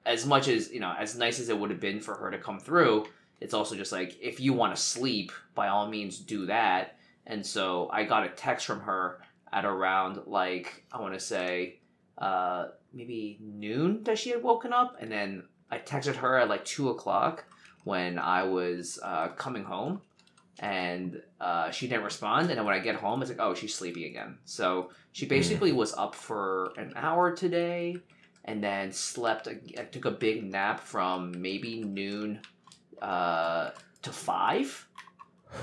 as 0.06 0.26
much 0.26 0.48
as 0.48 0.70
you 0.72 0.80
know, 0.80 0.94
as 0.98 1.16
nice 1.16 1.38
as 1.40 1.48
it 1.48 1.58
would 1.58 1.70
have 1.70 1.80
been 1.80 2.00
for 2.00 2.14
her 2.14 2.30
to 2.30 2.38
come 2.38 2.58
through, 2.58 3.06
it's 3.40 3.54
also 3.54 3.76
just 3.76 3.92
like 3.92 4.18
if 4.20 4.40
you 4.40 4.52
want 4.52 4.74
to 4.74 4.80
sleep, 4.80 5.32
by 5.54 5.68
all 5.68 5.88
means 5.88 6.18
do 6.18 6.46
that. 6.46 6.96
And 7.26 7.44
so 7.44 7.88
I 7.92 8.04
got 8.04 8.24
a 8.24 8.30
text 8.30 8.66
from 8.66 8.80
her 8.80 9.20
at 9.52 9.64
around 9.64 10.20
like 10.26 10.84
I 10.92 11.00
want 11.00 11.14
to 11.14 11.20
say 11.20 11.80
uh, 12.18 12.68
maybe 12.92 13.38
noon 13.40 14.02
that 14.04 14.18
she 14.18 14.30
had 14.30 14.42
woken 14.42 14.72
up, 14.72 14.96
and 15.00 15.10
then 15.10 15.44
I 15.70 15.78
texted 15.78 16.16
her 16.16 16.38
at 16.38 16.48
like 16.48 16.64
two 16.64 16.88
o'clock 16.88 17.44
when 17.84 18.18
I 18.18 18.42
was 18.42 18.98
uh, 19.02 19.28
coming 19.28 19.64
home, 19.64 20.02
and 20.60 21.20
uh, 21.40 21.70
she 21.70 21.88
didn't 21.88 22.04
respond. 22.04 22.50
And 22.50 22.58
then 22.58 22.66
when 22.66 22.74
I 22.74 22.80
get 22.80 22.94
home, 22.94 23.22
it's 23.22 23.30
like, 23.30 23.40
oh, 23.40 23.54
she's 23.54 23.74
sleeping 23.74 24.04
again. 24.04 24.38
So 24.44 24.90
she 25.12 25.26
basically 25.26 25.72
was 25.72 25.94
up 25.94 26.14
for 26.14 26.72
an 26.76 26.92
hour 26.96 27.34
today, 27.34 27.96
and 28.44 28.62
then 28.62 28.92
slept. 28.92 29.48
I 29.48 29.84
took 29.84 30.04
a 30.04 30.10
big 30.10 30.44
nap 30.44 30.80
from 30.80 31.32
maybe 31.40 31.82
noon 31.82 32.40
uh, 33.00 33.70
to 34.02 34.12
five, 34.12 34.86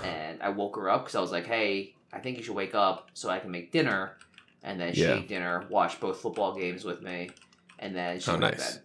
and 0.03 0.41
I 0.41 0.49
woke 0.49 0.75
her 0.77 0.89
up 0.89 1.03
because 1.03 1.15
I 1.15 1.21
was 1.21 1.31
like, 1.31 1.45
hey, 1.45 1.93
I 2.12 2.19
think 2.19 2.38
you 2.38 2.43
should 2.43 2.55
wake 2.55 2.73
up 2.75 3.12
so 3.13 3.29
I 3.29 3.39
can 3.39 3.51
make 3.51 3.71
dinner. 3.71 4.17
And 4.63 4.81
then 4.81 4.93
she 4.93 5.01
Yeah. 5.01 5.13
ate 5.13 5.27
dinner, 5.29 5.65
watched 5.69 5.99
both 5.99 6.19
football 6.19 6.55
games 6.55 6.83
with 6.83 7.03
me, 7.03 7.29
and 7.77 7.95
then 7.95 8.19
she 8.19 8.31
Oh, 8.31 8.33
went 8.33 8.41
nice. 8.41 8.73
to 8.73 8.79
bed. 8.79 8.83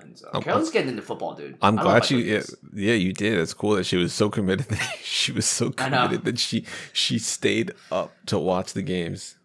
And 0.00 0.18
so 0.18 0.28
I'm- 0.32 0.42
Carolyn's 0.42 0.70
getting 0.70 0.90
into 0.90 1.02
football, 1.02 1.34
dude. 1.34 1.56
I'm 1.62 1.74
I 1.74 1.76
don't 1.76 1.76
know 1.76 1.82
glad 1.82 2.04
she. 2.04 2.16
you 2.18 2.34
Yeah, 2.34 2.42
yeah, 2.74 2.94
you 2.94 3.12
did. 3.12 3.38
It's 3.38 3.54
cool 3.54 3.72
that 3.76 3.84
she 3.86 3.96
was 3.96 4.12
so 4.12 4.28
committed. 4.28 4.66
That 4.70 4.98
she 5.02 5.32
was 5.32 5.46
so 5.46 5.70
committed 5.70 6.24
that 6.24 6.38
she 6.38 6.64
she 6.92 7.18
stayed 7.18 7.72
up 7.90 8.12
to 8.26 8.38
watch 8.38 8.72
the 8.74 8.82
games. 8.82 9.36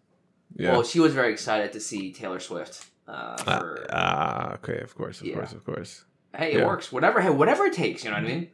Yeah. 0.56 0.72
Well, 0.72 0.82
she 0.84 1.00
was 1.00 1.14
very 1.14 1.32
excited 1.32 1.72
to 1.72 1.80
see 1.80 2.12
Taylor 2.12 2.40
Swift. 2.40 2.86
Uh, 3.08 3.36
Ah, 3.46 3.58
for, 3.58 3.86
ah, 3.90 4.52
okay. 4.54 4.80
Of 4.80 4.94
course. 4.94 5.20
Of 5.20 5.26
Yeah. 5.26 5.34
course. 5.34 5.52
Of 5.52 5.64
course. 5.64 6.04
hey, 6.36 6.52
it 6.52 6.58
yeah. 6.58 6.66
works. 6.66 6.92
Whatever, 6.92 7.20
hey, 7.20 7.30
whatever 7.30 7.64
it 7.64 7.72
takes. 7.72 8.04
You 8.04 8.10
know 8.10 8.16
what 8.16 8.24
I 8.24 8.28
mean? 8.28 8.48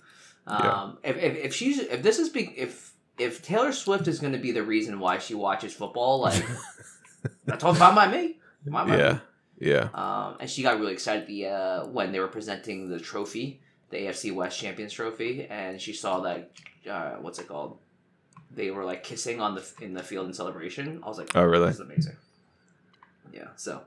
Yeah. 0.49 0.57
Um, 0.57 0.99
if, 1.03 1.17
if 1.19 1.37
if 1.47 1.55
she's 1.55 1.79
if 1.79 2.03
this 2.03 2.19
is 2.19 2.29
big 2.31 2.55
if 2.57 2.93
if 3.19 3.43
Taylor 3.43 3.73
Swift 3.73 4.07
is 4.09 4.19
going 4.21 4.33
to 4.33 4.39
be 4.39 4.53
the 4.53 4.63
reason 4.63 5.01
why 5.01 5.19
she 5.19 5.35
watches 5.35 5.75
football, 5.75 6.21
like 6.21 6.43
that's 7.45 7.65
all 7.65 7.75
fine 7.75 7.95
by 7.95 8.09
me. 8.09 8.39
By 8.67 8.85
me. 8.85 9.19
Yeah. 9.59 9.89
Um, 9.95 10.37
and 10.41 10.49
she 10.49 10.63
got 10.63 10.79
really 10.79 10.93
excited 10.93 11.27
the 11.27 11.47
uh, 11.47 11.87
when 11.87 12.13
they 12.13 12.21
were 12.21 12.29
presenting 12.29 12.89
the 12.89 13.01
trophy, 13.01 13.61
the 13.91 13.99
AFC 13.99 14.35
West 14.35 14.59
Champions 14.59 14.93
Trophy, 14.93 15.47
and 15.49 15.81
she 15.81 15.93
saw 15.93 16.21
that 16.21 16.51
uh, 16.89 17.17
what's 17.21 17.39
it 17.39 17.49
called? 17.49 17.79
They 18.51 18.71
were 18.71 18.85
like 18.85 19.03
kissing 19.03 19.41
on 19.41 19.55
the 19.55 19.67
in 19.81 19.95
the 19.95 20.03
field 20.03 20.27
in 20.27 20.33
celebration. 20.33 21.01
I 21.03 21.09
was 21.09 21.19
like, 21.19 21.31
Oh, 21.35 21.45
really? 21.45 21.67
This 21.67 21.77
is 21.77 21.81
amazing. 21.81 22.17
Yeah. 23.33 23.49
So 23.57 23.83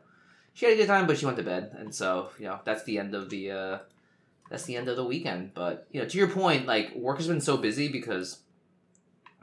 she 0.54 0.66
had 0.66 0.74
a 0.74 0.78
good 0.78 0.88
time, 0.88 1.08
but 1.08 1.18
she 1.18 1.26
went 1.26 1.38
to 1.38 1.44
bed, 1.44 1.76
and 1.78 1.94
so 1.94 2.30
you 2.38 2.46
know 2.46 2.60
that's 2.64 2.84
the 2.84 3.00
end 3.00 3.16
of 3.16 3.30
the 3.30 3.52
uh, 3.52 3.78
that's 4.50 4.64
the 4.66 4.76
end 4.76 4.90
of 4.90 4.98
the 4.98 5.06
weekend. 5.06 5.54
But 5.54 5.88
you 5.92 6.02
know, 6.02 6.08
to 6.08 6.18
your 6.18 6.28
point, 6.28 6.66
like 6.66 6.94
work 6.96 7.18
has 7.18 7.28
been 7.28 7.42
so 7.42 7.58
busy 7.58 7.88
because 7.88 8.40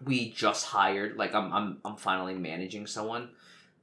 we 0.05 0.31
just 0.31 0.67
hired. 0.67 1.17
Like 1.17 1.35
I'm 1.35 1.53
I'm 1.53 1.79
I'm 1.85 1.97
finally 1.97 2.35
managing 2.35 2.87
someone 2.87 3.31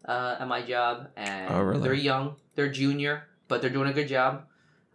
uh, 0.07 0.37
at 0.39 0.47
my 0.47 0.61
job, 0.61 1.07
and 1.15 1.51
Oh, 1.53 1.61
really? 1.61 1.81
they're 1.83 1.93
young, 1.93 2.35
they're 2.55 2.71
junior, 2.71 3.23
but 3.47 3.61
they're 3.61 3.69
doing 3.69 3.89
a 3.89 3.93
good 3.93 4.07
job. 4.07 4.43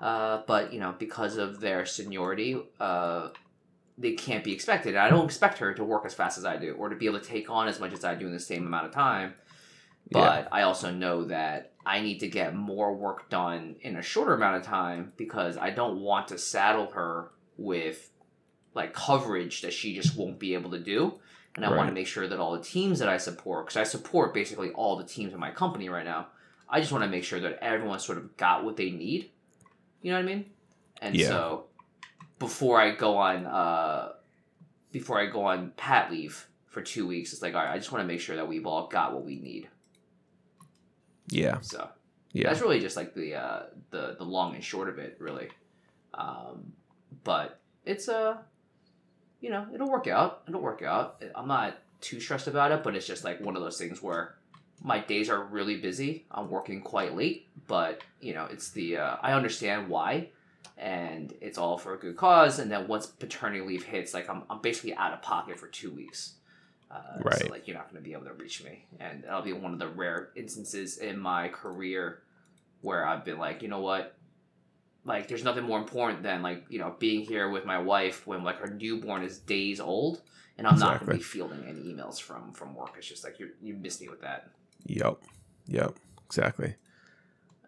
Uh, 0.00 0.42
but 0.46 0.72
you 0.72 0.80
know, 0.80 0.94
because 0.98 1.36
of 1.36 1.60
their 1.60 1.84
seniority, 1.84 2.60
uh, 2.78 3.28
they 3.98 4.12
can't 4.12 4.42
be 4.42 4.52
expected. 4.52 4.96
I 4.96 5.10
don't 5.10 5.26
expect 5.26 5.58
her 5.58 5.74
to 5.74 5.84
work 5.84 6.06
as 6.06 6.14
fast 6.14 6.38
as 6.38 6.44
I 6.44 6.56
do, 6.56 6.72
or 6.74 6.88
to 6.88 6.96
be 6.96 7.06
able 7.06 7.20
to 7.20 7.24
take 7.26 7.50
on 7.50 7.68
as 7.68 7.78
much 7.80 7.92
as 7.92 8.04
I 8.04 8.14
do 8.14 8.26
in 8.26 8.32
the 8.32 8.40
same 8.40 8.66
amount 8.66 8.86
of 8.86 8.92
time. 8.92 9.34
But 10.10 10.48
I 10.50 10.62
also 10.62 10.90
know 10.90 11.24
that 11.26 11.72
I 11.86 12.00
need 12.00 12.18
to 12.20 12.28
get 12.28 12.54
more 12.54 12.94
work 12.94 13.28
done 13.30 13.76
in 13.82 13.96
a 13.96 14.02
shorter 14.02 14.34
amount 14.34 14.56
of 14.56 14.62
time 14.62 15.12
because 15.16 15.56
I 15.56 15.70
don't 15.70 16.00
want 16.00 16.28
to 16.28 16.38
saddle 16.38 16.90
her 16.92 17.30
with 17.56 18.10
like 18.74 18.92
coverage 18.94 19.62
that 19.62 19.72
she 19.72 19.94
just 19.94 20.16
won't 20.16 20.38
be 20.38 20.54
able 20.54 20.70
to 20.70 20.80
do. 20.80 21.14
And 21.56 21.64
I 21.64 21.76
want 21.76 21.88
to 21.88 21.94
make 21.94 22.06
sure 22.06 22.28
that 22.28 22.38
all 22.38 22.52
the 22.56 22.62
teams 22.62 23.00
that 23.00 23.08
I 23.08 23.16
support, 23.18 23.66
because 23.66 23.76
I 23.76 23.84
support 23.84 24.32
basically 24.32 24.70
all 24.70 24.96
the 24.96 25.04
teams 25.04 25.32
in 25.32 25.40
my 25.40 25.50
company 25.50 25.88
right 25.88 26.04
now, 26.04 26.28
I 26.68 26.80
just 26.80 26.92
want 26.92 27.02
to 27.04 27.10
make 27.10 27.24
sure 27.24 27.40
that 27.40 27.58
everyone 27.60 27.98
sort 27.98 28.18
of 28.18 28.36
got 28.36 28.64
what 28.64 28.76
they 28.76 28.90
need. 28.90 29.30
You 30.00 30.12
know 30.12 30.18
what 30.18 30.24
I 30.24 30.26
mean? 30.26 30.50
And 31.02 31.16
Yeah. 31.16 31.28
so 31.28 31.64
before 32.38 32.80
I 32.80 32.92
go 32.92 33.16
on, 33.16 33.46
uh, 33.46 34.12
before 34.92 35.18
I 35.20 35.26
go 35.26 35.44
on 35.44 35.72
pat 35.76 36.10
leave 36.10 36.46
for 36.66 36.82
two 36.82 37.06
weeks, 37.06 37.32
it's 37.32 37.42
like, 37.42 37.54
all 37.54 37.64
right, 37.64 37.72
I 37.74 37.78
just 37.78 37.90
want 37.90 38.02
to 38.02 38.06
make 38.06 38.20
sure 38.20 38.36
that 38.36 38.46
we've 38.46 38.66
all 38.66 38.86
got 38.86 39.12
what 39.12 39.24
we 39.24 39.36
need. 39.36 39.68
Yeah. 41.28 41.60
So 41.60 41.88
Yeah. 42.32 42.48
that's 42.48 42.60
really 42.60 42.80
just 42.80 42.96
like 42.96 43.14
the 43.14 43.34
uh, 43.34 43.62
the 43.90 44.14
the 44.18 44.24
long 44.24 44.54
and 44.54 44.62
short 44.64 44.88
of 44.88 44.98
it, 44.98 45.16
really. 45.18 45.50
Um, 46.14 46.72
but 47.24 47.60
it's 47.84 48.08
uh, 48.08 48.38
you 49.40 49.50
know, 49.50 49.66
it'll 49.74 49.90
work 49.90 50.06
out. 50.06 50.42
It'll 50.48 50.60
work 50.60 50.82
out. 50.82 51.22
I'm 51.34 51.48
not 51.48 51.78
too 52.00 52.20
stressed 52.20 52.46
about 52.46 52.72
it, 52.72 52.82
but 52.82 52.94
it's 52.96 53.06
just 53.06 53.24
like 53.24 53.40
one 53.40 53.56
of 53.56 53.62
those 53.62 53.78
things 53.78 54.02
where 54.02 54.34
my 54.82 54.98
days 55.00 55.28
are 55.28 55.42
really 55.44 55.76
busy. 55.76 56.24
I'm 56.30 56.48
working 56.50 56.80
quite 56.80 57.14
late, 57.14 57.46
but 57.66 58.02
you 58.20 58.34
know, 58.34 58.46
it's 58.50 58.70
the 58.70 58.96
uh, 58.98 59.16
I 59.22 59.32
understand 59.32 59.88
why, 59.88 60.28
and 60.78 61.32
it's 61.40 61.58
all 61.58 61.76
for 61.78 61.94
a 61.94 61.98
good 61.98 62.16
cause. 62.16 62.58
And 62.58 62.70
then 62.70 62.88
once 62.88 63.06
paternity 63.06 63.64
leave 63.64 63.84
hits, 63.84 64.14
like 64.14 64.28
I'm 64.30 64.42
I'm 64.48 64.60
basically 64.60 64.94
out 64.94 65.12
of 65.12 65.22
pocket 65.22 65.58
for 65.58 65.68
two 65.68 65.90
weeks. 65.92 66.34
Uh, 66.90 66.96
So 67.18 67.22
Right. 67.24 67.50
like 67.50 67.68
you're 67.68 67.76
not 67.76 67.90
going 67.90 68.02
to 68.02 68.08
be 68.08 68.14
able 68.14 68.24
to 68.26 68.32
reach 68.32 68.64
me, 68.64 68.84
and 68.98 69.22
that'll 69.24 69.42
be 69.42 69.52
one 69.52 69.72
of 69.72 69.78
the 69.78 69.88
rare 69.88 70.30
instances 70.34 70.98
in 70.98 71.18
my 71.18 71.48
career 71.48 72.22
where 72.80 73.06
I've 73.06 73.24
been 73.24 73.38
like, 73.38 73.62
you 73.62 73.68
know 73.68 73.80
what, 73.80 74.16
like 75.04 75.28
there's 75.28 75.44
nothing 75.44 75.64
more 75.64 75.78
important 75.78 76.22
than 76.22 76.42
like 76.42 76.64
you 76.68 76.78
know 76.78 76.94
being 76.98 77.22
here 77.22 77.48
with 77.48 77.64
my 77.64 77.78
wife 77.78 78.26
when 78.26 78.44
like 78.44 78.58
her 78.58 78.68
newborn 78.72 79.22
is 79.22 79.38
days 79.38 79.80
old 79.80 80.20
and 80.58 80.66
I'm 80.66 80.78
not 80.78 81.00
going 81.00 81.12
to 81.12 81.16
be 81.16 81.22
fielding 81.22 81.64
any 81.66 81.80
emails 81.80 82.20
from 82.20 82.52
from 82.52 82.74
work. 82.74 82.94
It's 82.98 83.08
just 83.08 83.24
like 83.24 83.38
you 83.40 83.50
you 83.62 83.74
missed 83.74 84.00
me 84.00 84.08
with 84.08 84.20
that, 84.22 84.50
Yep. 84.86 85.18
Yep. 85.66 85.96
Exactly. 86.26 86.74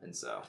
and 0.03 0.14
so 0.14 0.43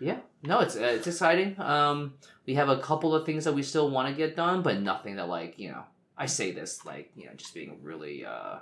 yeah, 0.00 0.18
no, 0.42 0.60
it's 0.60 0.76
uh, 0.76 0.80
it's 0.80 1.06
exciting. 1.06 1.58
Um, 1.60 2.14
we 2.44 2.54
have 2.54 2.68
a 2.68 2.78
couple 2.78 3.14
of 3.14 3.24
things 3.24 3.44
that 3.44 3.54
we 3.54 3.62
still 3.62 3.88
want 3.88 4.08
to 4.08 4.14
get 4.14 4.36
done, 4.36 4.62
but 4.62 4.80
nothing 4.80 5.16
that 5.16 5.28
like 5.28 5.58
you 5.58 5.70
know. 5.70 5.84
I 6.18 6.26
say 6.26 6.52
this 6.52 6.84
like 6.84 7.10
you 7.16 7.26
know 7.26 7.32
just 7.36 7.54
being 7.54 7.78
really 7.82 8.24
uh, 8.26 8.58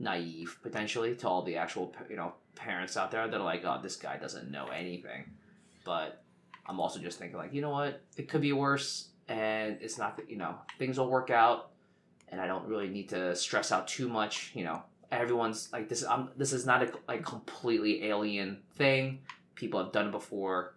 naive 0.00 0.58
potentially 0.62 1.14
to 1.16 1.28
all 1.28 1.42
the 1.42 1.56
actual 1.56 1.94
you 2.10 2.16
know 2.16 2.32
parents 2.56 2.96
out 2.96 3.10
there 3.10 3.28
that 3.28 3.40
are 3.40 3.44
like, 3.44 3.62
oh, 3.64 3.78
this 3.82 3.96
guy 3.96 4.16
doesn't 4.16 4.50
know 4.50 4.66
anything. 4.68 5.30
But 5.84 6.23
I'm 6.66 6.80
also 6.80 6.98
just 6.98 7.18
thinking 7.18 7.36
like, 7.38 7.52
you 7.52 7.60
know 7.60 7.70
what, 7.70 8.02
it 8.16 8.28
could 8.28 8.40
be 8.40 8.52
worse, 8.52 9.08
and 9.28 9.78
it's 9.80 9.98
not 9.98 10.16
that 10.16 10.30
you 10.30 10.36
know 10.36 10.56
things 10.78 10.98
will 10.98 11.08
work 11.08 11.30
out, 11.30 11.70
and 12.28 12.40
I 12.40 12.46
don't 12.46 12.66
really 12.66 12.88
need 12.88 13.10
to 13.10 13.36
stress 13.36 13.72
out 13.72 13.88
too 13.88 14.08
much. 14.08 14.52
You 14.54 14.64
know, 14.64 14.82
everyone's 15.10 15.70
like 15.72 15.88
this. 15.88 16.04
I'm 16.04 16.30
this 16.36 16.52
is 16.52 16.66
not 16.66 16.82
a 16.82 16.92
like 17.06 17.24
completely 17.24 18.04
alien 18.04 18.58
thing. 18.76 19.20
People 19.54 19.82
have 19.82 19.92
done 19.92 20.08
it 20.08 20.12
before, 20.12 20.74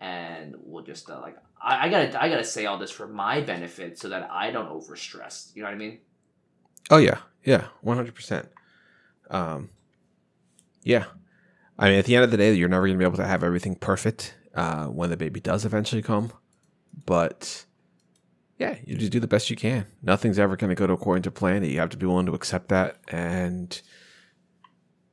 and 0.00 0.56
we'll 0.62 0.84
just 0.84 1.10
uh, 1.10 1.20
like 1.20 1.36
I, 1.60 1.86
I 1.86 1.88
gotta 1.88 2.22
I 2.22 2.28
gotta 2.28 2.44
say 2.44 2.66
all 2.66 2.78
this 2.78 2.90
for 2.90 3.06
my 3.06 3.40
benefit 3.40 3.98
so 3.98 4.08
that 4.10 4.28
I 4.30 4.50
don't 4.50 4.68
overstress. 4.68 5.54
You 5.54 5.62
know 5.62 5.68
what 5.68 5.74
I 5.74 5.78
mean? 5.78 5.98
Oh 6.90 6.98
yeah, 6.98 7.18
yeah, 7.44 7.68
one 7.80 7.96
hundred 7.96 8.14
percent. 8.14 8.48
Um, 9.30 9.70
yeah, 10.82 11.04
I 11.78 11.88
mean, 11.88 11.98
at 11.98 12.04
the 12.04 12.14
end 12.14 12.24
of 12.24 12.30
the 12.30 12.36
day, 12.36 12.52
you're 12.52 12.68
never 12.68 12.86
gonna 12.86 12.98
be 12.98 13.04
able 13.04 13.16
to 13.16 13.26
have 13.26 13.42
everything 13.42 13.74
perfect 13.74 14.34
uh, 14.54 14.86
when 14.86 15.10
the 15.10 15.16
baby 15.16 15.40
does 15.40 15.64
eventually 15.64 16.02
come, 16.02 16.32
but 17.06 17.64
yeah, 18.58 18.76
you 18.84 18.96
just 18.96 19.12
do 19.12 19.20
the 19.20 19.26
best 19.26 19.48
you 19.50 19.56
can. 19.56 19.86
Nothing's 20.02 20.38
ever 20.38 20.56
gonna 20.56 20.74
go 20.74 20.86
to 20.86 20.92
according 20.92 21.22
to 21.22 21.30
plan. 21.30 21.64
You 21.64 21.78
have 21.80 21.90
to 21.90 21.96
be 21.96 22.06
willing 22.06 22.26
to 22.26 22.34
accept 22.34 22.68
that 22.68 22.98
and 23.08 23.80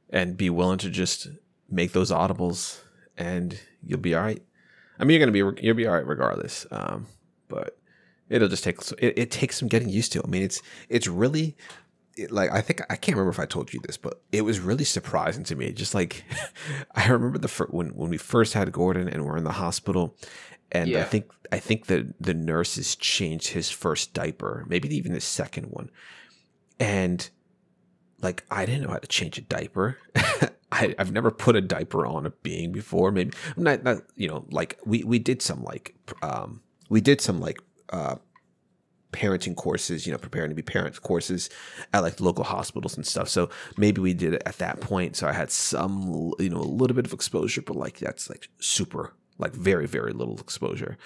and 0.09 0.38
be 0.38 0.49
willing 0.49 0.77
to 0.79 0.89
just 0.89 1.27
make 1.69 1.93
those 1.93 2.11
audibles, 2.11 2.81
and 3.17 3.59
you'll 3.81 3.99
be 3.99 4.15
all 4.15 4.23
right. 4.23 4.41
I 4.99 5.03
mean, 5.03 5.19
you're 5.19 5.27
gonna 5.27 5.53
be 5.53 5.63
you'll 5.65 5.75
be 5.75 5.88
all 5.88 5.93
right 5.93 6.05
regardless. 6.05 6.65
Um, 6.71 7.07
but 7.47 7.77
it'll 8.29 8.49
just 8.49 8.63
take 8.63 8.79
it, 8.99 9.17
it 9.17 9.31
takes 9.31 9.57
some 9.57 9.67
getting 9.67 9.89
used 9.89 10.11
to. 10.13 10.21
I 10.23 10.27
mean, 10.27 10.43
it's 10.43 10.61
it's 10.89 11.07
really 11.07 11.55
it, 12.18 12.32
like 12.32 12.51
I 12.51 12.61
think 12.61 12.82
I 12.89 12.95
can't 12.95 13.15
remember 13.15 13.32
if 13.32 13.39
I 13.39 13.45
told 13.45 13.74
you 13.74 13.80
this, 13.86 13.97
but 13.97 14.22
it 14.32 14.41
was 14.41 14.59
really 14.59 14.84
surprising 14.84 15.43
to 15.45 15.55
me. 15.55 15.72
Just 15.72 15.93
like 15.93 16.24
I 16.95 17.07
remember 17.07 17.38
the 17.38 17.47
fir- 17.47 17.68
when 17.68 17.89
when 17.89 18.09
we 18.09 18.18
first 18.18 18.53
had 18.53 18.72
Gordon 18.72 19.07
and 19.07 19.26
we're 19.26 19.38
in 19.38 19.43
the 19.43 19.51
hospital, 19.51 20.15
and 20.72 20.89
I 20.95 21.03
think 21.03 21.32
I 21.51 21.59
think 21.59 21.88
the 21.88 22.13
the 22.20 22.34
nurses 22.34 22.95
changed 22.95 23.49
his 23.49 23.70
first 23.70 24.13
diaper, 24.13 24.65
maybe 24.68 24.93
even 24.95 25.13
his 25.13 25.24
second 25.24 25.68
one, 25.68 25.89
and 26.80 27.30
like 28.22 28.43
I 28.49 28.65
didn't 28.65 28.84
know 28.84 28.89
how 28.89 28.97
to 28.97 29.07
change 29.07 29.38
a 29.38 29.41
diaper. 29.41 29.97
I, 30.72 30.93
I've 30.99 31.13
never 31.13 31.32
put 31.32 31.55
a 31.55 31.61
diaper 31.61 32.05
on 32.05 32.26
a 32.26 32.30
being 32.30 32.72
before. 32.72 33.11
Maybe 33.11 33.32
not, 33.55 33.84
not 33.84 33.97
you 34.15 34.28
know, 34.28 34.45
like 34.49 34.80
we 34.86 35.03
we 35.03 35.20
did 35.20 35.41
some 35.41 35.63
like 35.63 35.95
um 36.22 36.61
we 36.89 36.99
did 37.01 37.22
some 37.22 37.39
like 37.39 37.59
uh 37.89 38.15
parenting 39.12 39.55
courses, 39.55 40.05
you 40.05 40.12
know, 40.12 40.18
preparing 40.18 40.49
to 40.49 40.55
be 40.55 40.62
parents 40.62 40.99
courses 40.99 41.49
at 41.93 42.01
like 42.01 42.20
local 42.20 42.43
hospitals 42.43 42.95
and 42.97 43.05
stuff. 43.05 43.30
So 43.30 43.49
maybe 43.78 44.01
we 44.01 44.14
did 44.14 44.34
it 44.34 44.43
at 44.45 44.58
that 44.58 44.82
point. 44.82 45.16
So 45.16 45.28
I 45.28 45.34
had 45.34 45.51
some, 45.51 46.34
you 46.39 46.49
know, 46.49 46.58
a 46.58 46.62
little 46.62 46.95
bit 46.95 47.05
of 47.05 47.14
exposure, 47.14 47.62
but 47.62 47.76
like 47.76 47.99
that's 47.99 48.30
like 48.30 48.49
super, 48.60 49.14
like 49.38 49.53
very, 49.53 49.88
very 49.88 50.14
little 50.14 50.38
exposure. 50.38 50.97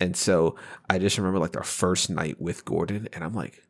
And 0.00 0.16
so 0.16 0.56
I 0.90 0.98
just 0.98 1.18
remember 1.18 1.38
like 1.38 1.56
our 1.56 1.62
first 1.62 2.10
night 2.10 2.40
with 2.40 2.64
Gordon, 2.64 3.08
and 3.12 3.22
I'm 3.22 3.34
like, 3.34 3.62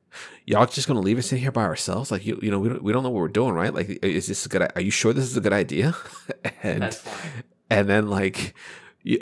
y'all 0.46 0.66
just 0.66 0.88
gonna 0.88 1.00
leave 1.00 1.18
us 1.18 1.32
in 1.32 1.38
here 1.38 1.52
by 1.52 1.64
ourselves? 1.64 2.10
Like 2.10 2.24
you, 2.24 2.38
you 2.40 2.50
know, 2.50 2.58
we 2.58 2.68
don't, 2.70 2.82
we 2.82 2.92
don't 2.92 3.02
know 3.02 3.10
what 3.10 3.20
we're 3.20 3.28
doing, 3.28 3.52
right? 3.52 3.74
Like, 3.74 3.98
is 4.02 4.26
this 4.26 4.46
a 4.46 4.48
good? 4.48 4.62
Are 4.74 4.80
you 4.80 4.90
sure 4.90 5.12
this 5.12 5.24
is 5.24 5.36
a 5.36 5.42
good 5.42 5.52
idea? 5.52 5.94
and 6.62 6.98
and 7.70 7.88
then 7.88 8.08
like 8.08 8.54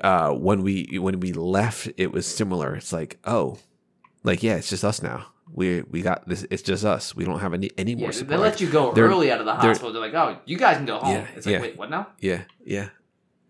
uh 0.03 0.31
when 0.31 0.63
we 0.63 0.99
when 0.99 1.19
we 1.21 1.33
left 1.33 1.89
it 1.97 2.13
was 2.13 2.27
similar 2.27 2.77
it's 2.77 2.93
like 2.93 3.19
oh 3.25 3.59
like 4.25 4.43
yeah 4.43 4.55
it's 4.57 4.69
just 4.71 4.85
us 4.85 5.03
now 5.03 5.27
we 5.53 5.83
we 5.91 6.01
got 6.03 6.27
this 6.29 6.47
it's 6.51 6.63
just 6.63 6.85
us 6.85 7.15
we 7.15 7.25
don't 7.25 7.41
have 7.41 7.53
any 7.55 7.71
any 7.77 7.95
more 7.95 8.11
Yeah, 8.11 8.21
more 8.21 8.29
they 8.31 8.37
let 8.37 8.61
you 8.61 8.71
go 8.71 8.93
They're- 8.93 9.07
early 9.09 9.31
out 9.31 9.41
of 9.41 9.47
the 9.47 9.53
they're- 9.53 9.71
hospital. 9.71 9.93
They're, 9.93 10.01
like, 10.03 10.15
oh, 10.15 10.39
you 10.47 10.57
guys 10.57 10.77
can 10.77 10.87
go 10.87 10.99
home. 10.99 11.15
Yeah, 11.15 11.27
it's 11.37 11.47
like, 11.47 11.53
yeah. 11.55 11.61
wait, 11.61 11.77
what 11.77 11.91
now? 11.91 12.07
yeah 12.21 12.43
yeah 12.65 12.89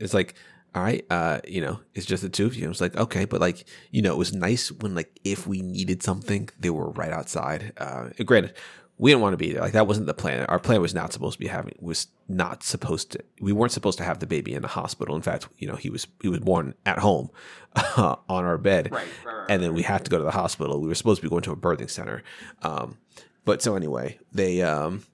it's 0.01 0.14
like 0.14 0.35
all 0.75 0.83
right 0.83 1.05
uh 1.11 1.39
you 1.47 1.61
know 1.61 1.79
it's 1.95 2.07
just 2.07 2.23
the 2.23 2.29
two 2.31 2.47
of 2.47 2.55
you 2.55 2.68
it's 2.70 2.81
like 2.81 2.97
okay 2.97 3.25
but 3.27 3.41
like 3.41 3.64
you 3.91 4.01
know 4.03 4.11
it 4.12 4.16
was 4.18 4.33
nice 4.33 4.73
when 4.73 4.95
like 4.95 5.20
if 5.23 5.47
we 5.47 5.61
needed 5.61 6.03
something 6.03 6.49
they 6.59 6.70
were 6.70 6.91
right 6.93 7.12
outside 7.12 7.73
uh 7.77 8.09
granted 8.25 8.55
we 8.99 9.11
didn't 9.11 9.22
want 9.22 9.32
to 9.32 9.36
be 9.36 9.53
there 9.53 9.62
like 9.62 9.72
that 9.72 9.86
wasn't 9.86 10.07
the 10.07 10.14
plan 10.14 10.45
our 10.47 10.59
plan 10.59 10.80
was 10.80 10.95
not 10.95 11.12
supposed 11.12 11.34
to 11.34 11.38
be 11.38 11.47
having 11.49 11.74
was 11.80 12.09
not 12.28 12.62
supposed 12.62 13.11
to 13.12 13.18
we 13.40 13.53
weren't 13.53 13.72
supposed 13.72 13.99
to 13.99 14.05
have 14.05 14.18
the 14.20 14.26
baby 14.26 14.53
in 14.55 14.62
the 14.62 14.68
hospital 14.68 15.16
in 15.16 15.22
fact 15.22 15.49
you 15.59 15.66
know 15.66 15.76
he 15.76 15.90
was 15.90 16.07
he 16.20 16.28
was 16.28 16.40
born 16.40 16.74
at 16.86 16.99
home 16.99 17.30
on 17.97 18.16
our 18.28 18.59
bed 18.59 18.90
Right, 18.93 19.07
right, 19.24 19.34
right. 19.34 19.47
and 19.51 19.62
then 19.62 19.74
we 19.74 19.82
had 19.82 20.05
to 20.05 20.11
go 20.11 20.18
to 20.18 20.24
the 20.24 20.30
hospital. 20.30 20.80
We 20.80 20.88
were 20.88 20.95
supposed 20.95 21.20
to 21.20 21.26
be 21.26 21.30
going 21.30 21.43
to 21.43 21.53
a 21.53 21.57
birthing 21.57 21.90
center, 21.90 22.22
um, 22.62 22.99
but 23.45 23.62
so 23.62 23.74
anyway, 23.76 24.18
they 24.30 24.61
um, 24.62 25.05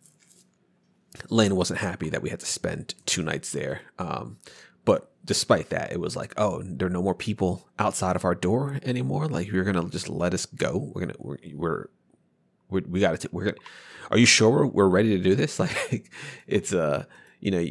Lane 1.31 1.57
wasn't 1.57 1.81
happy 1.81 2.11
that 2.11 2.23
we 2.23 2.31
had 2.31 2.41
to 2.41 2.47
spend 2.47 2.95
two 3.07 3.23
nights 3.23 3.53
there. 3.53 3.83
Um, 3.99 4.39
but 4.85 5.11
despite 5.25 5.71
that, 5.71 5.93
it 5.93 6.01
was 6.01 6.17
like, 6.17 6.33
oh, 6.37 6.63
there 6.65 6.87
are 6.89 6.91
no 6.91 7.03
more 7.03 7.15
people 7.15 7.69
outside 7.79 8.17
of 8.17 8.25
our 8.25 8.35
door 8.35 8.79
anymore. 8.83 9.27
Like 9.29 9.49
you're 9.51 9.65
gonna 9.65 9.89
just 9.89 10.09
let 10.09 10.35
us 10.35 10.47
go. 10.47 10.91
We're 10.95 11.03
gonna 11.03 11.15
we're 11.19 11.39
we're, 11.55 11.87
we're 12.71 12.83
we 12.89 13.01
got 13.01 13.19
to 13.21 13.29
we're 13.33 13.45
gonna. 13.47 13.57
Are 14.11 14.19
you 14.19 14.27
sure 14.27 14.51
we're, 14.51 14.67
we're 14.67 14.89
ready 14.89 15.17
to 15.17 15.23
do 15.23 15.35
this? 15.35 15.59
Like 15.61 16.11
it's 16.47 16.73
uh 16.73 17.05
you 17.41 17.51
know 17.51 17.65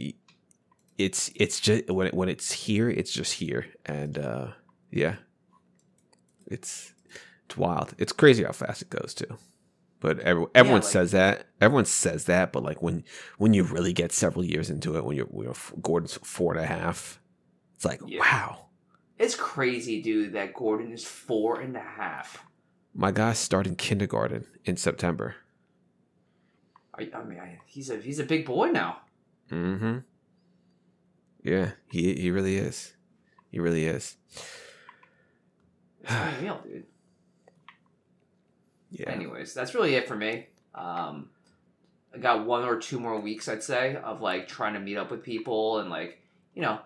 it's 0.97 1.31
it's 1.35 1.59
just 1.59 1.89
when 1.89 2.07
it, 2.07 2.13
when 2.13 2.29
it's 2.29 2.51
here, 2.51 2.89
it's 2.89 3.11
just 3.11 3.33
here, 3.33 3.65
and 3.85 4.17
uh 4.17 4.47
yeah, 4.91 5.15
it's 6.47 6.93
it's 7.45 7.57
wild. 7.57 7.93
It's 7.97 8.11
crazy 8.11 8.43
how 8.43 8.51
fast 8.51 8.81
it 8.81 8.89
goes 8.89 9.13
too. 9.13 9.37
But 9.99 10.19
every, 10.19 10.45
everyone 10.53 10.81
like- 10.81 10.89
says 10.89 11.11
that. 11.11 11.47
Everyone 11.59 11.85
says 11.85 12.25
that. 12.25 12.51
But 12.51 12.63
like 12.63 12.81
when 12.81 13.03
when 13.37 13.53
you 13.53 13.63
really 13.63 13.93
get 13.93 14.11
several 14.11 14.43
years 14.45 14.69
into 14.69 14.95
it, 14.97 15.05
when 15.05 15.15
you're, 15.17 15.25
when 15.27 15.45
you're 15.45 15.55
Gordon's 15.81 16.15
four 16.23 16.53
and 16.53 16.63
a 16.63 16.67
half, 16.67 17.19
it's 17.75 17.85
like 17.85 18.01
Yeah. 18.05 18.19
wow. 18.19 18.63
It's 19.17 19.33
crazy, 19.35 19.99
dude, 20.01 20.33
that 20.33 20.53
Gordon 20.53 20.91
is 20.91 21.03
four 21.03 21.59
and 21.59 21.75
a 21.75 21.79
half. 21.81 22.43
My 22.99 23.11
guy's 23.11 23.37
starting 23.37 23.75
kindergarten 23.75 24.47
in 24.65 24.75
September. 24.75 25.35
I, 26.97 27.07
I 27.13 27.23
mean, 27.23 27.39
I, 27.39 27.59
he's 27.67 27.91
a 27.91 27.97
he's 27.97 28.17
a 28.17 28.23
big 28.23 28.43
boy 28.43 28.69
now. 28.69 28.97
Mm-hmm. 29.51 29.99
Yeah, 31.43 31.71
he 31.91 32.15
he 32.15 32.31
really 32.31 32.57
is. 32.57 32.95
He 33.51 33.59
really 33.59 33.85
is. 33.85 34.17
It's 36.01 36.11
unreal, 36.11 36.59
dude. 36.67 36.85
Yeah. 38.89 39.11
Anyways, 39.11 39.53
that's 39.53 39.75
really 39.75 39.93
it 39.93 40.07
for 40.07 40.15
me. 40.15 40.47
Um, 40.73 41.29
I 42.15 42.17
got 42.17 42.47
one 42.47 42.63
or 42.63 42.79
two 42.79 42.99
more 42.99 43.19
weeks, 43.19 43.47
I'd 43.47 43.61
say, 43.61 43.95
of 43.97 44.21
like 44.21 44.47
trying 44.47 44.73
to 44.73 44.79
meet 44.79 44.97
up 44.97 45.11
with 45.11 45.21
people 45.21 45.77
and 45.77 45.91
like 45.91 46.19
you 46.55 46.63
know, 46.63 46.79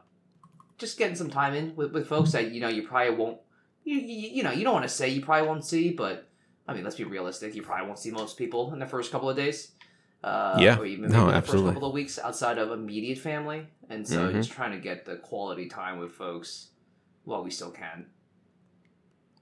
just 0.78 0.98
getting 0.98 1.16
some 1.16 1.30
time 1.30 1.54
in 1.54 1.74
with, 1.78 1.94
with 1.94 2.10
folks 2.10 2.34
that 2.34 2.52
you 2.52 2.60
know 2.60 2.68
you 2.68 2.86
probably 2.86 3.16
won't. 3.16 3.38
You, 3.84 3.96
you, 3.98 4.30
you 4.30 4.44
know 4.44 4.52
you 4.52 4.64
don't 4.64 4.74
want 4.74 4.84
to 4.86 4.90
say 4.90 5.10
you 5.10 5.22
probably 5.22 5.48
won't 5.48 5.66
see, 5.66 5.92
but 5.92 6.28
I 6.68 6.74
mean 6.74 6.84
let's 6.84 6.96
be 6.96 7.04
realistic. 7.04 7.56
You 7.56 7.62
probably 7.64 7.88
won't 7.88 8.00
see 8.00 8.12
most 8.12 8.38
people 8.38 8.74
in 8.74 8.80
the 8.80 8.88
first 8.88 9.12
couple 9.12 9.30
of 9.30 9.36
days. 9.36 9.72
Uh, 10.24 10.58
Yeah. 10.60 10.78
or 10.78 10.86
even 10.86 11.10
No, 11.10 11.28
the 11.28 11.34
absolutely. 11.34 11.70
first 11.72 11.74
couple 11.76 11.88
of 11.90 11.94
weeks 11.96 12.20
outside 12.20 12.60
of 12.60 12.72
immediate 12.72 13.18
family, 13.18 13.66
and 13.90 14.08
so 14.08 14.30
Mhm. 14.30 14.34
just 14.34 14.52
trying 14.52 14.72
to 14.72 14.78
get 14.78 15.04
the 15.06 15.16
quality 15.16 15.68
time 15.68 15.98
with 16.00 16.12
folks 16.12 16.70
while 17.24 17.44
we 17.44 17.50
still 17.50 17.72
can. 17.72 18.06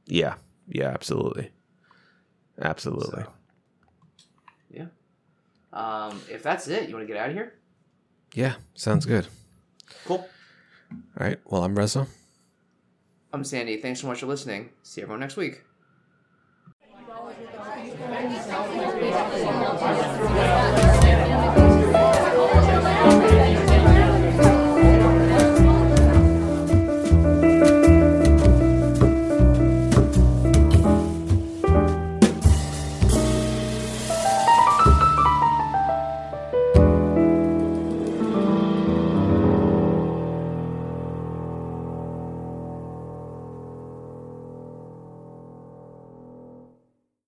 Yeah. 0.05 0.35
Yeah. 0.67 0.87
Absolutely. 0.89 1.51
Absolutely. 2.61 3.23
So, 3.23 3.31
yeah. 4.71 4.85
Um, 5.73 6.21
if 6.29 6.43
that's 6.43 6.67
it, 6.67 6.87
you 6.89 6.95
want 6.95 7.05
to 7.07 7.13
get 7.13 7.21
out 7.21 7.29
of 7.29 7.35
here? 7.35 7.59
Yeah. 8.33 8.55
Sounds 8.73 9.05
good. 9.05 9.27
Cool. 10.05 10.27
All 10.91 10.97
right. 11.17 11.39
Well, 11.45 11.63
I'm 11.63 11.77
Reza. 11.77 12.07
I'm 13.31 13.43
Sandy. 13.43 13.77
Thanks 13.77 14.01
so 14.01 14.07
much 14.07 14.19
for 14.21 14.25
listening. 14.25 14.69
See 14.81 15.01
everyone 15.01 15.19
next 15.19 15.37
week. 15.37 15.63